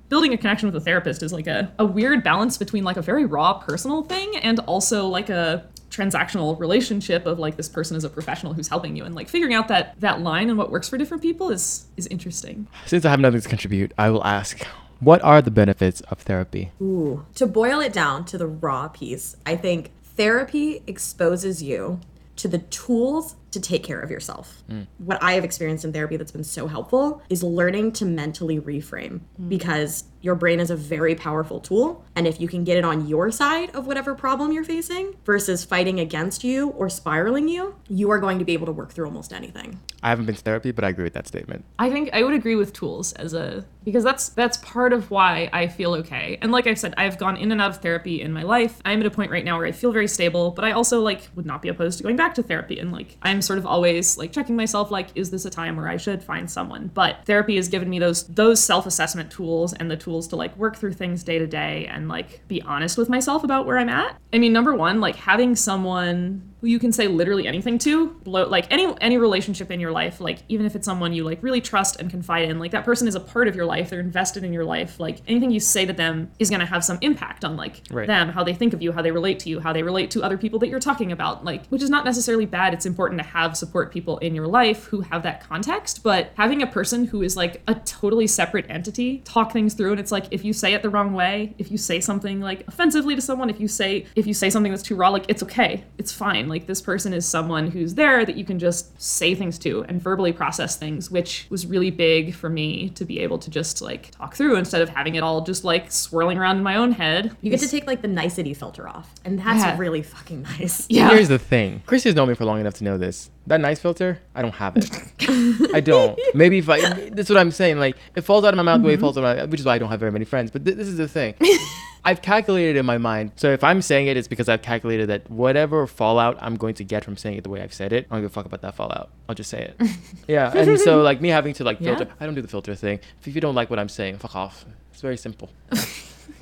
building 0.08 0.32
a 0.34 0.36
connection 0.36 0.66
with 0.66 0.74
a 0.74 0.84
therapist 0.84 1.22
is 1.22 1.32
like 1.32 1.46
a, 1.46 1.72
a 1.78 1.84
weird 1.86 2.24
balance 2.24 2.58
between 2.58 2.82
like 2.82 2.96
a 2.96 3.02
very 3.02 3.24
raw 3.24 3.54
personal 3.54 4.02
thing 4.02 4.36
and 4.42 4.58
also 4.60 5.06
like 5.06 5.30
a 5.30 5.64
transactional 5.90 6.58
relationship 6.58 7.26
of 7.26 7.38
like 7.38 7.56
this 7.56 7.68
person 7.68 7.96
is 7.96 8.04
a 8.04 8.08
professional 8.08 8.54
who's 8.54 8.68
helping 8.68 8.96
you 8.96 9.04
and 9.04 9.14
like 9.14 9.28
figuring 9.28 9.54
out 9.54 9.68
that 9.68 9.98
that 10.00 10.20
line 10.20 10.48
and 10.48 10.56
what 10.56 10.70
works 10.70 10.88
for 10.88 10.96
different 10.96 11.22
people 11.22 11.50
is 11.50 11.86
is 11.96 12.06
interesting 12.06 12.68
Since 12.86 13.04
I 13.04 13.10
have 13.10 13.20
nothing 13.20 13.40
to 13.40 13.48
contribute, 13.48 13.92
I 13.98 14.10
will 14.10 14.24
ask, 14.24 14.64
what 15.00 15.22
are 15.22 15.42
the 15.42 15.50
benefits 15.50 16.00
of 16.02 16.20
therapy? 16.20 16.72
Ooh. 16.80 17.24
To 17.36 17.46
boil 17.46 17.80
it 17.80 17.92
down 17.92 18.24
to 18.26 18.38
the 18.38 18.46
raw 18.46 18.88
piece, 18.88 19.36
I 19.46 19.56
think 19.56 19.90
therapy 20.16 20.82
exposes 20.86 21.62
you 21.62 22.00
to 22.36 22.48
the 22.48 22.58
tools 22.58 23.36
to 23.52 23.60
take 23.60 23.82
care 23.82 24.00
of 24.00 24.10
yourself. 24.10 24.62
Mm. 24.68 24.86
What 24.98 25.22
I 25.22 25.32
have 25.32 25.44
experienced 25.44 25.84
in 25.84 25.92
therapy 25.92 26.16
that's 26.16 26.32
been 26.32 26.44
so 26.44 26.66
helpful 26.66 27.22
is 27.28 27.42
learning 27.42 27.92
to 27.92 28.04
mentally 28.04 28.60
reframe 28.60 29.20
mm. 29.40 29.48
because 29.48 30.04
your 30.22 30.34
brain 30.34 30.60
is 30.60 30.70
a 30.70 30.76
very 30.76 31.14
powerful 31.14 31.60
tool. 31.60 32.04
And 32.14 32.26
if 32.26 32.40
you 32.40 32.48
can 32.48 32.64
get 32.64 32.76
it 32.76 32.84
on 32.84 33.06
your 33.08 33.30
side 33.30 33.70
of 33.74 33.86
whatever 33.86 34.14
problem 34.14 34.52
you're 34.52 34.64
facing 34.64 35.14
versus 35.24 35.64
fighting 35.64 35.98
against 36.00 36.44
you 36.44 36.68
or 36.70 36.88
spiraling 36.88 37.48
you, 37.48 37.74
you 37.88 38.10
are 38.10 38.18
going 38.18 38.38
to 38.38 38.44
be 38.44 38.52
able 38.52 38.66
to 38.66 38.72
work 38.72 38.92
through 38.92 39.06
almost 39.06 39.32
anything. 39.32 39.80
I 40.02 40.10
haven't 40.10 40.26
been 40.26 40.34
to 40.34 40.40
therapy, 40.42 40.72
but 40.72 40.84
I 40.84 40.88
agree 40.88 41.04
with 41.04 41.14
that 41.14 41.26
statement. 41.26 41.64
I 41.78 41.90
think 41.90 42.10
I 42.12 42.22
would 42.22 42.34
agree 42.34 42.54
with 42.54 42.72
tools 42.72 43.12
as 43.14 43.34
a 43.34 43.64
because 43.84 44.04
that's 44.04 44.30
that's 44.30 44.58
part 44.58 44.92
of 44.92 45.10
why 45.10 45.48
I 45.52 45.66
feel 45.68 45.94
okay. 45.94 46.38
And 46.42 46.52
like 46.52 46.66
I've 46.66 46.78
said, 46.78 46.94
I've 46.96 47.18
gone 47.18 47.36
in 47.36 47.52
and 47.52 47.60
out 47.60 47.70
of 47.70 47.76
therapy 47.78 48.20
in 48.20 48.32
my 48.32 48.42
life. 48.42 48.80
I'm 48.84 49.00
at 49.00 49.06
a 49.06 49.10
point 49.10 49.30
right 49.30 49.44
now 49.44 49.58
where 49.58 49.66
I 49.66 49.72
feel 49.72 49.92
very 49.92 50.08
stable, 50.08 50.50
but 50.50 50.64
I 50.64 50.72
also 50.72 51.00
like 51.00 51.28
would 51.34 51.46
not 51.46 51.62
be 51.62 51.68
opposed 51.68 51.98
to 51.98 52.04
going 52.04 52.16
back 52.16 52.34
to 52.34 52.42
therapy 52.42 52.78
and 52.78 52.92
like 52.92 53.16
I'm 53.22 53.39
sort 53.42 53.58
of 53.58 53.66
always 53.66 54.18
like 54.18 54.32
checking 54.32 54.56
myself 54.56 54.90
like 54.90 55.08
is 55.14 55.30
this 55.30 55.44
a 55.44 55.50
time 55.50 55.76
where 55.76 55.88
I 55.88 55.96
should 55.96 56.22
find 56.22 56.50
someone? 56.50 56.90
But 56.92 57.24
therapy 57.24 57.56
has 57.56 57.68
given 57.68 57.88
me 57.88 57.98
those 57.98 58.26
those 58.26 58.62
self-assessment 58.62 59.30
tools 59.30 59.72
and 59.74 59.90
the 59.90 59.96
tools 59.96 60.28
to 60.28 60.36
like 60.36 60.56
work 60.56 60.76
through 60.76 60.94
things 60.94 61.22
day 61.22 61.38
to 61.38 61.46
day 61.46 61.86
and 61.86 62.08
like 62.08 62.46
be 62.48 62.62
honest 62.62 62.98
with 62.98 63.08
myself 63.08 63.44
about 63.44 63.66
where 63.66 63.78
I'm 63.78 63.88
at. 63.88 64.16
I 64.32 64.38
mean, 64.38 64.52
number 64.52 64.74
1, 64.74 65.00
like 65.00 65.16
having 65.16 65.56
someone 65.56 66.49
who 66.60 66.66
you 66.66 66.78
can 66.78 66.92
say 66.92 67.08
literally 67.08 67.46
anything 67.46 67.78
to 67.78 68.14
like 68.24 68.66
any 68.70 68.86
any 69.00 69.16
relationship 69.18 69.70
in 69.70 69.80
your 69.80 69.90
life 69.90 70.20
like 70.20 70.40
even 70.48 70.66
if 70.66 70.76
it's 70.76 70.84
someone 70.84 71.12
you 71.12 71.24
like 71.24 71.42
really 71.42 71.60
trust 71.60 71.98
and 72.00 72.10
confide 72.10 72.48
in 72.48 72.58
like 72.58 72.70
that 72.70 72.84
person 72.84 73.08
is 73.08 73.14
a 73.14 73.20
part 73.20 73.48
of 73.48 73.56
your 73.56 73.64
life 73.64 73.90
they're 73.90 74.00
invested 74.00 74.44
in 74.44 74.52
your 74.52 74.64
life 74.64 75.00
like 75.00 75.20
anything 75.26 75.50
you 75.50 75.60
say 75.60 75.86
to 75.86 75.92
them 75.92 76.30
is 76.38 76.50
going 76.50 76.60
to 76.60 76.66
have 76.66 76.84
some 76.84 76.98
impact 77.00 77.44
on 77.44 77.56
like 77.56 77.80
Right. 77.90 78.06
them 78.06 78.28
how 78.28 78.44
they 78.44 78.54
think 78.54 78.72
of 78.74 78.82
you 78.82 78.92
how 78.92 79.02
they 79.02 79.10
relate 79.10 79.38
to 79.40 79.48
you 79.48 79.60
how 79.60 79.72
they 79.72 79.82
relate 79.82 80.10
to 80.12 80.22
other 80.22 80.36
people 80.38 80.58
that 80.58 80.68
you're 80.68 80.80
talking 80.80 81.12
about 81.12 81.44
like 81.44 81.66
which 81.68 81.82
is 81.82 81.90
not 81.90 82.04
necessarily 82.04 82.46
bad 82.46 82.74
it's 82.74 82.86
important 82.86 83.20
to 83.20 83.26
have 83.26 83.56
support 83.56 83.90
people 83.92 84.18
in 84.18 84.34
your 84.34 84.46
life 84.46 84.84
who 84.86 85.00
have 85.00 85.22
that 85.22 85.40
context 85.40 86.02
but 86.02 86.30
having 86.36 86.62
a 86.62 86.66
person 86.66 87.04
who 87.06 87.22
is 87.22 87.36
like 87.36 87.62
a 87.68 87.74
totally 87.74 88.26
separate 88.26 88.66
entity 88.68 89.18
talk 89.24 89.52
things 89.52 89.74
through 89.74 89.92
and 89.92 90.00
it's 90.00 90.12
like 90.12 90.26
if 90.30 90.44
you 90.44 90.52
say 90.52 90.74
it 90.74 90.82
the 90.82 90.90
wrong 90.90 91.12
way 91.14 91.54
if 91.58 91.70
you 91.70 91.78
say 91.78 92.00
something 92.00 92.40
like 92.40 92.66
offensively 92.68 93.14
to 93.14 93.20
someone 93.22 93.48
if 93.48 93.58
you 93.58 93.66
say 93.68 94.04
if 94.14 94.26
you 94.26 94.34
say 94.34 94.50
something 94.50 94.70
that's 94.70 94.82
too 94.82 94.94
raw 94.94 95.08
like 95.08 95.24
it's 95.28 95.42
okay 95.42 95.84
it's 95.98 96.12
fine 96.12 96.48
like 96.50 96.66
this 96.66 96.82
person 96.82 97.14
is 97.14 97.24
someone 97.26 97.70
who's 97.70 97.94
there 97.94 98.26
that 98.26 98.36
you 98.36 98.44
can 98.44 98.58
just 98.58 99.00
say 99.00 99.34
things 99.34 99.58
to 99.60 99.84
and 99.88 100.02
verbally 100.02 100.32
process 100.32 100.76
things 100.76 101.10
which 101.10 101.46
was 101.48 101.66
really 101.66 101.90
big 101.90 102.34
for 102.34 102.50
me 102.50 102.90
to 102.90 103.04
be 103.06 103.18
able 103.20 103.38
to 103.38 103.48
just 103.50 103.80
like 103.80 104.10
talk 104.10 104.34
through 104.34 104.56
instead 104.56 104.82
of 104.82 104.90
having 104.90 105.14
it 105.14 105.22
all 105.22 105.40
just 105.40 105.64
like 105.64 105.90
swirling 105.90 106.36
around 106.36 106.58
in 106.58 106.62
my 106.62 106.76
own 106.76 106.92
head 106.92 107.34
You 107.40 107.50
get 107.50 107.60
to 107.60 107.68
take 107.68 107.86
like 107.86 108.02
the 108.02 108.08
nicety 108.08 108.52
filter 108.52 108.86
off, 108.88 109.08
and 109.24 109.38
that's 109.38 109.62
Yeah. 109.64 109.78
really 109.78 110.02
fucking 110.02 110.42
nice. 110.42 110.86
yeah 110.90 111.08
Here's 111.10 111.28
the 111.28 111.38
thing. 111.38 111.82
Christy's 111.86 112.14
known 112.14 112.28
me 112.28 112.34
for 112.34 112.44
long 112.44 112.60
enough 112.60 112.74
to 112.74 112.84
know 112.84 112.98
this. 112.98 113.30
That 113.46 113.60
nice 113.60 113.80
filter, 113.80 114.20
I 114.34 114.42
don't 114.42 114.54
have 114.54 114.76
it. 114.76 114.90
I 115.74 115.80
don't. 115.80 116.18
Maybe 116.34 116.58
if 116.58 116.68
I, 116.68 117.10
that's 117.10 117.28
what 117.30 117.38
I'm 117.38 117.50
saying. 117.50 117.78
Like, 117.78 117.96
it 118.14 118.20
falls 118.20 118.44
out 118.44 118.52
of 118.52 118.56
my 118.58 118.62
mouth 118.62 118.82
the 118.82 118.86
way 118.88 118.94
it 118.94 119.00
falls 119.00 119.16
out 119.16 119.24
of 119.24 119.36
my 119.38 119.44
which 119.46 119.60
is 119.60 119.66
why 119.66 119.74
I 119.74 119.78
don't 119.78 119.88
have 119.88 119.98
very 120.00 120.12
many 120.12 120.24
friends. 120.24 120.50
But 120.50 120.64
th- 120.64 120.76
this 120.76 120.86
is 120.88 120.96
the 120.98 121.08
thing. 121.08 121.34
I've 122.04 122.22
calculated 122.22 122.76
in 122.76 122.86
my 122.86 122.98
mind. 122.98 123.32
So 123.36 123.52
if 123.52 123.62
I'm 123.62 123.82
saying 123.82 124.06
it, 124.06 124.16
it's 124.16 124.28
because 124.28 124.48
I've 124.48 124.62
calculated 124.62 125.08
that 125.08 125.30
whatever 125.30 125.86
fallout 125.86 126.38
I'm 126.40 126.56
going 126.56 126.74
to 126.74 126.84
get 126.84 127.04
from 127.04 127.16
saying 127.16 127.36
it 127.36 127.44
the 127.44 127.50
way 127.50 127.60
I've 127.60 127.74
said 127.74 127.92
it, 127.92 128.06
I 128.10 128.14
don't 128.14 128.22
give 128.22 128.30
a 128.30 128.34
fuck 128.34 128.46
about 128.46 128.62
that 128.62 128.74
fallout. 128.74 129.10
I'll 129.28 129.34
just 129.34 129.50
say 129.50 129.62
it. 129.78 129.88
yeah. 130.28 130.50
And 130.56 130.78
so, 130.80 131.02
like, 131.02 131.20
me 131.20 131.28
having 131.28 131.52
to, 131.54 131.64
like, 131.64 131.78
Yeah. 131.80 131.96
filter, 131.96 132.12
I 132.18 132.24
don't 132.26 132.34
do 132.34 132.42
the 132.42 132.48
filter 132.48 132.74
thing. 132.74 133.00
If 133.24 133.34
you 133.34 133.40
don't 133.40 133.54
like 133.54 133.68
what 133.70 133.78
I'm 133.78 133.88
saying, 133.88 134.18
fuck 134.18 134.34
off. 134.34 134.64
It's 134.92 135.02
very 135.02 135.16
simple. 135.16 135.50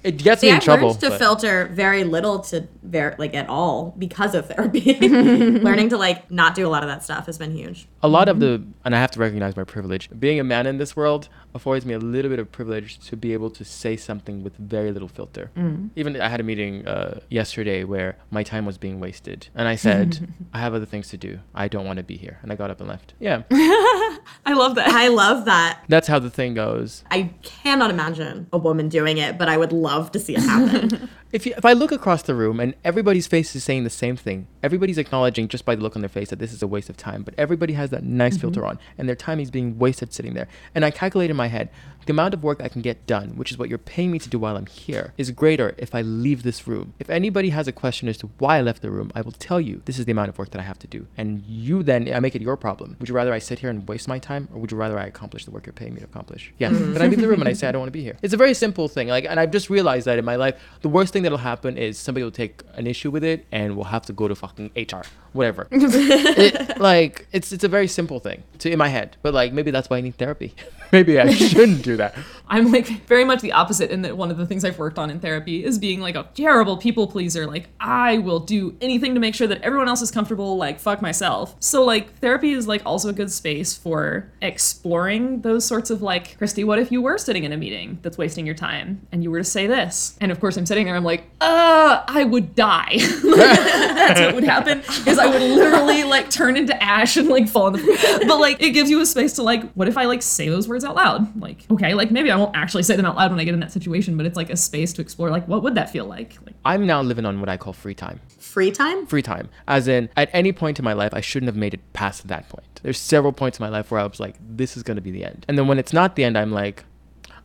It 0.03 0.19
gets 0.19 0.41
See, 0.41 0.47
me 0.47 0.51
in 0.53 0.57
I've 0.57 0.63
trouble. 0.65 0.89
learned 0.89 1.01
to 1.01 1.11
but- 1.11 1.19
filter 1.19 1.69
very 1.73 2.05
little 2.05 2.41
to 2.51 2.67
very 2.83 3.15
like 3.19 3.35
at 3.35 3.49
all 3.49 3.95
because 3.99 4.35
of 4.35 4.47
therapy. 4.49 4.95
Learning 5.69 5.89
to 5.91 5.97
like 5.99 6.31
not 6.31 6.55
do 6.55 6.67
a 6.67 6.71
lot 6.71 6.83
of 6.83 6.89
that 6.89 7.03
stuff 7.05 7.27
has 7.27 7.37
been 7.39 7.53
huge. 7.53 7.87
a 8.03 8.09
lot 8.09 8.29
of 8.29 8.39
the 8.41 8.63
and 8.85 8.95
i 8.95 8.99
have 8.99 9.11
to 9.11 9.19
recognize 9.21 9.57
my 9.57 9.65
privilege. 9.65 10.09
Being 10.19 10.39
a 10.41 10.45
man 10.45 10.67
in 10.67 10.79
this 10.79 10.95
world 10.97 11.29
affords 11.55 11.85
me 11.85 11.95
a 11.95 11.99
little 11.99 12.31
bit 12.31 12.39
of 12.39 12.51
privilege 12.53 12.99
to 13.09 13.17
be 13.17 13.33
able 13.33 13.51
to 13.51 13.65
say 13.65 13.97
something 13.97 14.43
with 14.45 14.57
very 14.57 14.91
little 14.93 15.09
filter. 15.09 15.51
Even 15.97 16.21
i 16.21 16.29
had 16.29 16.41
a 16.41 16.43
meeting 16.45 16.87
uh, 16.87 17.21
yesterday 17.29 17.85
where 17.85 18.17
my 18.31 18.43
time 18.43 18.65
was 18.65 18.79
being 18.79 19.01
wasted 19.01 19.49
and 19.55 19.67
i 19.69 19.77
said 19.77 20.29
i 20.55 20.59
have 20.61 20.73
other 20.75 20.87
things 20.87 21.09
to 21.09 21.17
do. 21.17 21.41
I 21.55 21.69
don't 21.69 21.85
want 21.87 21.97
to 21.99 22.03
be 22.03 22.17
here. 22.17 22.39
And 22.43 22.53
i 22.53 22.55
got 22.55 22.71
up 22.71 22.81
and 22.81 22.89
left. 22.89 23.15
Yeah 23.19 23.43
i 24.47 24.53
love 24.55 24.75
that. 24.77 24.89
I 24.89 25.09
love 25.09 25.45
that. 25.45 25.85
that's 25.89 26.09
how 26.09 26.19
the 26.19 26.31
thing 26.31 26.55
goes. 26.55 27.05
I 27.11 27.31
cannot 27.43 27.91
imagine 27.91 28.49
a 28.53 28.59
woman 28.59 28.89
doing 28.89 29.19
it, 29.19 29.39
but 29.39 29.49
I 29.49 29.57
would 29.57 29.73
love 29.73 30.13
to 30.13 30.19
see 30.19 30.35
it 30.37 30.41
happen. 30.41 31.09
if, 31.33 31.45
you, 31.45 31.53
if 31.57 31.65
i 31.65 31.73
look 31.73 31.93
across 31.93 32.23
the 32.23 32.35
room 32.35 32.59
and 32.59 32.75
everybody's 32.85 33.27
face 33.27 33.55
is 33.55 33.63
saying 33.63 33.85
the 33.85 33.91
same 33.91 34.17
thing 34.17 34.47
everybody's 34.63 34.97
acknowledging 34.97 35.47
just 35.47 35.65
by 35.65 35.75
the 35.75 35.83
look 35.83 35.95
on 35.95 36.03
their 36.03 36.09
face 36.09 36.31
that 36.31 36.39
this 36.39 36.53
is 36.53 36.63
a 36.63 36.67
waste 36.67 36.89
of 36.89 36.97
time 36.97 37.23
but 37.23 37.35
everybody 37.37 37.75
has 37.75 37.91
that 37.91 38.03
nice 38.03 38.35
mm-hmm. 38.35 38.43
filter 38.43 38.65
on 38.65 38.79
and 38.97 39.09
their 39.09 39.17
time 39.17 39.39
is 39.39 39.51
being 39.51 39.79
wasted 39.79 40.13
sitting 40.13 40.35
there. 40.35 40.49
And 40.75 40.85
i 40.85 40.91
calculate 40.91 41.31
in 41.31 41.37
my 41.37 41.49
head 41.49 41.69
the 42.07 42.13
amount 42.13 42.33
of 42.33 42.43
work 42.43 42.63
i 42.63 42.69
can 42.69 42.81
get 42.81 43.07
done 43.07 43.37
which 43.37 43.51
is 43.51 43.59
what 43.59 43.69
you're 43.69 43.79
paying 43.79 44.11
me 44.11 44.19
to 44.19 44.29
do 44.29 44.39
while 44.39 44.57
i'm 44.57 44.67
here 44.67 45.13
is 45.19 45.31
greater 45.31 45.75
if 45.77 45.95
i 45.95 46.01
leave 46.01 46.43
this 46.43 46.67
room. 46.67 46.95
If 46.99 47.11
anybody 47.11 47.51
has 47.51 47.69
a 47.69 47.73
question 47.73 48.09
as 48.09 48.17
to 48.19 48.31
why 48.39 48.59
i 48.59 48.63
left 48.63 48.81
the 48.81 48.91
room 48.91 49.13
i 49.15 49.21
will 49.21 49.33
tell 49.33 49.61
you 49.61 49.83
this 49.85 49.99
is 49.99 50.07
the 50.07 50.13
amount 50.13 50.31
of 50.31 50.39
work 50.39 50.51
that 50.51 50.61
i 50.61 50.65
have 50.65 50.79
to 50.79 50.87
do. 50.87 51.07
And 51.17 51.45
you 51.47 51.83
then 51.83 52.13
i 52.13 52.21
make 52.21 52.35
it 52.35 52.43
your 52.43 52.57
problem. 52.57 52.97
Would 53.01 53.09
you 53.09 53.15
rather 53.15 53.35
i 53.35 53.39
sit 53.39 53.59
here 53.59 53.71
and 53.71 53.87
waste 53.87 54.09
my 54.09 54.18
time 54.21 54.49
or 54.53 54.61
would 54.61 54.71
you 54.71 54.77
rather 54.77 54.99
i 54.99 55.07
accomplish 55.07 55.45
the 55.45 55.51
work 55.51 55.67
you're 55.67 55.73
paying 55.73 55.95
me 55.95 56.01
to 56.01 56.05
accomplish? 56.07 56.53
Yeah 56.59 56.71
then 56.71 57.03
i 57.03 57.07
leave 57.07 57.21
the 57.21 57.29
room 57.29 57.41
and 57.41 57.49
i 57.49 57.53
say 57.53 57.69
i 57.69 57.73
don't 57.73 57.81
want 57.81 57.89
to 57.89 57.99
be 57.99 58.03
here. 58.03 58.17
It's 58.23 58.35
a 58.35 58.37
very 58.37 58.55
simple 58.55 58.89
thing 58.89 59.09
like 59.09 59.25
and 59.25 59.39
i've 59.41 59.51
just 59.51 59.71
realized 59.71 60.07
that 60.07 60.19
in 60.19 60.25
my 60.25 60.37
life 60.37 60.61
the 60.83 60.89
worst 60.89 61.13
thing 61.13 61.23
that'll 61.23 61.39
happen 61.39 61.77
is 61.77 61.99
somebody 61.99 62.25
will 62.25 62.31
take 62.31 62.63
an 62.75 62.87
issue 62.87 63.11
with 63.11 63.25
it 63.25 63.47
and 63.53 63.77
we'll 63.77 63.85
have 63.97 64.07
to 64.07 64.13
go 64.13 64.29
to 64.29 64.35
fucking 64.35 64.71
hr 64.77 65.03
whatever 65.33 65.69
it, 65.71 66.79
like 66.79 67.27
it's 67.33 67.53
it's 67.53 67.65
a 67.65 67.69
very 67.69 67.89
simple 67.89 68.21
thing 68.21 68.43
to 68.59 68.71
in 68.71 68.79
my 68.79 68.89
head 68.89 69.17
but 69.23 69.35
like 69.35 69.53
maybe 69.53 69.71
that's 69.71 69.89
why 69.91 69.99
i 69.99 70.01
need 70.01 70.17
therapy 70.17 70.55
maybe 70.93 71.19
i 71.19 71.31
shouldn't 71.31 71.83
do 71.83 71.97
that 71.97 72.15
I'm 72.51 72.73
like 72.73 72.87
very 73.07 73.25
much 73.25 73.41
the 73.41 73.53
opposite 73.53 73.91
in 73.91 74.03
that 74.03 74.17
one 74.17 74.31
of 74.31 74.39
the 74.39 74.47
things 74.47 74.65
I've 74.65 74.79
worked 74.79 74.99
on 74.99 75.11
in 75.11 75.21
therapy 75.21 75.65
is 75.65 75.79
being 75.79 76.01
like 76.01 76.17
a 76.17 76.29
terrible 76.35 76.77
people 76.77 77.07
pleaser. 77.07 77.47
Like 77.47 77.69
I 77.79 78.19
will 78.19 78.41
do 78.41 78.77
anything 78.81 79.15
to 79.15 79.21
make 79.21 79.35
sure 79.35 79.47
that 79.47 79.61
everyone 79.63 79.89
else 79.89 80.03
is 80.03 80.11
comfortable, 80.11 80.57
like 80.57 80.81
fuck 80.81 81.03
myself. 81.03 81.57
So 81.61 81.85
like 81.85 82.15
therapy 82.19 82.53
is 82.53 82.67
like 82.67 82.83
also 82.87 83.11
a 83.11 83.13
good 83.13 83.31
space 83.31 83.77
for 83.77 84.31
exploring 84.41 85.43
those 85.43 85.65
sorts 85.65 85.91
of 85.91 86.01
like, 86.03 86.39
Christy, 86.39 86.65
what 86.65 86.79
if 86.79 86.91
you 86.91 87.03
were 87.03 87.19
sitting 87.19 87.45
in 87.45 87.53
a 87.53 87.57
meeting 87.57 87.99
that's 88.03 88.17
wasting 88.17 88.47
your 88.47 88.55
time 88.55 89.07
and 89.13 89.23
you 89.23 89.31
were 89.31 89.39
to 89.39 89.45
say 89.45 89.67
this? 89.67 90.17
And 90.21 90.33
of 90.33 90.41
course 90.41 90.57
I'm 90.57 90.67
sitting 90.67 90.87
there, 90.87 90.97
I'm 90.97 91.05
like, 91.05 91.25
uh, 91.41 92.05
I 92.07 92.25
would 92.25 92.55
die. 92.55 92.97
that's 92.99 94.21
what 94.21 94.35
would 94.35 94.45
happen 94.45 94.81
is 95.07 95.18
I 95.19 95.27
would 95.27 95.43
literally 95.59 96.05
like 96.05 96.31
turn 96.31 96.57
into 96.57 96.81
ash 96.83 97.17
and 97.17 97.29
like 97.29 97.49
fall 97.49 97.67
on 97.67 97.73
the 97.73 97.79
floor. 97.79 98.19
but 98.27 98.39
like 98.39 98.63
it 98.63 98.71
gives 98.71 98.91
you 98.91 99.01
a 99.01 99.07
space 99.07 99.35
to 99.35 99.43
like 99.43 99.71
what 99.73 99.89
if 99.89 99.97
I 99.97 100.05
like 100.05 100.23
say 100.23 100.49
those 100.49 100.69
words 100.69 100.85
out 100.85 100.97
loud? 100.97 101.41
Like 101.41 101.65
okay 101.71 101.95
like 101.95 102.11
maybe 102.11 102.31
I 102.31 102.37
won't 102.37 102.57
actually 102.57 102.83
say 102.83 102.97
them 102.97 103.07
out 103.07 103.17
loud 103.17 103.31
when 103.31 103.41
I 103.41 103.45
get 103.45 103.55
in 103.55 103.61
that 103.61 103.73
situation 103.73 104.17
but 104.17 104.27
it's 104.27 104.37
like 104.37 104.51
a 104.51 104.57
space 104.57 104.93
to 104.95 105.03
explore 105.03 105.31
like 105.31 105.47
what 105.49 105.63
would 105.63 105.75
that 105.75 105.91
feel 105.91 106.05
like? 106.07 106.37
Like 106.45 106.55
i'm 106.65 106.87
now 106.87 107.01
living 107.03 107.25
on 107.25 107.41
what 107.41 107.49
i 107.49 107.57
call 107.57 107.73
free 107.73 107.95
time. 107.95 108.21
Free 108.39 108.71
time? 108.71 109.07
free 109.07 109.23
time. 109.23 109.49
As 109.67 109.89
in 109.89 110.09
at 110.17 110.31
any 110.33 110.53
point 110.53 110.79
in 110.79 110.85
my 110.85 110.93
life 110.93 111.15
i 111.15 111.21
shouldn't 111.21 111.49
have 111.49 111.57
made 111.57 111.75
it 111.75 111.81
past 111.93 112.29
that 112.29 112.49
point. 112.49 112.81
There's 112.83 112.99
several 112.99 113.33
points 113.33 113.59
in 113.59 113.65
my 113.65 113.71
life 113.71 113.91
where 113.91 114.01
i 114.01 114.05
was 114.05 114.21
like 114.21 114.37
this 114.41 114.77
is 114.77 114.83
going 114.83 114.97
to 114.97 115.03
be 115.03 115.11
the 115.11 115.25
end. 115.25 115.45
And 115.49 115.59
then 115.59 115.67
when 115.69 115.79
it's 115.79 115.93
not 115.93 116.17
the 116.17 116.25
end 116.25 116.37
i'm 116.39 116.53
like 116.53 116.85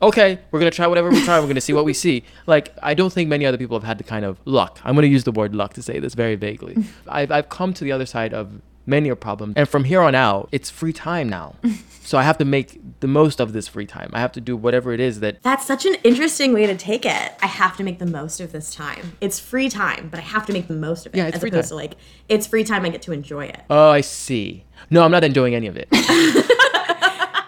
okay 0.04 0.40
we're 0.52 0.60
to 0.60 0.70
try 0.72 0.88
whatever 0.88 1.10
we 1.10 1.24
try 1.24 1.40
we're 1.40 1.54
to 1.54 1.62
see 1.62 1.74
what 1.74 1.86
we 1.86 1.94
see 1.94 2.24
like 2.46 2.74
i 2.82 2.94
don't 2.94 3.14
think 3.14 3.30
many 3.30 3.46
other 3.46 3.58
people 3.58 3.78
have 3.78 3.86
had 3.86 3.98
the 3.98 4.04
kind 4.04 4.26
of 4.26 4.40
luck 4.46 4.80
i'm 4.84 4.96
to 4.96 5.08
use 5.08 5.24
the 5.24 5.32
word 5.32 5.56
luck 5.56 5.74
to 5.74 5.82
say 5.82 6.00
this 6.00 6.14
very 6.14 6.36
vaguely 6.36 6.78
I've, 7.08 7.32
I've 7.32 7.50
come 7.50 7.74
to 7.74 7.84
the 7.84 7.92
other 7.92 8.06
side 8.06 8.34
of 8.34 8.62
many 8.86 9.10
a 9.10 9.16
problem. 9.16 9.54
And 9.56 9.68
from 9.68 9.84
here 9.86 10.02
on 10.02 10.16
out, 10.16 10.50
it's 10.52 10.70
free 10.70 10.94
time 10.94 11.30
now. 11.30 11.56
so 12.02 12.18
I 12.18 12.24
have 12.24 12.38
to 12.40 12.46
make 12.46 12.82
the 13.00 13.08
most 13.08 13.40
of 13.40 13.54
this 13.54 13.68
free 13.68 13.86
time. 13.86 14.10
I 14.14 14.20
have 14.20 14.32
to 14.34 14.42
do 14.42 14.58
whatever 14.58 14.92
it 14.94 15.00
is 15.00 15.20
that 15.22 15.42
That's 15.42 15.66
such 15.66 15.86
an 15.86 15.96
interesting 16.04 16.54
way 16.54 16.66
to 16.66 16.76
take 16.76 17.06
it. 17.06 17.32
I 17.42 17.48
have 17.48 17.78
to 17.78 17.84
make 17.84 18.00
the 18.00 18.06
most 18.06 18.40
of 18.40 18.52
this 18.52 18.74
time. 18.74 19.16
It's 19.22 19.40
free 19.40 19.70
time, 19.70 20.10
but 20.10 20.20
I 20.20 20.24
have 20.24 20.46
to 20.48 20.54
make 20.54 20.68
the 20.68 20.76
most 20.76 21.06
of 21.06 21.14
it. 21.14 21.18
Yeah, 21.18 21.28
it's 21.28 21.36
as 21.36 21.42
free 21.42 21.50
opposed 21.50 21.70
time. 21.70 21.78
to 21.78 21.84
like, 21.84 21.96
it's 22.30 22.48
free 22.48 22.64
time, 22.64 22.86
I 22.86 22.90
get 22.90 23.02
to 23.04 23.12
enjoy 23.14 23.46
it. 23.46 23.62
Oh, 23.70 23.90
I 23.90 24.02
see. 24.02 24.66
No, 24.90 25.04
I'm 25.04 25.12
not 25.12 25.24
enjoying 25.24 25.56
any 25.56 25.68
of 25.68 25.78
it. 25.78 25.88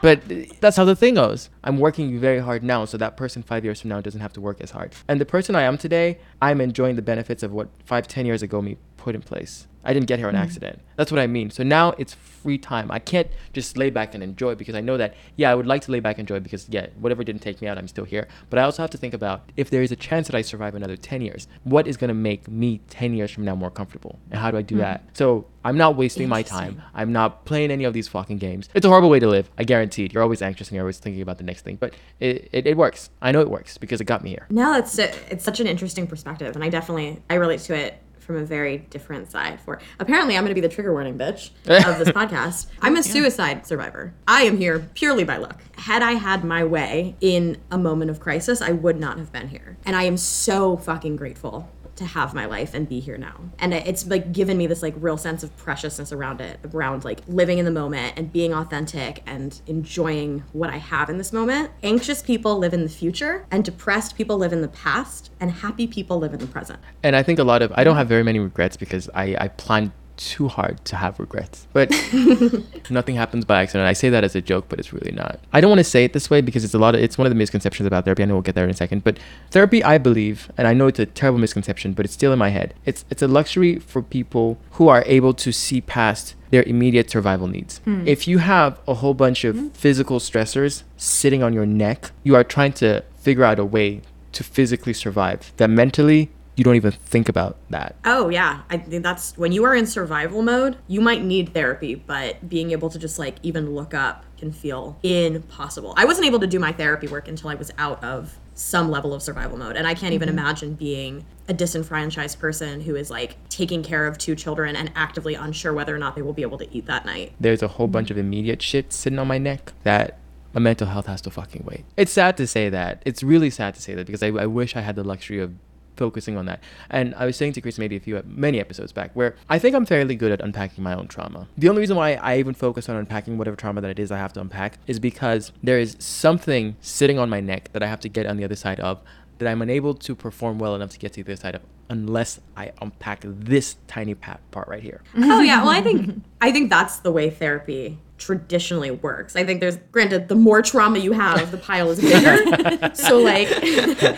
but 0.05 0.21
that's 0.61 0.77
how 0.77 0.85
the 0.85 0.95
thing 0.95 1.15
goes. 1.15 1.49
I'm 1.63 1.79
working 1.79 2.19
very 2.19 2.37
hard 2.37 2.61
now, 2.63 2.85
so 2.85 2.95
that 2.95 3.17
person 3.17 3.41
five 3.41 3.65
years 3.65 3.81
from 3.81 3.89
now 3.89 4.01
doesn't 4.01 4.21
have 4.21 4.33
to 4.33 4.41
work 4.41 4.61
as 4.61 4.69
hard. 4.69 4.93
And 5.07 5.19
the 5.19 5.25
person 5.25 5.55
I 5.55 5.63
am 5.63 5.79
today, 5.79 6.19
I'm 6.43 6.61
enjoying 6.61 6.95
the 6.95 7.01
benefits 7.01 7.41
of 7.41 7.51
what 7.51 7.69
five, 7.85 8.07
ten 8.07 8.27
years 8.27 8.43
ago 8.43 8.61
me 8.61 8.77
put 8.97 9.15
in 9.15 9.23
place. 9.23 9.65
I 9.85 9.93
didn't 9.93 10.07
get 10.07 10.19
here 10.19 10.27
on 10.27 10.33
mm. 10.33 10.39
accident. 10.39 10.81
That's 10.95 11.11
what 11.11 11.19
I 11.19 11.27
mean. 11.27 11.49
So 11.51 11.63
now 11.63 11.91
it's 11.97 12.13
free 12.13 12.57
time. 12.57 12.91
I 12.91 12.99
can't 12.99 13.27
just 13.53 13.77
lay 13.77 13.89
back 13.89 14.13
and 14.13 14.23
enjoy 14.23 14.55
because 14.55 14.75
I 14.75 14.81
know 14.81 14.97
that, 14.97 15.15
yeah, 15.35 15.51
I 15.51 15.55
would 15.55 15.67
like 15.67 15.81
to 15.83 15.91
lay 15.91 15.99
back 15.99 16.17
and 16.17 16.29
enjoy 16.29 16.39
because, 16.39 16.67
yeah, 16.69 16.87
whatever 16.99 17.23
didn't 17.23 17.41
take 17.41 17.61
me 17.61 17.67
out, 17.67 17.77
I'm 17.77 17.87
still 17.87 18.05
here. 18.05 18.27
But 18.49 18.59
I 18.59 18.63
also 18.63 18.83
have 18.83 18.91
to 18.91 18.97
think 18.97 19.13
about 19.13 19.51
if 19.55 19.69
there 19.69 19.81
is 19.81 19.91
a 19.91 19.95
chance 19.95 20.27
that 20.27 20.35
I 20.35 20.41
survive 20.41 20.75
another 20.75 20.95
10 20.95 21.21
years, 21.21 21.47
what 21.63 21.87
is 21.87 21.97
going 21.97 22.09
to 22.09 22.13
make 22.13 22.47
me 22.47 22.81
10 22.89 23.13
years 23.13 23.31
from 23.31 23.45
now 23.45 23.55
more 23.55 23.71
comfortable? 23.71 24.19
And 24.31 24.39
how 24.39 24.51
do 24.51 24.57
I 24.57 24.61
do 24.61 24.77
that? 24.77 25.05
Mm. 25.07 25.17
So 25.17 25.47
I'm 25.63 25.77
not 25.77 25.95
wasting 25.95 26.29
my 26.29 26.43
time. 26.43 26.81
I'm 26.93 27.11
not 27.11 27.45
playing 27.45 27.71
any 27.71 27.85
of 27.85 27.93
these 27.93 28.07
fucking 28.07 28.37
games. 28.37 28.69
It's 28.75 28.85
a 28.85 28.89
horrible 28.89 29.09
way 29.09 29.19
to 29.19 29.27
live. 29.27 29.49
I 29.57 29.63
guaranteed. 29.63 30.13
You're 30.13 30.21
always 30.21 30.43
anxious 30.43 30.67
and 30.67 30.75
you're 30.75 30.83
always 30.83 30.99
thinking 30.99 31.23
about 31.23 31.39
the 31.39 31.43
next 31.43 31.63
thing. 31.63 31.77
But 31.77 31.95
it, 32.19 32.49
it, 32.51 32.67
it 32.67 32.77
works. 32.77 33.09
I 33.21 33.31
know 33.31 33.41
it 33.41 33.49
works 33.49 33.79
because 33.79 33.99
it 33.99 34.05
got 34.05 34.23
me 34.23 34.29
here. 34.29 34.45
No, 34.51 34.77
it's 34.77 34.99
it's 34.99 35.43
such 35.43 35.59
an 35.59 35.65
interesting 35.65 36.05
perspective, 36.05 36.53
and 36.55 36.63
I 36.63 36.69
definitely 36.69 37.21
I 37.31 37.35
relate 37.35 37.61
to 37.61 37.75
it 37.75 37.99
from 38.25 38.37
a 38.37 38.43
very 38.43 38.77
different 38.77 39.31
side. 39.31 39.59
For 39.61 39.79
apparently, 39.99 40.35
I'm 40.35 40.43
going 40.43 40.49
to 40.49 40.59
be 40.59 40.67
the 40.67 40.73
trigger 40.73 40.91
warning 40.91 41.17
bitch 41.17 41.51
of 41.67 41.99
this 41.99 42.09
podcast. 42.15 42.67
I'm 42.81 42.95
a 42.95 43.03
suicide 43.03 43.65
survivor. 43.67 44.13
I 44.27 44.43
am 44.43 44.57
here 44.57 44.79
purely 44.95 45.23
by 45.23 45.37
luck. 45.37 45.61
Had 45.77 46.01
I 46.01 46.13
had 46.13 46.43
my 46.43 46.63
way 46.63 47.15
in 47.21 47.57
a 47.71 47.77
moment 47.77 48.09
of 48.11 48.19
crisis, 48.19 48.61
I 48.61 48.71
would 48.71 48.99
not 48.99 49.17
have 49.17 49.31
been 49.31 49.49
here, 49.49 49.77
and 49.85 49.95
I 49.95 50.03
am 50.03 50.17
so 50.17 50.77
fucking 50.77 51.15
grateful 51.15 51.69
to 51.95 52.05
have 52.05 52.33
my 52.33 52.45
life 52.45 52.73
and 52.73 52.87
be 52.87 52.99
here 52.99 53.17
now. 53.17 53.39
And 53.59 53.73
it's 53.73 54.05
like 54.07 54.31
given 54.31 54.57
me 54.57 54.67
this 54.67 54.81
like 54.81 54.93
real 54.97 55.17
sense 55.17 55.43
of 55.43 55.55
preciousness 55.57 56.11
around 56.11 56.41
it, 56.41 56.59
around 56.73 57.05
like 57.05 57.21
living 57.27 57.57
in 57.57 57.65
the 57.65 57.71
moment 57.71 58.13
and 58.17 58.31
being 58.31 58.53
authentic 58.53 59.23
and 59.25 59.59
enjoying 59.67 60.43
what 60.53 60.69
I 60.69 60.77
have 60.77 61.09
in 61.09 61.17
this 61.17 61.31
moment. 61.31 61.71
Anxious 61.83 62.21
people 62.21 62.57
live 62.57 62.73
in 62.73 62.83
the 62.83 62.89
future 62.89 63.45
and 63.51 63.63
depressed 63.63 64.15
people 64.15 64.37
live 64.37 64.53
in 64.53 64.61
the 64.61 64.67
past 64.67 65.31
and 65.39 65.51
happy 65.51 65.87
people 65.87 66.17
live 66.19 66.33
in 66.33 66.39
the 66.39 66.47
present. 66.47 66.79
And 67.03 67.15
I 67.15 67.23
think 67.23 67.39
a 67.39 67.43
lot 67.43 67.61
of, 67.61 67.71
I 67.75 67.83
don't 67.83 67.95
have 67.95 68.07
very 68.07 68.23
many 68.23 68.39
regrets 68.39 68.77
because 68.77 69.09
I, 69.13 69.35
I 69.39 69.47
planned 69.47 69.91
too 70.17 70.47
hard 70.47 70.83
to 70.85 70.95
have 70.95 71.19
regrets. 71.19 71.67
But 71.73 71.89
nothing 72.89 73.15
happens 73.15 73.45
by 73.45 73.61
accident. 73.61 73.87
I 73.87 73.93
say 73.93 74.09
that 74.09 74.23
as 74.23 74.35
a 74.35 74.41
joke, 74.41 74.65
but 74.69 74.79
it's 74.79 74.93
really 74.93 75.11
not. 75.11 75.39
I 75.53 75.61
don't 75.61 75.69
want 75.69 75.79
to 75.79 75.83
say 75.83 76.03
it 76.03 76.13
this 76.13 76.29
way 76.29 76.41
because 76.41 76.63
it's 76.63 76.73
a 76.73 76.79
lot 76.79 76.95
of, 76.95 77.01
it's 77.01 77.17
one 77.17 77.25
of 77.25 77.31
the 77.31 77.35
misconceptions 77.35 77.87
about 77.87 78.05
therapy. 78.05 78.23
I 78.23 78.25
know 78.25 78.35
we'll 78.35 78.41
get 78.41 78.55
there 78.55 78.63
in 78.63 78.69
a 78.69 78.75
second. 78.75 79.03
But 79.03 79.17
therapy, 79.51 79.83
I 79.83 79.97
believe, 79.97 80.51
and 80.57 80.67
I 80.67 80.73
know 80.73 80.87
it's 80.87 80.99
a 80.99 81.05
terrible 81.05 81.39
misconception, 81.39 81.93
but 81.93 82.05
it's 82.05 82.13
still 82.13 82.33
in 82.33 82.39
my 82.39 82.49
head. 82.49 82.73
It's, 82.85 83.05
it's 83.09 83.21
a 83.21 83.27
luxury 83.27 83.79
for 83.79 84.01
people 84.01 84.57
who 84.71 84.87
are 84.87 85.03
able 85.05 85.33
to 85.33 85.51
see 85.51 85.81
past 85.81 86.35
their 86.51 86.63
immediate 86.63 87.09
survival 87.09 87.47
needs. 87.47 87.79
Hmm. 87.79 88.07
If 88.07 88.27
you 88.27 88.37
have 88.37 88.79
a 88.87 88.95
whole 88.95 89.13
bunch 89.13 89.43
of 89.43 89.55
hmm? 89.55 89.67
physical 89.69 90.19
stressors 90.19 90.83
sitting 90.97 91.43
on 91.43 91.53
your 91.53 91.65
neck, 91.65 92.11
you 92.23 92.35
are 92.35 92.43
trying 92.43 92.73
to 92.73 93.03
figure 93.17 93.43
out 93.43 93.59
a 93.59 93.65
way 93.65 94.01
to 94.35 94.43
physically 94.43 94.93
survive. 94.93 95.51
That 95.57 95.69
mentally, 95.69 96.29
you 96.55 96.63
don't 96.63 96.75
even 96.75 96.91
think 96.91 97.29
about 97.29 97.57
that. 97.69 97.95
Oh 98.05 98.29
yeah, 98.29 98.61
I 98.69 98.77
think 98.77 99.03
that's 99.03 99.37
when 99.37 99.51
you 99.51 99.63
are 99.65 99.75
in 99.75 99.85
survival 99.85 100.41
mode, 100.41 100.77
you 100.87 101.01
might 101.01 101.23
need 101.23 101.53
therapy, 101.53 101.95
but 101.95 102.47
being 102.47 102.71
able 102.71 102.89
to 102.89 102.99
just 102.99 103.19
like 103.19 103.37
even 103.43 103.75
look 103.75 103.93
up 103.93 104.25
can 104.37 104.51
feel 104.51 104.97
impossible. 105.03 105.93
I 105.97 106.05
wasn't 106.05 106.27
able 106.27 106.39
to 106.39 106.47
do 106.47 106.59
my 106.59 106.71
therapy 106.71 107.07
work 107.07 107.27
until 107.27 107.49
I 107.49 107.55
was 107.55 107.71
out 107.77 108.03
of 108.03 108.37
some 108.53 108.89
level 108.89 109.13
of 109.13 109.21
survival 109.21 109.57
mode, 109.57 109.75
and 109.75 109.85
I 109.85 109.93
can't 109.93 110.13
even 110.13 110.29
mm-hmm. 110.29 110.39
imagine 110.39 110.73
being 110.75 111.25
a 111.47 111.53
disenfranchised 111.53 112.39
person 112.39 112.81
who 112.81 112.95
is 112.95 113.11
like 113.11 113.37
taking 113.49 113.83
care 113.83 114.07
of 114.07 114.17
two 114.17 114.35
children 114.35 114.75
and 114.75 114.91
actively 114.95 115.35
unsure 115.35 115.73
whether 115.73 115.93
or 115.93 115.99
not 115.99 116.15
they 116.15 116.21
will 116.21 116.33
be 116.33 116.41
able 116.41 116.57
to 116.57 116.75
eat 116.75 116.85
that 116.85 117.05
night. 117.05 117.33
There's 117.39 117.61
a 117.61 117.67
whole 117.67 117.87
bunch 117.87 118.11
of 118.11 118.17
immediate 118.17 118.61
shit 118.61 118.93
sitting 118.93 119.19
on 119.19 119.27
my 119.27 119.37
neck 119.37 119.73
that 119.83 120.19
my 120.53 120.61
mental 120.61 120.87
health 120.87 121.05
has 121.07 121.21
to 121.21 121.29
fucking 121.29 121.65
wait. 121.65 121.83
It's 121.97 122.13
sad 122.13 122.37
to 122.37 122.47
say 122.47 122.69
that. 122.69 123.03
It's 123.05 123.21
really 123.21 123.49
sad 123.49 123.75
to 123.75 123.81
say 123.81 123.93
that 123.93 124.05
because 124.05 124.23
I, 124.23 124.27
I 124.27 124.45
wish 124.45 124.75
I 124.75 124.81
had 124.81 124.95
the 124.95 125.03
luxury 125.03 125.39
of 125.39 125.53
focusing 125.95 126.37
on 126.37 126.45
that. 126.45 126.61
And 126.89 127.15
I 127.15 127.25
was 127.25 127.35
saying 127.35 127.53
to 127.53 127.61
Chris 127.61 127.77
maybe 127.77 127.95
a 127.95 127.99
few 127.99 128.21
many 128.25 128.59
episodes 128.59 128.91
back 128.91 129.11
where 129.13 129.35
I 129.49 129.59
think 129.59 129.75
I'm 129.75 129.85
fairly 129.85 130.15
good 130.15 130.31
at 130.31 130.41
unpacking 130.41 130.83
my 130.83 130.93
own 130.95 131.07
trauma. 131.07 131.47
The 131.57 131.69
only 131.69 131.81
reason 131.81 131.97
why 131.97 132.13
I 132.15 132.37
even 132.37 132.53
focus 132.53 132.89
on 132.89 132.95
unpacking 132.95 133.37
whatever 133.37 133.55
trauma 133.55 133.81
that 133.81 133.91
it 133.91 133.99
is 133.99 134.11
I 134.11 134.17
have 134.17 134.33
to 134.33 134.41
unpack 134.41 134.77
is 134.87 134.99
because 134.99 135.51
there 135.63 135.79
is 135.79 135.95
something 135.99 136.75
sitting 136.81 137.19
on 137.19 137.29
my 137.29 137.39
neck 137.39 137.71
that 137.73 137.83
I 137.83 137.87
have 137.87 137.99
to 138.01 138.09
get 138.09 138.25
on 138.25 138.37
the 138.37 138.43
other 138.43 138.55
side 138.55 138.79
of 138.79 138.99
that 139.37 139.47
I'm 139.47 139.61
unable 139.61 139.93
to 139.93 140.15
perform 140.15 140.59
well 140.59 140.75
enough 140.75 140.91
to 140.91 140.99
get 140.99 141.13
to 141.13 141.23
the 141.23 141.31
other 141.33 141.41
side 141.41 141.55
of 141.55 141.61
unless 141.89 142.39
I 142.57 142.71
unpack 142.81 143.21
this 143.23 143.77
tiny 143.87 144.15
part 144.15 144.67
right 144.67 144.81
here. 144.81 145.01
oh 145.17 145.41
yeah, 145.41 145.61
well 145.61 145.69
I 145.71 145.81
think 145.81 146.23
I 146.41 146.51
think 146.51 146.69
that's 146.69 146.99
the 146.99 147.11
way 147.11 147.29
therapy 147.29 147.99
traditionally 148.17 148.91
works. 148.91 149.35
I 149.35 149.43
think 149.43 149.59
there's 149.59 149.77
granted 149.91 150.29
the 150.29 150.35
more 150.35 150.61
trauma 150.61 150.99
you 150.99 151.11
have, 151.11 151.51
the 151.51 151.57
pile 151.57 151.89
is 151.91 151.99
bigger. 151.99 152.91
so 152.93 153.19
like 153.19 153.47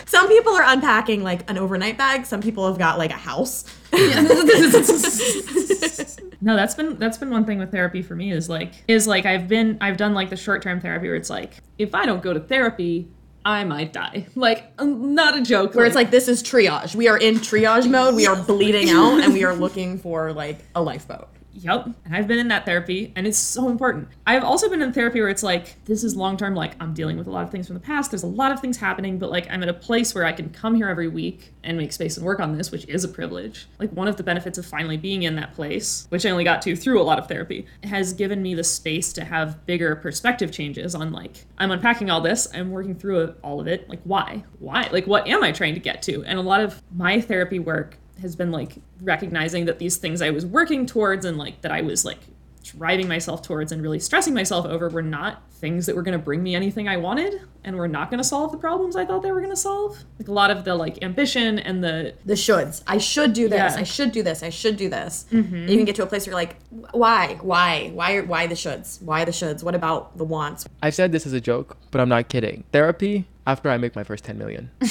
some 0.08 0.28
people 0.28 0.54
are 0.54 0.64
unpacking 0.66 1.24
like 1.24 1.50
an 1.50 1.58
overnight 1.58 1.98
bag, 1.98 2.26
some 2.26 2.42
people 2.42 2.68
have 2.68 2.78
got 2.78 2.98
like 2.98 3.12
a 3.12 3.16
house. 3.16 3.66
No, 6.40 6.56
that's 6.56 6.76
been 6.76 6.98
that's 6.98 7.18
been 7.18 7.32
one 7.32 7.46
thing 7.46 7.58
with 7.58 7.72
therapy 7.72 8.02
for 8.02 8.16
me 8.16 8.32
is 8.32 8.48
like 8.48 8.84
is 8.88 9.08
like 9.08 9.26
I've 9.26 9.48
been 9.48 9.78
I've 9.82 9.98
done 9.98 10.14
like 10.14 10.30
the 10.30 10.38
short 10.38 10.62
term 10.62 10.80
therapy 10.80 11.08
where 11.08 11.16
it's 11.16 11.30
like 11.30 11.64
if 11.80 11.96
I 11.96 12.06
don't 12.06 12.22
go 12.22 12.32
to 12.32 12.40
therapy, 12.40 13.08
I 13.48 13.64
might 13.64 13.94
die. 13.94 14.28
Like 14.36 14.74
um, 14.78 15.16
not 15.16 15.38
a 15.38 15.42
joke. 15.42 15.74
Where 15.74 15.86
it's 15.86 15.96
like 15.96 16.12
this 16.12 16.28
is 16.28 16.44
triage. 16.44 16.96
We 16.96 17.08
are 17.08 17.18
in 17.18 17.36
triage 17.36 17.90
mode. 17.90 18.14
We 18.14 18.28
are 18.28 18.36
bleeding 18.36 18.90
out 18.90 19.22
and 19.22 19.32
we 19.32 19.46
are 19.46 19.56
looking 19.66 20.00
for 20.00 20.34
like 20.34 20.60
a 20.76 20.82
lifeboat. 20.82 21.30
Yep. 21.60 21.90
And 22.06 22.16
I've 22.16 22.28
been 22.28 22.38
in 22.38 22.50
that 22.50 22.66
therapy 22.66 23.12
and 23.16 23.26
it's 23.26 23.38
so 23.38 23.70
important. 23.70 24.10
I've 24.28 24.44
also 24.44 24.70
been 24.70 24.82
in 24.82 24.94
therapy 24.94 25.20
where 25.20 25.30
it's 25.30 25.42
like, 25.42 25.84
this 25.86 26.04
is 26.04 26.16
long 26.16 26.38
term, 26.38 26.54
like 26.54 26.76
I'm 26.80 26.94
dealing 26.94 27.18
with 27.18 27.26
a 27.26 27.32
lot 27.32 27.44
of 27.44 27.50
things 27.50 27.66
from 27.66 27.74
the 27.74 27.80
past. 27.80 28.12
There's 28.12 28.24
a 28.24 28.28
lot 28.28 28.52
of 28.52 28.60
things 28.60 28.78
happening, 28.78 29.18
but 29.18 29.32
like 29.32 29.50
I'm 29.50 29.64
at 29.64 29.70
a 29.70 29.74
place 29.74 30.14
where 30.14 30.24
I 30.24 30.34
can 30.34 30.50
come 30.50 30.76
here 30.76 30.88
every 30.88 31.08
week 31.08 31.54
and 31.64 31.78
make 31.78 31.92
space 31.92 32.16
and 32.16 32.26
work 32.26 32.40
on 32.40 32.56
this, 32.56 32.72
which 32.72 32.88
is 32.88 33.04
a 33.04 33.08
privilege. 33.08 33.68
Like 33.80 33.92
one 33.92 34.08
of 34.08 34.18
the 34.18 34.24
benefits 34.24 34.60
of 34.60 34.66
finally 34.66 34.98
being 34.98 35.24
in 35.24 35.36
that 35.38 35.54
place, 35.54 36.06
which 36.10 36.26
I 36.26 36.30
only 36.30 36.44
got 36.44 36.62
to 36.62 36.76
through 36.76 37.02
a 37.02 37.04
lot 37.04 37.18
of 37.18 37.28
therapy, 37.28 37.66
has 37.84 38.14
given 38.14 38.42
me 38.42 38.54
the 38.54 38.64
space 38.64 39.12
to 39.14 39.26
have 39.26 39.66
bigger 39.66 39.96
perspective 39.96 40.52
changes 40.52 40.94
on 40.94 41.12
like, 41.12 41.46
I'm 41.58 41.72
unpacking 41.72 42.12
all 42.12 42.22
this, 42.22 42.48
I'm 42.54 42.70
working 42.70 42.94
through 42.94 43.34
all 43.44 43.60
of 43.60 43.68
it. 43.68 43.90
Like, 43.90 44.02
why? 44.04 44.44
Why? 44.60 44.90
Like, 44.92 45.08
what 45.08 45.28
am 45.28 45.44
I 45.44 45.52
trying 45.52 45.74
to 45.74 45.80
get 45.80 46.04
to? 46.04 46.24
And 46.26 46.38
a 46.38 46.44
lot 46.44 46.62
of 46.62 46.84
my 46.96 47.20
therapy 47.20 47.58
work 47.58 47.98
has 48.22 48.36
been 48.36 48.52
like 48.52 48.76
recognizing 49.02 49.66
that 49.66 49.80
these 49.80 49.98
things 49.98 50.22
I 50.22 50.30
was 50.30 50.46
working 50.46 50.86
towards 50.86 51.26
and 51.26 51.38
like 51.38 51.62
that 51.62 51.72
I 51.72 51.82
was 51.82 52.06
like 52.06 52.20
driving 52.64 53.08
myself 53.08 53.42
towards 53.42 53.72
and 53.72 53.82
really 53.82 54.00
stressing 54.00 54.34
myself 54.34 54.66
over 54.66 54.90
were 54.90 55.02
not 55.02 55.42
things 55.54 55.86
that 55.86 55.96
were 55.96 56.02
going 56.02 56.18
to 56.18 56.24
bring 56.24 56.44
me 56.44 56.54
anything 56.54 56.88
I 56.88 56.98
wanted 56.98 57.42
and 57.64 57.78
were 57.78 57.88
not 57.88 58.12
going 58.12 58.18
to 58.18 58.24
solve 58.24 58.52
the 58.52 58.58
problems 58.58 58.96
I 58.96 59.06
thought 59.06 59.24
they 59.24 59.32
were 59.32 59.40
going 59.40 59.54
to 59.54 59.56
solve. 59.56 59.98
Like 60.20 60.28
a 60.28 60.34
lot 60.34 60.52
of 60.52 60.66
the 60.66 60.76
like 60.76 61.02
ambition 61.04 61.60
and 61.60 61.84
the 61.84 62.14
The 62.26 62.34
shoulds. 62.34 62.84
I 62.86 62.98
should 62.98 63.34
do 63.34 63.48
this. 63.48 63.74
Yeah. 63.74 63.80
I 63.80 63.84
should 63.84 64.12
do 64.12 64.22
this. 64.22 64.44
I 64.44 64.50
should 64.50 64.76
do 64.78 64.90
this. 64.90 65.26
And 65.32 65.70
you 65.70 65.78
can 65.78 65.86
get 65.86 65.96
to 65.96 66.04
a 66.04 66.06
place 66.06 66.28
where 66.28 66.32
you're 66.34 66.40
like, 66.40 66.58
why? 66.92 67.38
Why? 67.42 67.90
Why? 67.94 68.20
Why 68.22 68.48
the 68.48 68.56
shoulds? 68.56 69.02
Why 69.02 69.24
the 69.24 69.32
shoulds? 69.32 69.64
What 69.64 69.74
about 69.74 70.18
the 70.18 70.26
wants? 70.26 70.68
I've 70.84 70.94
said 70.96 71.12
this 71.12 71.26
as 71.26 71.34
a 71.34 71.42
joke, 71.42 71.78
but 71.92 72.02
I'm 72.02 72.10
not 72.10 72.28
kidding. 72.28 72.66
Therapy 72.74 73.28
after 73.48 73.70
I 73.70 73.78
make 73.78 73.96
my 73.96 74.04
first 74.04 74.26
10 74.26 74.38
million. 74.38 74.70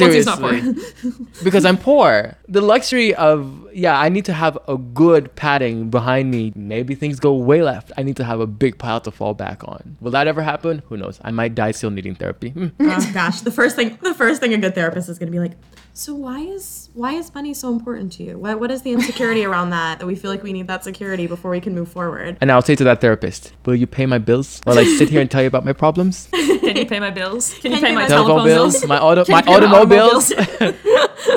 Once 0.00 0.14
he's 0.14 0.26
not 0.26 0.40
poor. 0.40 0.60
because 1.44 1.64
I'm 1.64 1.76
poor. 1.76 2.36
The 2.48 2.60
luxury 2.60 3.14
of 3.14 3.68
yeah, 3.72 3.98
I 3.98 4.08
need 4.08 4.24
to 4.26 4.32
have 4.32 4.58
a 4.68 4.76
good 4.76 5.34
padding 5.34 5.90
behind 5.90 6.30
me. 6.30 6.52
Maybe 6.54 6.94
things 6.94 7.18
go 7.18 7.34
way 7.34 7.62
left. 7.62 7.92
I 7.96 8.02
need 8.02 8.16
to 8.16 8.24
have 8.24 8.40
a 8.40 8.46
big 8.46 8.78
pile 8.78 9.00
to 9.00 9.10
fall 9.10 9.34
back 9.34 9.66
on. 9.66 9.96
Will 10.00 10.12
that 10.12 10.26
ever 10.28 10.42
happen? 10.42 10.82
Who 10.88 10.96
knows? 10.96 11.20
I 11.22 11.30
might 11.30 11.54
die 11.54 11.72
still 11.72 11.90
needing 11.90 12.14
therapy. 12.14 12.50
Hmm. 12.50 12.68
oh 12.80 13.10
gosh, 13.12 13.40
the 13.40 13.50
first 13.50 13.76
thing 13.76 13.98
the 14.02 14.14
first 14.14 14.40
thing 14.40 14.54
a 14.54 14.58
good 14.58 14.74
therapist 14.74 15.08
is 15.08 15.18
going 15.18 15.30
to 15.30 15.32
be 15.32 15.40
like, 15.40 15.56
so 15.92 16.14
why 16.14 16.40
is 16.40 16.90
why 16.94 17.12
is 17.12 17.32
money 17.34 17.54
so 17.54 17.72
important 17.72 18.12
to 18.14 18.24
you? 18.24 18.38
What 18.38 18.60
what 18.60 18.70
is 18.70 18.82
the 18.82 18.92
insecurity 18.92 19.44
around 19.48 19.70
that 19.70 20.00
that 20.00 20.06
we 20.06 20.14
feel 20.14 20.30
like 20.30 20.42
we 20.42 20.52
need 20.52 20.66
that 20.68 20.84
security 20.84 21.26
before 21.26 21.50
we 21.50 21.60
can 21.60 21.74
move 21.74 21.88
forward? 21.88 22.36
And 22.40 22.50
I'll 22.50 22.62
say 22.62 22.74
to 22.76 22.84
that 22.84 23.00
therapist, 23.00 23.52
"Will 23.64 23.76
you 23.76 23.86
pay 23.86 24.06
my 24.06 24.18
bills 24.18 24.60
while 24.64 24.78
I 24.78 24.84
sit 24.84 25.08
here 25.08 25.20
and 25.20 25.30
tell 25.30 25.42
you 25.42 25.48
about 25.48 25.64
my 25.64 25.72
problems? 25.72 26.28
can 26.32 26.76
you 26.76 26.86
pay 26.86 27.00
my 27.00 27.10
bills? 27.10 27.54
Can 27.58 27.72
you 27.72 27.80
pay 27.80 27.94
my 27.94 28.06
Telephone 28.06 28.26
telephone 28.26 28.46
bills, 28.46 28.72
bills? 28.74 28.88
my 28.88 28.98
auto, 28.98 29.24
my 29.28 29.38
you 29.38 29.44
pay 29.44 29.66
my 29.66 29.83
automobiles." 29.84 30.32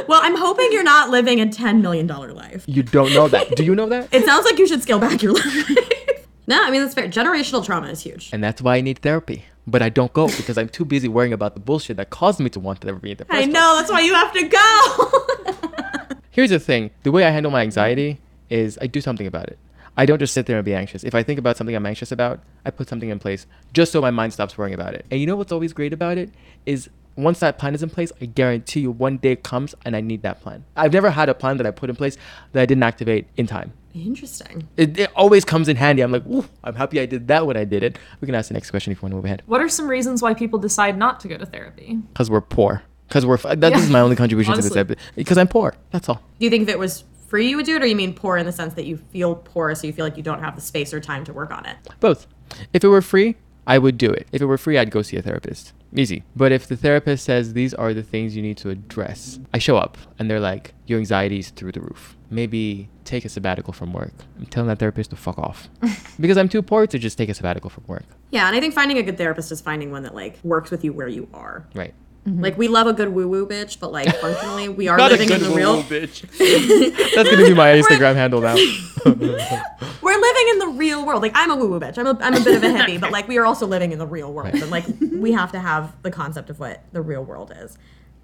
Well, 0.08 0.20
I'm 0.22 0.36
hoping 0.36 0.70
you're 0.72 0.84
not 0.84 1.10
living 1.10 1.40
a 1.40 1.50
ten 1.52 1.82
million 1.82 2.08
dollar 2.08 2.34
life. 2.34 2.64
you 2.68 2.84
don't 2.84 3.14
know 3.14 3.28
that. 3.30 3.56
Do 3.56 3.64
you 3.64 3.74
know 3.76 3.88
that? 3.88 4.10
It 4.14 4.26
sounds 4.26 4.46
like 4.46 4.58
you 4.58 4.68
should 4.68 4.82
scale 4.82 5.00
back 5.00 5.22
your 5.22 5.34
life. 5.34 6.26
no, 6.48 6.62
I 6.62 6.72
mean 6.72 6.82
that's 6.82 6.94
fair. 6.94 7.08
Generational 7.08 7.66
trauma 7.66 7.88
is 7.88 8.02
huge. 8.02 8.30
And 8.34 8.44
that's 8.44 8.62
why 8.62 8.76
I 8.78 8.82
need 8.82 9.00
therapy. 9.00 9.46
But 9.66 9.82
I 9.82 9.90
don't 9.90 10.12
go 10.14 10.28
because 10.28 10.58
I'm 10.58 10.70
too 10.70 10.86
busy 10.86 11.08
worrying 11.08 11.34
about 11.34 11.54
the 11.54 11.60
bullshit 11.62 11.98
that 11.98 12.10
caused 12.10 12.40
me 12.40 12.50
to 12.52 12.60
want 12.60 12.82
to 12.82 12.94
be 12.94 13.12
in 13.12 13.18
the 13.18 13.26
first 13.26 13.38
I 13.38 13.44
place. 13.44 13.54
know 13.54 13.76
that's 13.78 13.92
why 13.92 14.02
you 14.02 14.14
have 14.14 14.32
to 14.34 14.44
go. 14.48 16.18
Here's 16.32 16.50
the 16.52 16.60
thing: 16.60 16.92
the 17.04 17.12
way 17.12 17.24
I 17.26 17.30
handle 17.30 17.52
my 17.52 17.62
anxiety 17.62 18.20
is 18.50 18.78
I 18.82 18.88
do 18.88 19.02
something 19.02 19.28
about 19.28 19.48
it. 19.48 19.58
I 19.98 20.06
don't 20.06 20.20
just 20.20 20.34
sit 20.34 20.46
there 20.46 20.58
and 20.58 20.66
be 20.66 20.76
anxious. 20.76 21.04
If 21.04 21.16
I 21.16 21.24
think 21.24 21.40
about 21.40 21.58
something 21.58 21.76
I'm 21.76 21.86
anxious 21.86 22.12
about, 22.12 22.40
I 22.66 22.70
put 22.72 22.88
something 22.88 23.10
in 23.10 23.20
place 23.20 23.48
just 23.74 23.92
so 23.92 24.00
my 24.00 24.12
mind 24.12 24.32
stops 24.34 24.58
worrying 24.58 24.76
about 24.76 24.94
it. 24.94 25.06
And 25.10 25.20
you 25.20 25.26
know 25.26 25.36
what's 25.36 25.52
always 25.52 25.74
great 25.74 25.92
about 25.92 26.18
it 26.20 26.30
is 26.66 26.90
once 27.18 27.40
that 27.40 27.58
plan 27.58 27.74
is 27.76 27.84
in 27.84 27.90
place, 27.90 28.12
I 28.22 28.26
guarantee 28.26 28.82
you 28.82 28.92
one 28.92 29.18
day 29.18 29.36
comes 29.36 29.76
and 29.84 29.96
I 29.96 30.02
need 30.02 30.22
that 30.22 30.42
plan. 30.42 30.64
I've 30.76 30.94
never 30.94 31.10
had 31.10 31.28
a 31.30 31.34
plan 31.34 31.58
that 31.58 31.66
I 31.68 31.72
put 31.72 31.90
in 31.90 31.96
place 31.96 32.16
that 32.54 32.62
I 32.62 32.66
didn't 32.66 32.84
activate 32.84 33.28
in 33.36 33.48
time. 33.48 33.74
Interesting. 33.94 34.68
It, 34.78 34.98
it 35.00 35.12
always 35.16 35.44
comes 35.44 35.68
in 35.68 35.76
handy. 35.76 36.04
I'm 36.04 36.12
like, 36.12 36.26
ooh, 36.28 36.46
I'm 36.64 36.76
happy 36.76 37.00
I 37.00 37.06
did 37.08 37.28
that 37.30 37.48
when 37.48 37.58
I 37.58 37.64
did 37.64 37.82
it. 37.84 37.98
We 38.22 38.28
can 38.28 38.36
ask 38.36 38.48
the 38.50 38.54
next 38.54 38.70
question 38.70 38.92
if 38.92 39.00
you 39.00 39.02
want 39.02 39.12
to 39.14 39.16
move 39.16 39.26
ahead. 39.26 39.42
What 39.48 39.60
are 39.62 39.70
some 39.70 39.88
reasons 39.88 40.22
why 40.22 40.34
people 40.36 40.60
decide 40.60 40.98
not 40.98 41.20
to 41.22 41.28
go 41.28 41.38
to 41.38 41.46
therapy? 41.46 41.96
Because 42.14 42.30
we're 42.30 42.42
poor. 42.42 42.84
Because 43.08 43.26
we're, 43.26 43.38
that 43.38 43.72
Yeah. 43.72 43.78
is 43.80 43.90
my 43.90 44.02
only 44.02 44.16
contribution 44.16 44.54
to 44.54 44.62
this 44.62 44.76
episode. 44.76 45.00
Because 45.16 45.38
I'm 45.38 45.48
poor. 45.48 45.74
That's 45.92 46.08
all. 46.10 46.22
Do 46.40 46.46
you 46.46 46.50
think 46.52 46.64
if 46.64 46.70
it 46.70 46.78
was 46.78 47.06
free, 47.28 47.50
you 47.50 47.56
would 47.58 47.66
do 47.66 47.76
it, 47.76 47.82
or 47.82 47.86
you 47.88 47.96
mean 47.96 48.14
poor 48.14 48.38
in 48.38 48.46
the 48.46 48.52
sense 48.52 48.76
that 48.76 48.86
you 48.86 48.98
feel 48.98 49.36
poor, 49.36 49.74
so 49.76 49.88
you 49.88 49.94
feel 49.94 50.06
like 50.06 50.16
you 50.18 50.24
don't 50.24 50.42
have 50.42 50.56
the 50.56 50.62
space 50.62 50.94
or 50.94 51.00
time 51.00 51.24
to 51.26 51.34
work 51.34 51.52
on 51.52 51.66
it? 51.66 51.76
Both. 52.00 52.28
If 52.74 52.84
it 52.84 52.88
were 52.88 53.02
free, 53.02 53.36
I 53.68 53.78
would 53.78 53.98
do 53.98 54.10
it. 54.10 54.28
If 54.32 54.42
it 54.42 54.46
were 54.46 54.58
free, 54.58 54.78
I'd 54.78 54.90
go 54.90 55.02
see 55.02 55.18
a 55.18 55.22
therapist. 55.22 55.74
Easy. 55.94 56.24
But 56.36 56.54
if 56.54 56.68
the 56.68 56.78
therapist 56.78 57.26
says 57.26 57.54
these 57.54 57.74
are 57.74 57.94
the 57.94 58.02
things 58.02 58.36
you 58.36 58.42
need 58.42 58.58
to 58.58 58.70
address, 58.70 59.40
I 59.54 59.58
show 59.58 59.76
up 59.76 59.98
and 60.18 60.32
they're 60.32 60.40
like, 60.40 60.74
your 60.86 61.00
anxiety 61.00 61.40
is 61.40 61.50
through 61.50 61.74
the 61.74 61.82
roof. 61.82 62.16
Maybe 62.30 62.90
take 63.04 63.26
a 63.26 63.30
sabbatical 63.30 63.74
from 63.74 63.92
work. 63.92 64.14
I'm 64.38 64.46
telling 64.46 64.70
that 64.70 64.80
therapist 64.80 65.10
to 65.10 65.18
fuck 65.18 65.38
off. 65.38 65.68
because 66.20 66.38
I'm 66.38 66.48
too 66.48 66.62
poor 66.62 66.88
to 66.88 66.98
just 66.98 67.18
take 67.18 67.30
a 67.30 67.34
sabbatical 67.34 67.70
from 67.70 67.84
work. 67.88 68.06
Yeah, 68.32 68.48
and 68.48 68.56
I 68.56 68.62
think 68.62 68.74
finding 68.74 68.98
a 68.98 69.04
good 69.04 69.18
therapist 69.18 69.52
is 69.52 69.60
finding 69.60 69.92
one 69.92 70.04
that 70.04 70.16
like 70.16 70.40
works 70.44 70.72
with 70.72 70.86
you 70.86 70.94
where 70.94 71.10
you 71.10 71.28
are. 71.34 71.68
Right. 71.76 71.94
Mm-hmm. 72.28 72.44
Like 72.44 72.58
we 72.58 72.68
love 72.68 72.88
a 72.88 72.94
good 72.94 73.10
woo 73.10 73.28
woo 73.28 73.48
bitch, 73.48 73.80
but 73.80 73.94
like 73.94 74.14
functionally 74.22 74.68
we 74.68 74.90
are 74.90 74.98
living 74.98 75.32
in 75.32 75.42
the 75.42 75.50
real. 75.50 75.82
bitch. 75.84 76.22
That's 77.16 77.30
gonna 77.30 77.48
be 77.48 77.54
my 77.54 77.72
Instagram 77.72 78.16
handle 78.16 78.42
now. 78.42 78.56
We're 80.02 80.20
living 80.20 80.48
in 80.50 80.60
the 80.60 80.74
real 80.76 81.06
world. 81.06 81.22
Like 81.22 81.32
I'm 81.36 81.52
a 81.52 81.56
woo 81.56 81.70
woo 81.70 81.80
bitch. 81.80 81.98
I'm 81.98 82.08
a 82.08 82.18
I'm 82.20 82.34
a 82.34 82.42
bit 82.42 82.58
of 82.58 82.64
a 82.64 82.68
hippie, 82.68 83.00
but 83.00 83.12
like 83.12 83.30
we 83.30 83.38
are 83.38 83.46
also 83.46 83.66
living 83.66 83.94
in 83.94 84.00
the 84.00 84.06
real 84.06 84.34
world, 84.34 84.54
and 84.54 84.70
like 84.70 84.86
we 85.14 85.32
have 85.32 85.54
to 85.54 85.60
have 85.60 85.96
the 86.02 86.12
concept 86.12 86.50
of 86.50 86.60
what 86.60 86.84
the 86.92 87.02
real 87.02 87.24
world 87.24 87.54
is. 87.56 87.78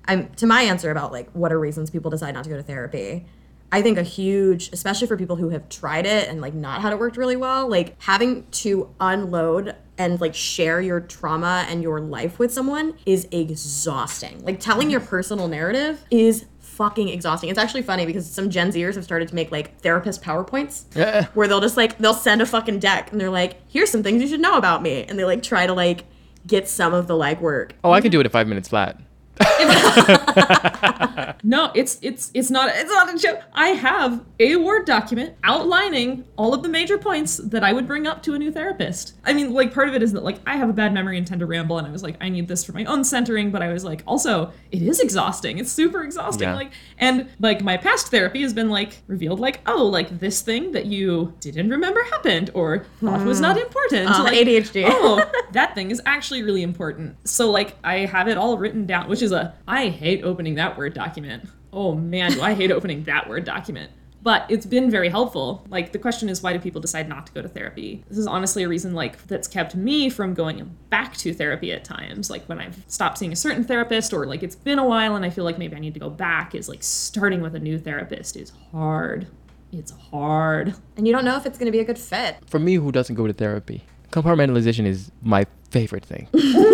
I'm 0.06 0.28
to 0.36 0.46
my 0.46 0.64
answer 0.64 0.92
about 0.92 1.14
like 1.14 1.32
what 1.32 1.54
are 1.54 1.60
reasons 1.60 1.90
people 1.90 2.12
decide 2.12 2.34
not 2.34 2.44
to 2.44 2.50
go 2.50 2.58
to 2.58 2.64
therapy. 2.64 3.26
I 3.74 3.82
think 3.82 3.98
a 3.98 4.04
huge, 4.04 4.70
especially 4.72 5.08
for 5.08 5.18
people 5.18 5.36
who 5.36 5.50
have 5.50 5.68
tried 5.68 6.06
it 6.06 6.30
and 6.30 6.40
like 6.40 6.54
not 6.54 6.82
had 6.84 6.94
it 6.94 7.00
worked 7.00 7.18
really 7.18 7.36
well, 7.36 7.68
like 7.68 8.00
having 8.04 8.46
to 8.52 8.94
unload 9.00 9.76
and 9.98 10.22
like 10.22 10.36
share 10.36 10.80
your 10.80 11.00
trauma 11.00 11.66
and 11.68 11.82
your 11.82 12.00
life 12.00 12.38
with 12.38 12.54
someone 12.54 12.94
is 13.08 13.28
exhausting. 13.32 14.46
Like 14.46 14.60
telling 14.60 14.92
your 14.92 15.00
personal 15.00 15.48
narrative 15.48 16.06
is 16.12 16.46
fucking 16.60 17.10
exhausting. 17.10 17.50
It's 17.50 17.58
actually 17.58 17.82
funny 17.82 18.06
because 18.06 18.30
some 18.30 18.52
Gen 18.52 18.72
Zers 18.72 18.94
have 18.94 19.04
started 19.04 19.28
to 19.30 19.36
make 19.36 19.52
like 19.52 19.80
therapist 19.82 20.22
PowerPoints 20.22 20.84
Yeah. 20.96 21.26
where 21.34 21.48
they'll 21.48 21.60
just 21.60 21.76
like 21.76 21.98
they'll 21.98 22.14
send 22.14 22.44
a 22.44 22.46
fucking 22.46 22.78
deck 22.78 23.12
and 23.12 23.20
they're 23.20 23.32
like, 23.32 23.56
here's 23.70 23.90
some 23.90 24.04
things 24.04 24.22
you 24.22 24.28
should 24.28 24.40
know 24.40 24.56
about 24.56 24.84
me. 24.84 25.04
And 25.06 25.18
they 25.18 25.26
like 25.26 25.42
try 25.42 25.66
to 25.66 25.74
like 25.74 26.06
get 26.46 26.70
some 26.70 26.94
of 26.94 27.08
the 27.08 27.16
legwork. 27.16 27.72
Oh, 27.84 27.90
I 27.92 28.02
can 28.02 28.12
do 28.12 28.20
it 28.20 28.26
in 28.28 28.32
five 28.32 28.48
minutes 28.48 28.70
flat. 28.70 29.00
No, 31.46 31.72
it's 31.76 32.00
it's 32.02 32.32
it's 32.34 32.50
not 32.50 32.72
it's 32.74 32.90
not 32.90 33.14
a 33.14 33.18
joke. 33.18 33.42
I 33.54 33.70
have 33.70 34.24
a 34.40 34.56
Word 34.56 34.86
document 34.86 35.36
outlining 35.44 36.24
all 36.38 36.54
of 36.54 36.64
the 36.64 36.70
major 36.70 36.98
points 36.98 37.38
that 37.38 37.66
I 37.66 37.74
would 37.74 37.86
bring 37.86 38.08
up 38.08 38.24
to 38.24 38.34
a 38.34 38.40
new 38.40 38.50
therapist. 38.50 39.16
I 39.26 39.34
mean, 39.34 39.54
like 39.54 39.74
part 39.74 39.90
of 39.90 39.96
it 39.96 40.02
is 40.02 40.14
that 40.14 40.24
like 40.24 40.40
I 40.48 40.56
have 40.56 40.70
a 40.70 40.74
bad 40.74 40.94
memory 40.94 41.18
and 41.18 41.28
tend 41.28 41.40
to 41.42 41.46
ramble, 41.46 41.78
and 41.78 41.86
I 41.86 41.92
was 41.92 42.02
like, 42.02 42.16
I 42.22 42.30
need 42.30 42.48
this 42.48 42.64
for 42.64 42.72
my 42.72 42.86
own 42.86 43.04
centering, 43.04 43.52
but 43.52 43.62
I 43.62 43.74
was 43.74 43.84
like, 43.84 44.04
also 44.08 44.54
it 44.72 44.82
is 44.82 45.02
exhausting. 45.02 45.58
It's 45.58 45.72
super 45.72 46.04
exhausting. 46.04 46.48
Yeah. 46.48 46.56
Like 46.56 46.72
and 46.98 47.30
like 47.42 47.62
my 47.62 47.76
past 47.76 48.08
therapy 48.08 48.42
has 48.42 48.54
been 48.54 48.70
like 48.70 49.02
revealed 49.08 49.42
like 49.42 49.60
oh 49.66 49.84
like 49.86 50.20
this 50.20 50.42
thing 50.42 50.72
that 50.72 50.86
you 50.86 51.34
didn't 51.42 51.70
remember 51.70 52.04
happened 52.06 52.52
or 52.54 52.86
thought 53.02 53.26
was 53.26 53.42
not 53.42 53.58
important. 53.58 54.10
Uh, 54.10 54.24
like, 54.24 54.34
ADHD. 54.34 54.86
oh, 54.88 55.30
that 55.52 55.76
thing 55.76 55.92
is 55.92 56.02
actually 56.06 56.42
really 56.42 56.64
important. 56.64 57.18
So 57.28 57.52
like 57.52 57.76
I 57.84 58.06
have 58.06 58.30
it 58.30 58.38
all 58.38 58.58
written 58.58 58.86
down, 58.86 59.10
which 59.10 59.22
is 59.24 59.32
a 59.32 59.54
I 59.68 59.90
hate 59.90 60.24
opening 60.24 60.56
that 60.56 60.78
Word 60.78 60.94
document. 60.94 61.50
Oh 61.72 61.96
man, 61.96 62.34
do 62.34 62.42
I 62.42 62.54
hate 62.54 62.72
opening 62.78 63.04
that 63.06 63.28
Word 63.28 63.46
document. 63.46 63.92
But 64.22 64.46
it's 64.48 64.66
been 64.66 64.90
very 64.90 65.10
helpful. 65.10 65.66
Like 65.70 65.92
the 65.92 66.00
question 66.00 66.30
is 66.30 66.42
why 66.42 66.54
do 66.54 66.60
people 66.60 66.80
decide 66.80 67.10
not 67.10 67.28
to 67.28 67.34
go 67.34 67.42
to 67.42 67.50
therapy? 67.50 68.06
This 68.08 68.18
is 68.18 68.26
honestly 68.26 68.64
a 68.64 68.70
reason 68.70 68.94
like 68.94 69.22
that's 69.28 69.50
kept 69.50 69.76
me 69.76 70.10
from 70.10 70.34
going 70.34 70.78
back 70.90 71.18
to 71.18 71.34
therapy 71.34 71.74
at 71.74 71.84
times. 71.84 72.30
Like 72.30 72.46
when 72.46 72.60
I've 72.60 72.82
stopped 72.88 73.18
seeing 73.18 73.34
a 73.34 73.36
certain 73.36 73.66
therapist 73.66 74.14
or 74.14 74.26
like 74.26 74.42
it's 74.42 74.56
been 74.56 74.80
a 74.80 74.86
while 74.86 75.16
and 75.16 75.26
I 75.26 75.30
feel 75.30 75.44
like 75.44 75.58
maybe 75.58 75.76
I 75.76 75.80
need 75.80 75.94
to 75.96 76.00
go 76.00 76.10
back 76.10 76.56
is 76.56 76.70
like 76.70 76.84
starting 76.84 77.42
with 77.42 77.54
a 77.56 77.60
new 77.60 77.78
therapist 77.78 78.38
is 78.38 78.54
hard. 78.72 79.28
It's 79.74 79.92
hard. 79.92 80.76
And 80.96 81.06
you 81.06 81.12
don't 81.12 81.26
know 81.26 81.36
if 81.36 81.46
it's 81.46 81.58
gonna 81.58 81.72
be 81.72 81.80
a 81.80 81.86
good 81.86 82.00
fit. 82.00 82.38
For 82.46 82.60
me, 82.60 82.76
who 82.76 82.94
doesn't 82.94 83.16
go 83.16 83.28
to 83.28 83.34
therapy, 83.34 83.84
compartmentalization 84.12 84.86
is 84.86 85.12
my 85.22 85.46
favorite 85.70 86.06
thing. 86.06 86.30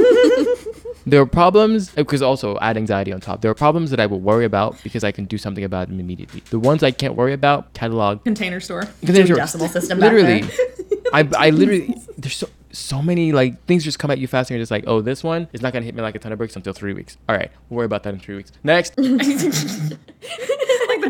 there 1.11 1.21
are 1.21 1.25
problems 1.25 1.89
because 1.89 2.21
also 2.21 2.57
add 2.59 2.77
anxiety 2.77 3.11
on 3.13 3.19
top. 3.19 3.41
There 3.41 3.51
are 3.51 3.55
problems 3.55 3.89
that 3.91 3.99
I 3.99 4.05
will 4.05 4.19
worry 4.19 4.45
about 4.45 4.81
because 4.83 5.03
I 5.03 5.11
can 5.11 5.25
do 5.25 5.37
something 5.37 5.63
about 5.63 5.87
them 5.89 5.99
immediately. 5.99 6.41
The 6.49 6.59
ones 6.59 6.83
I 6.83 6.91
can't 6.91 7.15
worry 7.15 7.33
about, 7.33 7.73
catalog. 7.73 8.23
Container 8.23 8.59
store. 8.59 8.83
Container- 9.05 9.35
decimal 9.35 9.67
system 9.77 9.99
Literally. 9.99 10.43
I 11.13 11.27
I 11.37 11.49
literally 11.49 11.95
there's 12.17 12.35
so 12.35 12.47
so 12.71 13.01
many 13.01 13.31
like 13.31 13.65
things 13.65 13.83
just 13.83 13.97
come 13.97 14.11
at 14.11 14.19
you 14.19 14.27
fast 14.27 14.51
and 14.51 14.55
you're 14.57 14.61
just 14.61 14.69
like, 14.71 14.83
oh, 14.85 15.01
this 15.01 15.23
one 15.23 15.47
is 15.53 15.61
not 15.61 15.73
gonna 15.73 15.85
hit 15.85 15.95
me 15.95 16.01
like 16.03 16.13
a 16.15 16.19
ton 16.19 16.31
of 16.31 16.37
bricks 16.37 16.55
until 16.55 16.73
three 16.73 16.93
weeks. 16.93 17.17
All 17.27 17.35
right, 17.35 17.51
we'll 17.69 17.77
worry 17.77 17.85
about 17.85 18.03
that 18.03 18.13
in 18.13 18.19
three 18.19 18.35
weeks. 18.35 18.51
Next, 18.63 18.93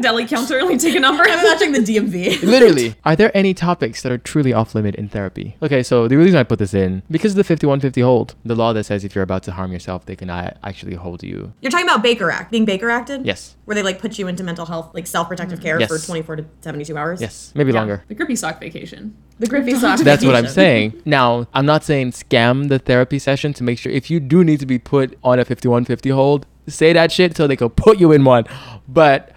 the 0.02 0.08
deli 0.08 0.26
counter, 0.26 0.64
like 0.64 0.80
take 0.80 0.96
a 0.96 1.00
number. 1.00 1.24
I'm 1.24 1.40
imagining 1.40 1.74
the 1.84 1.96
DMV. 1.98 2.42
literally, 2.56 2.96
are 3.06 3.16
there 3.16 3.36
any 3.36 3.54
topics 3.54 4.02
that 4.02 4.12
are 4.12 4.18
truly 4.18 4.54
off 4.54 4.76
limit 4.76 4.96
in 4.96 5.10
therapy? 5.10 5.56
Okay, 5.62 5.84
so 5.84 6.08
the 6.08 6.18
reason 6.18 6.38
I 6.38 6.44
put 6.44 6.60
this 6.60 6.74
in 6.74 7.04
because 7.10 7.34
of 7.34 7.38
the 7.38 7.44
5150 7.44 8.02
hold, 8.02 8.36
the 8.44 8.56
law 8.56 8.74
that 8.74 8.84
says 8.86 9.04
if 9.04 9.16
you're 9.16 9.24
about 9.24 9.44
to 9.44 9.52
harm 9.54 9.72
yourself, 9.72 10.06
they 10.06 10.16
can 10.16 10.30
uh, 10.30 10.56
actually 10.64 10.96
hold 10.96 11.24
you. 11.24 11.54
You're 11.62 11.72
talking 11.72 11.86
about 11.88 12.02
Baker 12.04 12.32
Act, 12.32 12.52
being 12.52 12.66
Baker 12.66 12.90
Acted? 12.90 13.26
Yes, 13.26 13.56
Where 13.66 13.76
they 13.76 13.84
like 13.84 14.00
put 14.00 14.18
you 14.18 14.28
into 14.28 14.44
mental 14.44 14.66
health, 14.66 14.92
like 14.94 15.08
self 15.08 15.28
protective 15.28 15.62
care 15.62 15.80
Yes. 15.80 15.90
for 15.90 15.98
24 16.04 16.36
to 16.38 16.46
72 16.62 16.98
hours? 16.98 17.22
yes, 17.22 17.52
maybe 17.56 17.72
longer. 17.72 18.04
The 18.08 18.16
grippy 18.16 18.36
sock 18.36 18.60
vacation. 18.60 19.16
The 19.40 19.48
grippy 19.48 19.74
Sock. 19.76 20.00
That's 20.02 20.26
what 20.26 20.36
I'm 20.36 20.48
saying. 20.50 21.02
Now, 21.06 21.48
I'm 21.54 21.66
not 21.66 21.86
saying 21.86 22.12
scam 22.12 22.68
the 22.68 22.78
therapy 22.78 23.20
session 23.20 23.54
to 23.54 23.64
make 23.64 23.80
sure 23.80 23.90
if 23.90 24.12
you 24.12 24.20
do 24.20 24.44
need 24.44 24.60
to 24.60 24.66
be 24.66 24.78
put 24.78 25.18
on 25.24 25.40
a 25.40 25.46
5150 25.46 26.10
hold, 26.10 26.46
say 26.68 26.92
that 26.92 27.10
shit 27.10 27.38
so 27.38 27.48
they 27.48 27.56
can 27.56 27.70
put 27.70 28.00
you 28.00 28.12
in 28.12 28.26
one. 28.26 28.44
But 28.88 29.32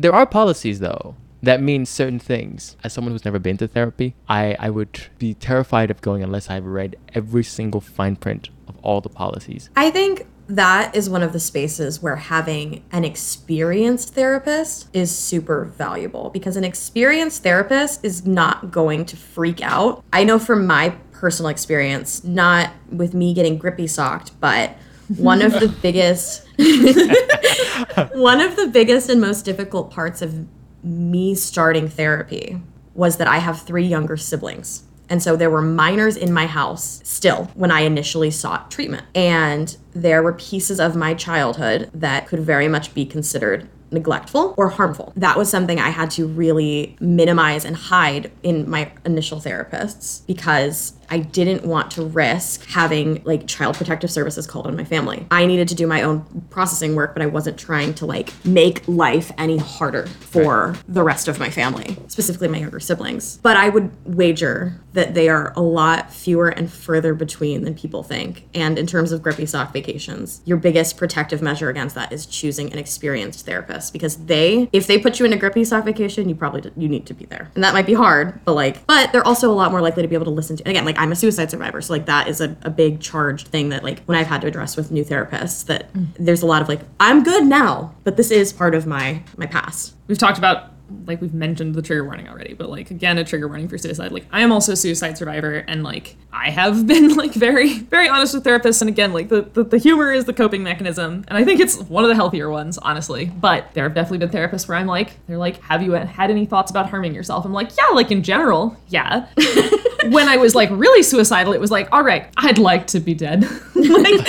there 0.00 0.14
are 0.14 0.26
policies 0.26 0.80
though 0.80 1.14
that 1.42 1.62
mean 1.62 1.86
certain 1.86 2.18
things. 2.18 2.76
As 2.84 2.92
someone 2.92 3.12
who's 3.12 3.24
never 3.24 3.38
been 3.38 3.56
to 3.58 3.68
therapy, 3.68 4.14
I, 4.28 4.56
I 4.58 4.70
would 4.70 5.08
be 5.18 5.34
terrified 5.34 5.90
of 5.90 6.00
going 6.02 6.22
unless 6.22 6.50
I've 6.50 6.66
read 6.66 6.96
every 7.14 7.44
single 7.44 7.80
fine 7.80 8.16
print 8.16 8.50
of 8.68 8.76
all 8.82 9.00
the 9.00 9.08
policies. 9.08 9.70
I 9.74 9.90
think 9.90 10.26
that 10.48 10.94
is 10.94 11.08
one 11.08 11.22
of 11.22 11.32
the 11.32 11.40
spaces 11.40 12.02
where 12.02 12.16
having 12.16 12.84
an 12.92 13.04
experienced 13.04 14.14
therapist 14.14 14.88
is 14.92 15.16
super 15.16 15.64
valuable 15.64 16.28
because 16.30 16.56
an 16.56 16.64
experienced 16.64 17.42
therapist 17.42 18.04
is 18.04 18.26
not 18.26 18.70
going 18.70 19.04
to 19.06 19.16
freak 19.16 19.62
out. 19.62 20.04
I 20.12 20.24
know 20.24 20.38
from 20.38 20.66
my 20.66 20.90
personal 21.12 21.48
experience, 21.50 22.24
not 22.24 22.72
with 22.90 23.14
me 23.14 23.32
getting 23.32 23.58
grippy 23.58 23.86
socked, 23.86 24.38
but 24.40 24.76
one 25.16 25.42
of 25.42 25.52
the 25.52 25.68
biggest 25.82 26.46
one 28.14 28.40
of 28.40 28.56
the 28.56 28.68
biggest 28.72 29.08
and 29.08 29.20
most 29.20 29.44
difficult 29.44 29.90
parts 29.90 30.22
of 30.22 30.46
me 30.82 31.34
starting 31.34 31.88
therapy 31.88 32.60
was 32.94 33.16
that 33.16 33.28
I 33.28 33.38
have 33.38 33.62
three 33.62 33.86
younger 33.86 34.16
siblings. 34.16 34.84
And 35.08 35.22
so 35.22 35.36
there 35.36 35.50
were 35.50 35.62
minors 35.62 36.16
in 36.16 36.32
my 36.32 36.46
house 36.46 37.00
still 37.04 37.50
when 37.54 37.70
I 37.70 37.80
initially 37.80 38.30
sought 38.30 38.70
treatment. 38.70 39.04
And 39.14 39.76
there 39.92 40.22
were 40.22 40.34
pieces 40.34 40.78
of 40.78 40.94
my 40.94 41.14
childhood 41.14 41.90
that 41.94 42.28
could 42.28 42.40
very 42.40 42.68
much 42.68 42.94
be 42.94 43.04
considered 43.04 43.68
neglectful 43.90 44.54
or 44.56 44.68
harmful. 44.68 45.12
That 45.16 45.36
was 45.36 45.50
something 45.50 45.80
I 45.80 45.90
had 45.90 46.10
to 46.12 46.26
really 46.26 46.96
minimize 47.00 47.64
and 47.64 47.74
hide 47.74 48.30
in 48.42 48.70
my 48.70 48.92
initial 49.04 49.40
therapists 49.40 50.24
because 50.26 50.92
I 51.10 51.18
didn't 51.18 51.64
want 51.64 51.90
to 51.92 52.04
risk 52.04 52.66
having 52.66 53.22
like 53.24 53.46
child 53.46 53.76
protective 53.76 54.10
services 54.10 54.46
called 54.46 54.66
on 54.66 54.76
my 54.76 54.84
family. 54.84 55.26
I 55.30 55.46
needed 55.46 55.68
to 55.68 55.74
do 55.74 55.86
my 55.86 56.02
own 56.02 56.24
processing 56.50 56.94
work, 56.94 57.14
but 57.14 57.22
I 57.22 57.26
wasn't 57.26 57.58
trying 57.58 57.94
to 57.94 58.06
like 58.06 58.32
make 58.44 58.86
life 58.86 59.32
any 59.36 59.58
harder 59.58 60.06
for 60.06 60.76
the 60.88 61.02
rest 61.02 61.28
of 61.28 61.38
my 61.38 61.50
family, 61.50 61.96
specifically 62.08 62.48
my 62.48 62.58
younger 62.58 62.80
siblings. 62.80 63.38
But 63.38 63.56
I 63.56 63.68
would 63.68 63.90
wager 64.04 64.80
that 64.92 65.14
they 65.14 65.28
are 65.28 65.52
a 65.56 65.60
lot 65.60 66.12
fewer 66.12 66.48
and 66.48 66.70
further 66.70 67.14
between 67.14 67.64
than 67.64 67.74
people 67.74 68.02
think. 68.02 68.48
And 68.54 68.78
in 68.78 68.86
terms 68.86 69.12
of 69.12 69.22
grippy 69.22 69.46
sock 69.46 69.72
vacations, 69.72 70.42
your 70.44 70.56
biggest 70.56 70.96
protective 70.96 71.42
measure 71.42 71.68
against 71.68 71.94
that 71.94 72.12
is 72.12 72.26
choosing 72.26 72.72
an 72.72 72.78
experienced 72.78 73.46
therapist 73.46 73.92
because 73.92 74.16
they, 74.26 74.68
if 74.72 74.86
they 74.86 74.98
put 74.98 75.18
you 75.18 75.26
in 75.26 75.32
a 75.32 75.36
grippy 75.36 75.64
sock 75.64 75.84
vacation, 75.84 76.28
you 76.28 76.34
probably 76.34 76.70
you 76.76 76.88
need 76.88 77.06
to 77.06 77.14
be 77.14 77.24
there, 77.26 77.50
and 77.54 77.62
that 77.64 77.74
might 77.74 77.86
be 77.86 77.94
hard. 77.94 78.44
But 78.44 78.54
like, 78.54 78.84
but 78.86 79.12
they're 79.12 79.26
also 79.26 79.50
a 79.50 79.54
lot 79.54 79.70
more 79.70 79.80
likely 79.80 80.02
to 80.02 80.08
be 80.08 80.14
able 80.14 80.26
to 80.26 80.30
listen 80.30 80.56
to. 80.56 80.64
And 80.64 80.70
again, 80.70 80.84
like 80.84 80.98
I'm 81.00 81.12
a 81.12 81.16
suicide 81.16 81.50
survivor, 81.50 81.80
so 81.80 81.94
like 81.94 82.04
that 82.06 82.28
is 82.28 82.42
a, 82.42 82.54
a 82.60 82.68
big 82.68 83.00
charged 83.00 83.48
thing 83.48 83.70
that 83.70 83.82
like 83.82 84.04
when 84.04 84.18
I've 84.18 84.26
had 84.26 84.42
to 84.42 84.46
address 84.46 84.76
with 84.76 84.90
new 84.90 85.02
therapists, 85.02 85.64
that 85.64 85.90
mm. 85.94 86.08
there's 86.18 86.42
a 86.42 86.46
lot 86.46 86.60
of 86.60 86.68
like 86.68 86.80
I'm 87.00 87.22
good 87.22 87.46
now, 87.46 87.94
but 88.04 88.18
this 88.18 88.30
is 88.30 88.52
part 88.52 88.74
of 88.74 88.86
my 88.86 89.22
my 89.38 89.46
past. 89.46 89.94
We've 90.08 90.18
talked 90.18 90.36
about 90.36 90.72
like 91.06 91.20
we've 91.20 91.34
mentioned 91.34 91.74
the 91.74 91.82
trigger 91.82 92.04
warning 92.04 92.28
already, 92.28 92.54
but 92.54 92.68
like 92.70 92.90
again, 92.90 93.18
a 93.18 93.24
trigger 93.24 93.48
warning 93.48 93.68
for 93.68 93.78
suicide. 93.78 94.12
Like 94.12 94.26
I 94.32 94.40
am 94.42 94.52
also 94.52 94.72
a 94.72 94.76
suicide 94.76 95.16
survivor, 95.18 95.64
and 95.68 95.82
like 95.82 96.16
I 96.32 96.50
have 96.50 96.86
been 96.86 97.16
like 97.16 97.32
very, 97.32 97.78
very 97.80 98.08
honest 98.08 98.34
with 98.34 98.44
therapists. 98.44 98.80
And 98.82 98.88
again, 98.88 99.12
like 99.12 99.28
the, 99.28 99.42
the, 99.42 99.64
the 99.64 99.78
humor 99.78 100.12
is 100.12 100.24
the 100.24 100.32
coping 100.32 100.62
mechanism, 100.62 101.24
and 101.28 101.36
I 101.38 101.44
think 101.44 101.60
it's 101.60 101.78
one 101.82 102.04
of 102.04 102.08
the 102.08 102.14
healthier 102.14 102.50
ones, 102.50 102.78
honestly. 102.78 103.26
But 103.26 103.72
there 103.74 103.84
have 103.84 103.94
definitely 103.94 104.18
been 104.18 104.30
therapists 104.30 104.68
where 104.68 104.76
I'm 104.76 104.86
like, 104.86 105.12
they're 105.26 105.38
like, 105.38 105.60
have 105.62 105.82
you 105.82 105.92
had 105.92 106.30
any 106.30 106.46
thoughts 106.46 106.70
about 106.70 106.88
harming 106.90 107.14
yourself? 107.14 107.44
I'm 107.44 107.52
like, 107.52 107.70
yeah, 107.76 107.88
like 107.94 108.10
in 108.10 108.22
general, 108.22 108.76
yeah. 108.88 109.26
when 110.10 110.28
I 110.28 110.36
was 110.36 110.54
like 110.54 110.70
really 110.70 111.02
suicidal, 111.02 111.52
it 111.52 111.60
was 111.60 111.70
like, 111.70 111.88
all 111.92 112.02
right, 112.02 112.26
I'd 112.36 112.58
like 112.58 112.86
to 112.88 113.00
be 113.00 113.14
dead. 113.14 113.42
like, 113.74 114.28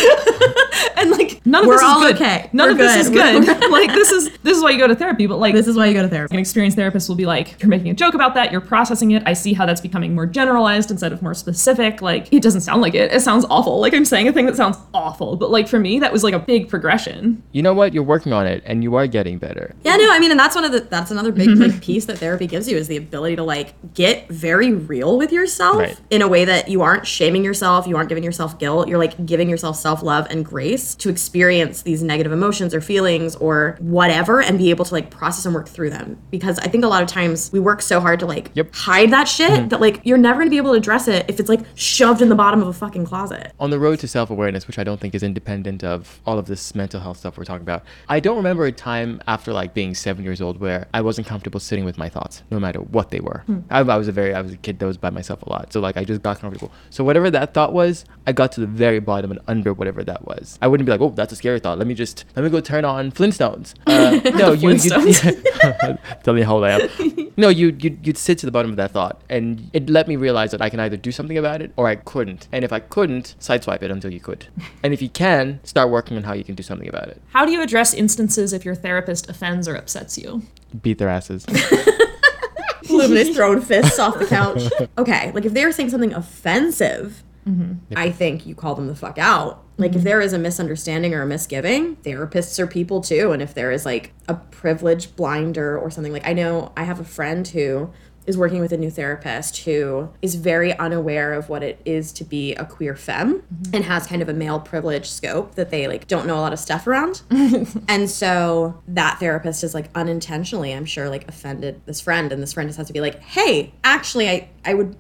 and 0.98 1.12
like 1.12 1.46
none 1.46 1.64
of 1.64 1.68
We're 1.68 1.78
this 1.80 1.84
is 1.84 1.98
good. 2.04 2.16
okay. 2.16 2.50
None 2.54 2.68
We're 2.68 2.72
of 2.72 2.78
this 2.78 2.96
is 2.98 3.10
good. 3.10 3.46
good. 3.46 3.72
like 3.72 3.90
this 3.94 4.12
is 4.12 4.30
this 4.40 4.58
is 4.58 4.64
why 4.64 4.72
you 4.72 4.78
go 4.78 4.88
to 4.88 4.96
therapy. 4.96 5.28
But 5.28 5.38
like 5.40 5.54
This 5.54 5.68
is 5.68 5.76
why 5.76 5.88
you 5.88 5.94
go 5.94 6.02
to 6.02 6.08
therapy. 6.10 6.36
An 6.52 6.68
experienced 6.68 6.78
therapist 6.78 7.10
will 7.10 7.16
be 7.16 7.26
like, 7.26 7.62
you're 7.62 7.70
making 7.70 7.90
a 7.90 7.94
joke 7.94 8.14
about 8.14 8.34
that, 8.36 8.52
you're 8.52 8.62
processing 8.62 9.12
it. 9.12 9.24
I 9.26 9.34
see 9.34 9.54
how 9.54 9.66
that's 9.66 9.82
becoming 9.82 10.14
more 10.14 10.26
generalized 10.26 10.92
instead 10.92 11.14
of 11.14 11.22
more 11.22 11.34
specific. 11.34 12.02
Like, 12.02 12.32
it 12.34 12.44
doesn't 12.44 12.62
sound 12.62 12.82
like 12.82 12.94
it. 12.94 13.12
It 13.12 13.22
sounds 13.22 13.46
awful. 13.50 13.80
Like, 13.80 13.94
I'm 13.94 14.06
saying 14.06 14.28
a 14.28 14.34
thing 14.34 14.46
that 14.46 14.56
sounds 14.56 14.78
awful. 14.94 15.36
But, 15.38 15.50
like, 15.50 15.68
for 15.68 15.80
me, 15.80 16.00
that 16.00 16.12
was 16.12 16.24
like 16.24 16.34
a 16.34 16.40
big 16.40 16.70
progression. 16.70 17.42
You 17.52 17.62
know 17.62 17.74
what? 17.74 17.94
You're 17.94 18.04
working 18.04 18.34
on 18.34 18.46
it, 18.48 18.64
and 18.66 18.84
you 18.84 18.96
are 18.96 19.08
getting 19.08 19.38
better. 19.38 19.74
Yeah, 19.84 19.96
no, 19.96 20.12
I 20.12 20.20
mean, 20.20 20.32
and 20.32 20.40
that's 20.40 20.56
one 20.56 20.66
of 20.66 20.72
the 20.72 20.82
that's 20.82 21.12
another 21.12 21.32
big 21.32 21.50
like 21.50 21.72
mm-hmm. 21.72 21.80
piece 21.80 22.06
that 22.06 22.18
therapy 22.18 22.48
gives 22.48 22.68
you 22.68 22.78
is 22.78 22.88
the 22.88 22.98
ability 22.98 23.36
to 23.38 23.44
like 23.44 23.74
get 23.94 24.28
very 24.30 24.74
real 24.74 25.18
with 25.18 25.32
yourself 25.32 25.78
Right. 25.78 26.00
in 26.10 26.22
a 26.22 26.28
way 26.28 26.46
that 26.46 26.68
you 26.70 26.82
aren't 26.82 27.08
shaming 27.08 27.44
yourself, 27.44 27.88
you 27.88 27.96
aren't 27.96 28.10
giving 28.10 28.24
yourself 28.24 28.60
guilt, 28.60 28.88
you're 28.88 28.98
like 28.98 29.26
giving 29.26 29.50
yourself 29.50 29.76
self-love 29.78 30.28
and 30.30 30.46
grace 30.46 30.96
to 30.96 31.10
experience 31.10 31.84
these 31.84 32.04
negative 32.04 32.32
emotions 32.32 32.74
or 32.74 32.82
feelings 32.82 33.36
or 33.36 33.78
whatever 33.80 34.42
and 34.42 34.58
be 34.58 34.70
able 34.70 34.86
to 34.86 34.94
like 34.94 35.10
process 35.10 35.46
and 35.46 35.54
work 35.54 35.68
through 35.68 35.90
them. 35.90 36.18
Because 36.30 36.41
I 36.44 36.68
think 36.68 36.84
a 36.84 36.88
lot 36.88 37.04
of 37.04 37.10
times 37.10 37.52
we 37.52 37.60
work 37.60 37.82
so 37.82 38.00
hard 38.00 38.20
to 38.22 38.26
like 38.26 38.52
Yep. 38.54 38.74
hide 38.74 39.12
that 39.12 39.28
shit 39.28 39.70
that 39.70 39.80
like 39.82 40.02
you're 40.04 40.18
never 40.18 40.40
gonna 40.40 40.50
be 40.50 40.58
able 40.58 40.72
to 40.72 40.78
address 40.78 41.08
it 41.08 41.26
if 41.28 41.40
it's 41.40 41.50
like 41.50 41.62
shoved 41.76 42.22
in 42.22 42.30
the 42.30 42.36
bottom 42.36 42.62
of 42.62 42.68
a 42.68 42.74
fucking 42.74 43.06
closet. 43.06 43.52
on 43.60 43.70
the 43.70 43.80
road 43.80 44.00
to 44.00 44.08
self-awareness 44.08 44.68
which 44.68 44.78
i 44.80 44.84
don't 44.84 45.00
think 45.00 45.14
is 45.16 45.24
independent 45.24 45.84
of 45.84 46.20
all 46.26 46.38
of 46.40 46.46
this 46.48 46.74
mental 46.76 47.00
health 47.00 47.18
stuff 47.18 47.38
we're 47.38 47.44
talking 47.44 47.62
about 47.62 47.84
i 48.10 48.20
don't 48.20 48.38
remember 48.38 48.66
a 48.66 48.72
time 48.72 49.22
after 49.28 49.54
like 49.54 49.74
being 49.74 49.94
seven 49.94 50.24
years 50.24 50.42
old 50.42 50.60
where 50.60 50.88
i 50.94 51.02
wasn't 51.02 51.26
comfortable 51.26 51.60
sitting 51.60 51.86
with 51.86 51.98
my 51.98 52.10
thoughts 52.10 52.44
no 52.52 52.60
matter 52.60 52.80
what 52.80 53.10
they 53.12 53.20
were. 53.20 53.44
I, 53.70 53.80
I 53.80 53.98
was 53.98 54.08
a 54.08 54.12
very 54.12 54.34
i 54.34 54.42
was 54.42 54.54
a 54.54 54.58
kid 54.58 54.80
that 54.80 54.86
was 54.86 54.98
by 54.98 55.10
myself 55.10 55.42
a 55.44 55.50
lot. 55.50 55.72
So 55.74 55.80
like 55.80 55.98
i 55.98 56.04
just 56.04 56.22
got 56.22 56.40
comfortable. 56.40 56.72
So 56.90 57.04
whatever 57.04 57.30
that 57.32 57.54
thought 57.54 57.74
was 57.74 58.06
i 58.28 58.32
got 58.32 58.52
to 58.54 58.60
the 58.62 58.68
very 58.68 59.00
bottom 59.00 59.32
and 59.32 59.40
under 59.48 59.74
whatever 59.74 60.04
that 60.04 60.26
was. 60.26 60.58
I 60.62 60.68
wouldn't 60.68 60.86
be 60.86 60.92
like 60.92 61.02
oh 61.02 61.10
that's 61.10 61.32
a 61.34 61.36
scary 61.36 61.60
thought. 61.60 61.78
Let 61.78 61.88
me 61.88 61.94
just 61.94 62.26
let 62.36 62.44
me 62.44 62.50
go 62.50 62.60
turn 62.62 62.86
on 62.86 63.12
flintstones. 63.12 63.74
Uh, 63.86 64.20
no 64.38 64.54
you, 64.54 64.70
you 64.70 64.76
Flintstones. 64.76 66.00
tell 66.32 66.36
me 66.36 66.42
how 66.44 66.56
old 66.56 66.64
i 66.64 66.72
am 66.72 67.32
no 67.38 67.50
you 67.50 67.76
you'd, 67.80 68.06
you'd 68.06 68.18
sit 68.18 68.38
to 68.38 68.46
the 68.46 68.52
bottom 68.52 68.72
of 68.72 68.78
that 68.78 68.92
thought 68.92 69.22
and 69.30 69.70
it 69.74 69.90
let 69.90 70.08
me 70.08 70.16
realize 70.16 70.52
that 70.52 70.62
i 70.62 70.70
can 70.70 70.80
either 70.80 70.98
do 70.98 71.12
something 71.12 71.38
about 71.38 71.62
it 71.62 71.72
or 71.76 71.88
i 71.88 71.96
couldn't. 71.96 72.48
And 72.52 72.64
if 72.64 72.72
i 72.72 72.80
couldn't 72.80 73.36
sideswipe 73.40 73.82
it 73.82 73.92
until 73.92 74.12
you 74.12 74.20
could. 74.20 74.48
And 74.84 74.94
if 74.94 75.02
you 75.02 75.10
can 75.10 75.60
start 75.64 75.90
working 75.90 76.18
on 76.18 76.24
how 76.24 76.34
you 76.34 76.44
can 76.44 76.56
do 76.56 76.64
something 76.64 76.88
about 76.88 77.08
it. 77.08 77.22
How 77.34 77.46
do 77.46 77.52
you 77.52 77.62
address 77.62 77.94
instances 77.94 78.52
if 78.52 78.66
your 78.66 78.74
therapist 78.74 79.30
offends 79.30 79.68
or 79.68 79.76
upsets 79.76 80.18
you? 80.18 80.42
beat 80.82 80.98
their 80.98 81.10
asses. 81.10 81.46
Olumide's 82.86 83.36
throwing 83.36 83.62
fists 83.62 84.00
off 84.00 84.18
the 84.18 84.26
couch. 84.26 84.64
Okay, 84.98 85.32
like 85.32 85.46
if 85.46 85.54
they 85.54 85.66
were 85.66 85.72
saying 85.72 85.90
something 85.90 86.14
offensive, 86.14 87.24
Mm-hmm. 87.48 87.98
I 87.98 88.12
think 88.12 88.46
you 88.46 88.56
call 88.56 88.76
them 88.76 88.88
the 88.88 88.96
fuck 88.96 89.18
out. 89.18 89.64
Like 89.78 89.92
if 89.92 89.98
mm-hmm. 89.98 90.06
there 90.06 90.22
is 90.22 90.34
a 90.34 90.38
misunderstanding 90.38 91.14
or 91.14 91.24
a 91.24 91.26
misgiving, 91.26 91.96
therapists 91.98 92.60
are 92.60 92.68
people 92.68 93.02
too. 93.02 93.32
And 93.32 93.42
if 93.42 93.54
there 93.54 93.72
is 93.72 93.86
like 93.86 94.14
a 94.28 94.36
privilege 94.36 95.16
blinder 95.16 95.78
or 95.78 95.90
something, 95.90 96.14
like 96.14 96.28
I 96.28 96.34
know 96.34 96.72
I 96.78 96.84
have 96.84 97.00
a 97.00 97.04
friend 97.04 97.48
who 97.48 97.92
is 98.28 98.38
working 98.38 98.62
with 98.62 98.72
a 98.72 98.78
new 98.78 98.92
therapist 98.92 99.58
who 99.60 100.10
is 100.22 100.36
very 100.36 100.78
unaware 100.78 101.34
of 101.34 101.50
what 101.50 101.64
it 101.64 101.82
is 101.86 102.12
to 102.14 102.24
be 102.24 102.54
a 102.56 102.66
queer 102.66 102.96
femme 102.96 103.40
mm-hmm. 103.40 103.76
and 103.76 103.84
has 103.84 104.06
kind 104.06 104.22
of 104.22 104.30
a 104.30 104.34
male 104.34 104.60
privilege 104.60 105.10
scope 105.10 105.56
that 105.56 105.72
they 105.72 105.88
like 105.88 106.08
don't 106.08 106.28
know 106.28 106.36
a 106.36 106.42
lot 106.42 106.54
of 106.54 106.60
stuff 106.60 106.86
around. 106.86 107.24
and 107.88 108.10
so 108.10 108.80
that 108.88 109.20
therapist 109.20 109.64
is 109.64 109.74
like 109.74 109.90
unintentionally, 109.96 110.72
I'm 110.72 110.86
sure, 110.86 111.10
like 111.10 111.28
offended 111.28 111.82
this 111.86 112.00
friend, 112.00 112.32
and 112.32 112.42
this 112.42 112.54
friend 112.54 112.70
just 112.70 112.78
has 112.78 112.88
to 112.88 112.94
be 112.94 113.02
like, 113.02 113.20
"Hey, 113.22 113.74
actually, 113.84 114.30
I 114.30 114.50
I 114.64 114.76
would 114.76 114.96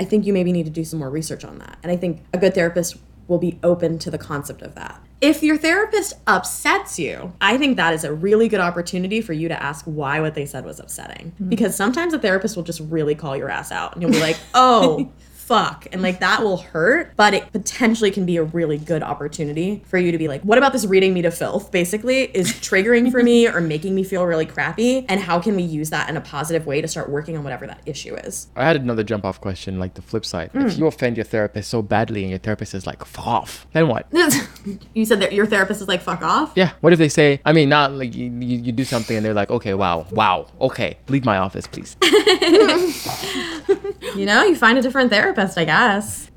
I 0.00 0.04
think 0.04 0.26
you 0.26 0.32
maybe 0.32 0.50
need 0.50 0.64
to 0.64 0.70
do 0.70 0.84
some 0.84 0.98
more 0.98 1.10
research 1.10 1.44
on 1.44 1.58
that." 1.58 1.78
And 1.82 1.92
I 1.92 1.96
think 1.96 2.24
a 2.32 2.38
good 2.38 2.54
therapist 2.54 2.96
will 3.30 3.38
be 3.38 3.58
open 3.62 3.98
to 4.00 4.10
the 4.10 4.18
concept 4.18 4.60
of 4.60 4.74
that. 4.74 5.00
If 5.20 5.42
your 5.42 5.56
therapist 5.56 6.14
upsets 6.26 6.98
you, 6.98 7.32
I 7.40 7.58
think 7.58 7.76
that 7.76 7.94
is 7.94 8.02
a 8.02 8.12
really 8.12 8.48
good 8.48 8.60
opportunity 8.60 9.20
for 9.20 9.32
you 9.32 9.48
to 9.48 9.62
ask 9.62 9.84
why 9.84 10.20
what 10.20 10.34
they 10.34 10.46
said 10.46 10.64
was 10.64 10.80
upsetting. 10.80 11.32
Mm-hmm. 11.32 11.48
Because 11.48 11.76
sometimes 11.76 12.12
a 12.12 12.18
therapist 12.18 12.56
will 12.56 12.64
just 12.64 12.80
really 12.80 13.14
call 13.14 13.36
your 13.36 13.48
ass 13.48 13.70
out 13.70 13.92
and 13.92 14.02
you'll 14.02 14.10
be 14.10 14.20
like, 14.20 14.36
oh, 14.54 15.12
fuck. 15.50 15.88
And 15.90 16.00
like 16.00 16.20
that 16.20 16.44
will 16.44 16.58
hurt, 16.58 17.16
but 17.16 17.34
it 17.34 17.50
potentially 17.50 18.12
can 18.12 18.24
be 18.24 18.36
a 18.36 18.44
really 18.44 18.78
good 18.78 19.02
opportunity 19.02 19.82
for 19.84 19.98
you 19.98 20.12
to 20.12 20.18
be 20.18 20.28
like, 20.28 20.42
what 20.42 20.58
about 20.58 20.72
this 20.72 20.86
reading 20.86 21.12
me 21.12 21.22
to 21.22 21.32
filth 21.32 21.72
basically 21.72 22.22
is 22.22 22.52
triggering 22.68 23.10
for 23.10 23.20
me 23.20 23.48
or 23.48 23.60
making 23.60 23.96
me 23.96 24.04
feel 24.04 24.24
really 24.24 24.46
crappy? 24.46 25.04
And 25.08 25.18
how 25.18 25.40
can 25.40 25.56
we 25.56 25.64
use 25.64 25.90
that 25.90 26.08
in 26.08 26.16
a 26.16 26.20
positive 26.20 26.66
way 26.66 26.80
to 26.80 26.86
start 26.86 27.10
working 27.10 27.36
on 27.36 27.42
whatever 27.42 27.66
that 27.66 27.80
issue 27.84 28.14
is? 28.14 28.46
i 28.54 28.64
had 28.64 28.76
another 28.76 29.02
jump 29.02 29.24
off 29.24 29.40
question 29.40 29.80
like 29.80 29.94
the 29.94 30.02
flip 30.02 30.24
side 30.24 30.50
if 30.54 30.74
hmm. 30.74 30.80
you 30.80 30.86
offend 30.86 31.16
your 31.16 31.24
therapist 31.24 31.68
so 31.68 31.82
badly 31.82 32.22
and 32.22 32.30
your 32.30 32.38
therapist 32.38 32.72
is 32.72 32.86
like 32.86 33.04
fuck 33.04 33.26
off 33.26 33.66
then 33.72 33.88
what 33.88 34.06
You 34.94 35.04
said 35.06 35.20
that 35.20 35.32
your 35.32 35.46
therapist 35.46 35.80
is 35.80 35.88
like, 35.88 36.00
fuck 36.00 36.22
off. 36.22 36.52
yeah 36.54 36.72
what 36.80 36.92
if 36.92 36.98
they 36.98 37.08
say 37.08 37.40
i 37.44 37.52
mean 37.52 37.68
not 37.68 37.92
like 37.92 38.14
you, 38.14 38.30
you, 38.30 38.58
you 38.58 38.72
do 38.72 38.84
something 38.84 39.16
and 39.16 39.26
they're 39.26 39.34
like 39.34 39.50
okay 39.50 39.74
wow 39.74 40.06
wow 40.12 40.46
okay 40.60 40.96
leave 41.08 41.24
my 41.24 41.38
office 41.38 41.66
please 41.66 41.96
You 44.16 44.26
know, 44.26 44.42
you 44.42 44.56
find 44.56 44.76
a 44.76 44.82
different 44.82 45.10
therapist, 45.10 45.39
I 45.56 45.64
guess. 45.64 46.30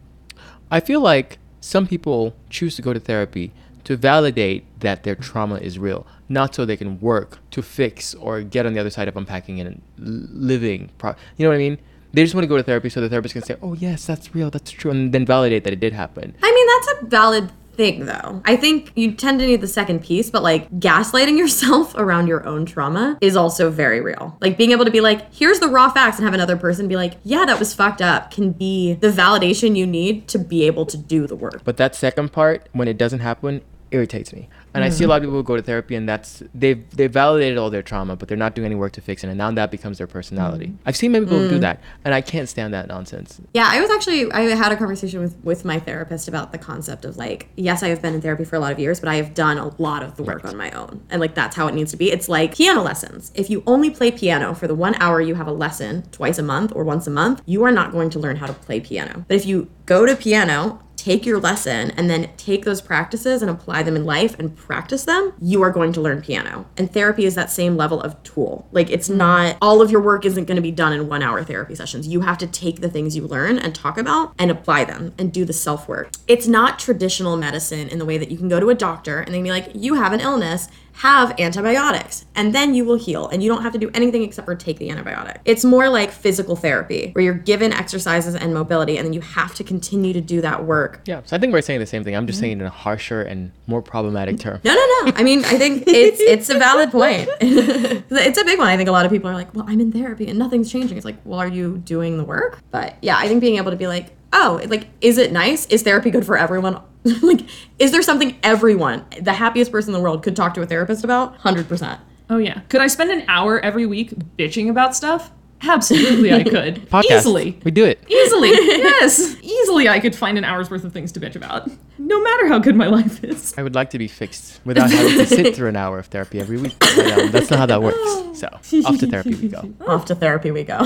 I 0.71 0.79
feel 0.79 1.01
like 1.01 1.37
some 1.59 1.87
people 1.87 2.35
choose 2.49 2.75
to 2.77 2.81
go 2.81 2.93
to 2.93 2.99
therapy 2.99 3.51
to 3.83 3.97
validate 3.97 4.63
that 4.79 5.03
their 5.03 5.15
trauma 5.15 5.55
is 5.55 5.77
real, 5.77 6.07
not 6.29 6.55
so 6.55 6.65
they 6.65 6.77
can 6.77 6.99
work 6.99 7.39
to 7.51 7.61
fix 7.61 8.13
or 8.15 8.41
get 8.41 8.65
on 8.65 8.73
the 8.73 8.79
other 8.79 8.89
side 8.89 9.07
of 9.07 9.17
unpacking 9.17 9.59
and 9.59 9.81
living. 9.97 10.89
Pro- 10.97 11.15
you 11.37 11.43
know 11.45 11.49
what 11.49 11.55
I 11.55 11.59
mean? 11.59 11.77
They 12.13 12.23
just 12.23 12.35
want 12.35 12.43
to 12.43 12.47
go 12.47 12.57
to 12.57 12.63
therapy 12.63 12.89
so 12.89 13.01
the 13.01 13.09
therapist 13.09 13.33
can 13.33 13.43
say, 13.43 13.55
"Oh 13.61 13.73
yes, 13.73 14.05
that's 14.05 14.35
real, 14.35 14.49
that's 14.49 14.71
true," 14.71 14.91
and 14.91 15.11
then 15.13 15.25
validate 15.25 15.63
that 15.63 15.73
it 15.73 15.79
did 15.79 15.93
happen. 15.93 16.35
I 16.43 16.51
mean, 16.51 16.67
that's 16.71 17.01
a 17.01 17.05
valid 17.07 17.51
thing, 17.75 18.05
though. 18.05 18.41
I 18.45 18.55
think 18.55 18.91
you 18.95 19.11
tend 19.13 19.39
to 19.39 19.45
need 19.45 19.61
the 19.61 19.67
second 19.67 20.03
piece, 20.03 20.29
but 20.29 20.43
like 20.43 20.69
gaslighting 20.79 21.37
yourself 21.43 21.93
around 21.95 22.27
your 22.27 22.45
own 22.45 22.65
trauma 22.65 23.17
is 23.21 23.35
also 23.35 23.69
very 23.69 24.01
real. 24.01 24.37
Like 24.41 24.57
being 24.57 24.71
able 24.71 24.85
to 24.85 24.91
be 24.91 25.01
like, 25.01 25.33
here's 25.33 25.59
the 25.59 25.67
raw 25.67 25.91
facts, 25.91 26.17
and 26.17 26.25
have 26.25 26.33
another 26.33 26.57
person 26.57 26.87
be 26.87 26.95
like, 26.95 27.13
yeah, 27.23 27.45
that 27.45 27.59
was 27.59 27.73
fucked 27.73 28.01
up, 28.01 28.31
can 28.31 28.51
be 28.51 28.93
the 28.93 29.09
validation 29.09 29.75
you 29.75 29.85
need 29.85 30.27
to 30.29 30.39
be 30.39 30.63
able 30.63 30.85
to 30.87 30.97
do 30.97 31.27
the 31.27 31.35
work. 31.35 31.63
But 31.63 31.77
that 31.77 31.95
second 31.95 32.31
part, 32.31 32.67
when 32.71 32.87
it 32.87 32.97
doesn't 32.97 33.19
happen, 33.19 33.61
irritates 33.93 34.33
me. 34.33 34.49
And 34.73 34.83
I 34.83 34.89
see 34.89 34.95
a 34.95 35.01
mm-hmm. 35.03 35.09
lot 35.11 35.15
of 35.17 35.23
people 35.23 35.35
who 35.35 35.43
go 35.43 35.55
to 35.55 35.61
therapy 35.61 35.95
and 35.95 36.09
that's 36.09 36.41
they've 36.53 36.89
they 36.95 37.07
validated 37.07 37.57
all 37.57 37.69
their 37.69 37.83
trauma, 37.83 38.15
but 38.15 38.27
they're 38.27 38.37
not 38.37 38.55
doing 38.55 38.65
any 38.65 38.75
work 38.75 38.93
to 38.93 39.01
fix 39.01 39.23
it, 39.23 39.27
and 39.27 39.37
now 39.37 39.51
that 39.51 39.69
becomes 39.69 39.99
their 39.99 40.07
personality. 40.07 40.67
Mm. 40.67 40.77
I've 40.85 40.95
seen 40.95 41.11
many 41.11 41.25
people 41.25 41.47
do 41.47 41.57
mm. 41.57 41.61
that, 41.61 41.79
and 42.03 42.13
I 42.13 42.21
can't 42.21 42.49
stand 42.49 42.73
that 42.73 42.87
nonsense. 42.87 43.39
Yeah, 43.53 43.67
I 43.69 43.79
was 43.79 43.91
actually 43.91 44.31
I 44.31 44.41
had 44.55 44.71
a 44.71 44.75
conversation 44.75 45.21
with 45.21 45.37
with 45.43 45.63
my 45.63 45.79
therapist 45.79 46.27
about 46.27 46.51
the 46.51 46.57
concept 46.57 47.05
of 47.05 47.17
like, 47.17 47.49
yes, 47.55 47.83
I 47.83 47.89
have 47.89 48.01
been 48.01 48.15
in 48.15 48.21
therapy 48.21 48.45
for 48.45 48.55
a 48.55 48.59
lot 48.59 48.71
of 48.71 48.79
years, 48.79 48.99
but 48.99 49.09
I 49.09 49.15
have 49.15 49.35
done 49.35 49.59
a 49.59 49.79
lot 49.81 50.01
of 50.01 50.15
the 50.15 50.23
work 50.23 50.43
on 50.43 50.57
my 50.57 50.71
own. 50.71 51.05
And 51.11 51.21
like 51.21 51.35
that's 51.35 51.55
how 51.55 51.67
it 51.67 51.75
needs 51.75 51.91
to 51.91 51.97
be. 51.97 52.11
It's 52.11 52.27
like 52.27 52.55
piano 52.55 52.81
lessons. 52.81 53.31
If 53.35 53.51
you 53.51 53.61
only 53.67 53.91
play 53.91 54.11
piano 54.11 54.55
for 54.55 54.67
the 54.67 54.75
1 54.75 54.95
hour 54.95 55.21
you 55.21 55.35
have 55.35 55.47
a 55.47 55.51
lesson 55.51 56.03
twice 56.11 56.39
a 56.39 56.43
month 56.43 56.71
or 56.75 56.83
once 56.83 57.05
a 57.05 57.11
month, 57.11 57.41
you 57.45 57.63
are 57.63 57.71
not 57.71 57.91
going 57.91 58.09
to 58.11 58.19
learn 58.19 58.37
how 58.37 58.47
to 58.47 58.53
play 58.53 58.79
piano. 58.79 59.25
But 59.27 59.35
if 59.35 59.45
you 59.45 59.69
go 59.85 60.05
to 60.05 60.15
piano 60.15 60.79
take 61.03 61.25
your 61.25 61.37
lesson 61.37 61.91
and 61.91 62.09
then 62.09 62.29
take 62.37 62.63
those 62.63 62.79
practices 62.79 63.41
and 63.41 63.51
apply 63.51 63.83
them 63.83 63.97
in 63.97 64.05
life 64.05 64.39
and 64.39 64.55
practice 64.55 65.03
them, 65.03 65.33
you 65.41 65.61
are 65.61 65.69
going 65.69 65.91
to 65.91 65.99
learn 65.99 66.21
piano. 66.21 66.65
And 66.77 66.89
therapy 66.91 67.25
is 67.25 67.35
that 67.35 67.51
same 67.51 67.75
level 67.75 67.99
of 67.99 68.21
tool. 68.23 68.69
Like 68.71 68.89
it's 68.89 69.09
mm. 69.09 69.17
not 69.17 69.57
all 69.61 69.81
of 69.81 69.91
your 69.91 69.99
work 69.99 70.25
isn't 70.25 70.45
going 70.45 70.55
to 70.55 70.61
be 70.61 70.71
done 70.71 70.93
in 70.93 71.07
1-hour 71.07 71.43
therapy 71.43 71.75
sessions. 71.75 72.07
You 72.07 72.21
have 72.21 72.37
to 72.37 72.47
take 72.47 72.79
the 72.79 72.89
things 72.89 73.17
you 73.17 73.27
learn 73.27 73.59
and 73.59 73.75
talk 73.75 73.97
about 73.97 74.33
and 74.39 74.49
apply 74.49 74.85
them 74.85 75.13
and 75.17 75.33
do 75.33 75.43
the 75.43 75.51
self-work. 75.51 76.11
It's 76.25 76.47
not 76.47 76.79
traditional 76.79 77.35
medicine 77.35 77.89
in 77.89 77.99
the 77.99 78.05
way 78.05 78.17
that 78.17 78.31
you 78.31 78.37
can 78.37 78.47
go 78.47 78.61
to 78.61 78.69
a 78.69 78.75
doctor 78.75 79.19
and 79.19 79.33
they 79.33 79.39
can 79.39 79.43
be 79.43 79.51
like, 79.51 79.71
"You 79.73 79.95
have 79.95 80.13
an 80.13 80.21
illness." 80.21 80.69
Have 80.93 81.39
antibiotics 81.39 82.25
and 82.35 82.53
then 82.53 82.73
you 82.73 82.85
will 82.85 82.97
heal 82.97 83.27
and 83.27 83.43
you 83.43 83.49
don't 83.49 83.63
have 83.63 83.73
to 83.73 83.79
do 83.79 83.89
anything 83.93 84.23
except 84.23 84.45
for 84.45 84.55
take 84.55 84.77
the 84.77 84.89
antibiotic. 84.89 85.37
It's 85.45 85.65
more 85.65 85.89
like 85.89 86.11
physical 86.11 86.55
therapy 86.55 87.11
where 87.13 87.23
you're 87.23 87.33
given 87.33 87.73
exercises 87.73 88.35
and 88.35 88.53
mobility 88.53 88.97
and 88.97 89.05
then 89.05 89.13
you 89.13 89.21
have 89.21 89.55
to 89.55 89.63
continue 89.63 90.13
to 90.13 90.21
do 90.21 90.41
that 90.41 90.65
work. 90.65 91.01
Yeah, 91.05 91.21
so 91.25 91.35
I 91.35 91.39
think 91.39 91.51
we're 91.51 91.61
saying 91.61 91.79
the 91.79 91.85
same 91.85 92.03
thing. 92.03 92.15
I'm 92.15 92.27
just 92.27 92.37
mm-hmm. 92.37 92.43
saying 92.43 92.57
it 92.59 92.61
in 92.61 92.67
a 92.67 92.69
harsher 92.69 93.21
and 93.21 93.51
more 93.67 93.81
problematic 93.81 94.39
term. 94.39 94.59
No, 94.63 94.73
no, 94.73 94.85
no. 95.05 95.13
I 95.15 95.23
mean, 95.23 95.43
I 95.45 95.57
think 95.57 95.83
it's 95.87 96.19
it's 96.19 96.49
a 96.49 96.57
valid 96.57 96.91
point. 96.91 97.27
it's 97.41 98.37
a 98.37 98.45
big 98.45 98.59
one. 98.59 98.67
I 98.67 98.77
think 98.77 98.89
a 98.89 98.91
lot 98.91 99.05
of 99.05 99.11
people 99.11 99.29
are 99.29 99.33
like, 99.33 99.53
"Well, 99.53 99.65
I'm 99.67 99.79
in 99.79 99.91
therapy 99.91 100.27
and 100.27 100.37
nothing's 100.37 100.71
changing." 100.71 100.97
It's 100.97 101.05
like, 101.05 101.17
"Well, 101.25 101.39
are 101.39 101.47
you 101.47 101.77
doing 101.79 102.17
the 102.17 102.23
work?" 102.23 102.59
But 102.71 102.97
yeah, 103.01 103.17
I 103.17 103.27
think 103.27 103.41
being 103.41 103.57
able 103.57 103.71
to 103.71 103.77
be 103.77 103.87
like, 103.87 104.15
"Oh, 104.31 104.61
like 104.67 104.87
is 105.01 105.17
it 105.17 105.31
nice? 105.31 105.65
Is 105.67 105.83
therapy 105.83 106.11
good 106.11 106.25
for 106.25 106.37
everyone?" 106.37 106.79
like 107.21 107.41
is 107.79 107.91
there 107.91 108.01
something 108.01 108.37
everyone, 108.43 109.05
the 109.21 109.33
happiest 109.33 109.71
person 109.71 109.89
in 109.89 109.93
the 109.93 110.03
world 110.03 110.23
could 110.23 110.35
talk 110.35 110.53
to 110.55 110.61
a 110.61 110.65
therapist 110.65 111.03
about? 111.03 111.37
100%. 111.39 111.99
Oh 112.29 112.37
yeah. 112.37 112.61
Could 112.69 112.81
I 112.81 112.87
spend 112.87 113.11
an 113.11 113.25
hour 113.27 113.59
every 113.59 113.85
week 113.85 114.13
bitching 114.37 114.69
about 114.69 114.95
stuff? 114.95 115.31
Absolutely, 115.67 116.33
I 116.33 116.43
could. 116.55 116.89
Podcast. 116.89 117.19
Easily. 117.19 117.59
We 117.63 117.71
do 117.71 117.85
it. 117.85 118.03
Easily. 118.07 118.49
yes. 118.53 119.35
Easily, 119.41 119.87
I 119.89 119.99
could 119.99 120.15
find 120.15 120.37
an 120.37 120.43
hour's 120.43 120.69
worth 120.69 120.83
of 120.83 120.93
things 120.93 121.11
to 121.13 121.19
bitch 121.19 121.35
about. 121.35 121.69
No 121.97 122.21
matter 122.21 122.47
how 122.47 122.59
good 122.59 122.75
my 122.75 122.87
life 122.87 123.23
is. 123.23 123.53
I 123.57 123.63
would 123.63 123.75
like 123.75 123.89
to 123.91 123.97
be 123.97 124.07
fixed 124.07 124.59
without 124.65 124.89
having 124.91 125.17
to 125.17 125.25
sit 125.25 125.55
through 125.55 125.69
an 125.69 125.75
hour 125.75 125.99
of 125.99 126.07
therapy 126.07 126.39
every 126.39 126.57
week. 126.57 126.75
But, 126.79 127.11
um, 127.11 127.31
that's 127.31 127.49
not 127.49 127.59
how 127.59 127.65
that 127.67 127.81
works. 127.81 127.97
So 128.39 128.47
off 128.85 128.97
to 128.97 129.07
therapy 129.07 129.35
we 129.35 129.47
go. 129.47 129.73
Off 129.87 130.05
to 130.05 130.15
therapy 130.15 130.51
we 130.51 130.63
go. 130.63 130.79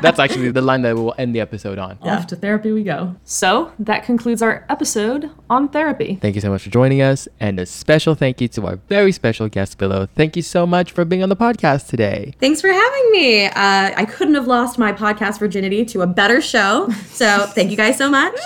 That's 0.00 0.18
actually 0.18 0.50
the 0.50 0.62
line 0.62 0.82
that 0.82 0.96
we'll 0.96 1.14
end 1.18 1.34
the 1.34 1.40
episode 1.40 1.78
on. 1.78 1.98
Yeah. 2.02 2.16
Off 2.16 2.26
to 2.28 2.36
therapy 2.36 2.72
we 2.72 2.82
go. 2.82 3.14
So, 3.24 3.72
that 3.78 4.04
concludes 4.04 4.40
our 4.42 4.64
episode 4.68 5.30
on 5.54 5.68
therapy. 5.68 6.18
Thank 6.20 6.34
you 6.34 6.40
so 6.40 6.50
much 6.50 6.62
for 6.62 6.70
joining 6.70 7.00
us, 7.00 7.28
and 7.40 7.58
a 7.58 7.66
special 7.66 8.14
thank 8.14 8.40
you 8.40 8.48
to 8.48 8.66
our 8.66 8.76
very 8.88 9.12
special 9.12 9.48
guest 9.48 9.80
Willow. 9.80 10.06
Thank 10.14 10.36
you 10.36 10.42
so 10.42 10.66
much 10.66 10.92
for 10.92 11.04
being 11.04 11.22
on 11.22 11.28
the 11.28 11.36
podcast 11.36 11.88
today. 11.88 12.34
Thanks 12.40 12.60
for 12.60 12.68
having 12.68 13.10
me. 13.12 13.46
Uh, 13.46 13.52
I 13.96 14.04
couldn't 14.04 14.34
have 14.34 14.46
lost 14.46 14.78
my 14.78 14.92
podcast 14.92 15.38
virginity 15.38 15.84
to 15.86 16.02
a 16.02 16.06
better 16.06 16.40
show. 16.40 16.88
So 17.14 17.46
thank 17.54 17.70
you 17.70 17.76
guys 17.76 17.96
so 17.96 18.10
much. 18.10 18.38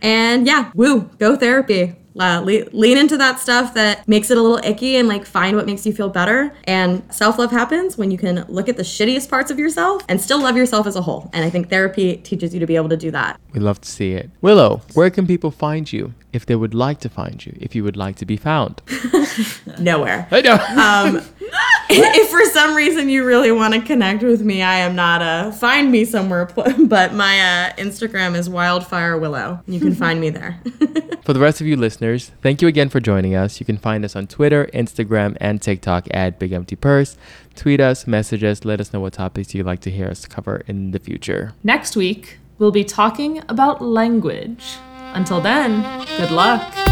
And 0.00 0.46
yeah, 0.46 0.70
woo, 0.74 1.10
go 1.18 1.36
therapy. 1.36 1.94
Uh, 2.18 2.40
le- 2.40 2.64
lean 2.72 2.96
into 2.98 3.16
that 3.16 3.38
stuff 3.38 3.74
that 3.74 4.06
makes 4.08 4.30
it 4.30 4.38
a 4.38 4.42
little 4.42 4.60
icky 4.64 4.96
and 4.96 5.08
like 5.08 5.24
find 5.26 5.56
what 5.56 5.66
makes 5.66 5.84
you 5.84 5.92
feel 5.92 6.08
better. 6.08 6.52
And 6.64 7.02
self 7.12 7.38
love 7.38 7.50
happens 7.50 7.98
when 7.98 8.10
you 8.10 8.18
can 8.18 8.44
look 8.48 8.68
at 8.68 8.76
the 8.76 8.82
shittiest 8.82 9.28
parts 9.28 9.50
of 9.50 9.58
yourself 9.58 10.02
and 10.08 10.20
still 10.20 10.40
love 10.42 10.56
yourself 10.56 10.86
as 10.86 10.96
a 10.96 11.02
whole. 11.02 11.30
And 11.32 11.44
I 11.44 11.50
think 11.50 11.68
therapy 11.68 12.16
teaches 12.18 12.54
you 12.54 12.60
to 12.60 12.66
be 12.66 12.76
able 12.76 12.88
to 12.88 12.96
do 12.96 13.10
that. 13.10 13.40
We 13.52 13.60
love 13.60 13.80
to 13.82 13.88
see 13.88 14.12
it. 14.12 14.30
Willow, 14.40 14.82
where 14.94 15.10
can 15.10 15.26
people 15.26 15.50
find 15.50 15.92
you 15.92 16.14
if 16.32 16.46
they 16.46 16.56
would 16.56 16.74
like 16.74 17.00
to 17.00 17.08
find 17.08 17.44
you, 17.44 17.56
if 17.60 17.74
you 17.74 17.84
would 17.84 17.96
like 17.96 18.16
to 18.16 18.26
be 18.26 18.36
found? 18.36 18.82
Nowhere. 19.78 20.28
I 20.30 20.40
know. 20.40 20.54
Um, 20.54 21.22
if 21.90 22.30
for 22.30 22.44
some 22.52 22.74
reason 22.74 23.08
you 23.08 23.24
really 23.24 23.52
want 23.52 23.74
to 23.74 23.80
connect 23.80 24.22
with 24.22 24.42
me, 24.42 24.62
I 24.62 24.78
am 24.78 24.96
not 24.96 25.22
a 25.22 25.52
find 25.52 25.92
me 25.92 26.04
somewhere, 26.04 26.46
but 26.78 27.14
my 27.14 27.40
uh, 27.40 27.72
Instagram 27.76 28.36
is 28.36 28.48
wildfire 28.48 29.16
willow. 29.18 29.60
You 29.66 29.78
can 29.78 29.94
find 29.94 30.20
me 30.20 30.30
there. 30.30 30.60
For 31.22 31.32
the 31.32 31.40
rest 31.40 31.60
of 31.60 31.66
you 31.66 31.76
listeners, 31.76 32.30
thank 32.40 32.62
you 32.62 32.68
again 32.68 32.88
for 32.88 33.00
joining 33.00 33.34
us. 33.34 33.58
You 33.58 33.66
can 33.66 33.78
find 33.78 34.04
us 34.04 34.14
on 34.14 34.28
Twitter, 34.28 34.70
Instagram, 34.72 35.36
and 35.40 35.60
TikTok 35.60 36.06
at 36.12 36.38
Big 36.38 36.52
Empty 36.52 36.76
Purse. 36.76 37.16
Tweet 37.56 37.80
us, 37.80 38.06
message 38.06 38.44
us, 38.44 38.64
let 38.64 38.80
us 38.80 38.92
know 38.92 39.00
what 39.00 39.14
topics 39.14 39.52
you'd 39.52 39.66
like 39.66 39.80
to 39.80 39.90
hear 39.90 40.06
us 40.06 40.24
cover 40.24 40.62
in 40.68 40.92
the 40.92 41.00
future. 41.00 41.52
Next 41.64 41.96
week, 41.96 42.38
we'll 42.58 42.70
be 42.70 42.84
talking 42.84 43.42
about 43.48 43.82
language. 43.82 44.76
Until 45.14 45.40
then, 45.40 46.06
good 46.16 46.30
luck. 46.30 46.85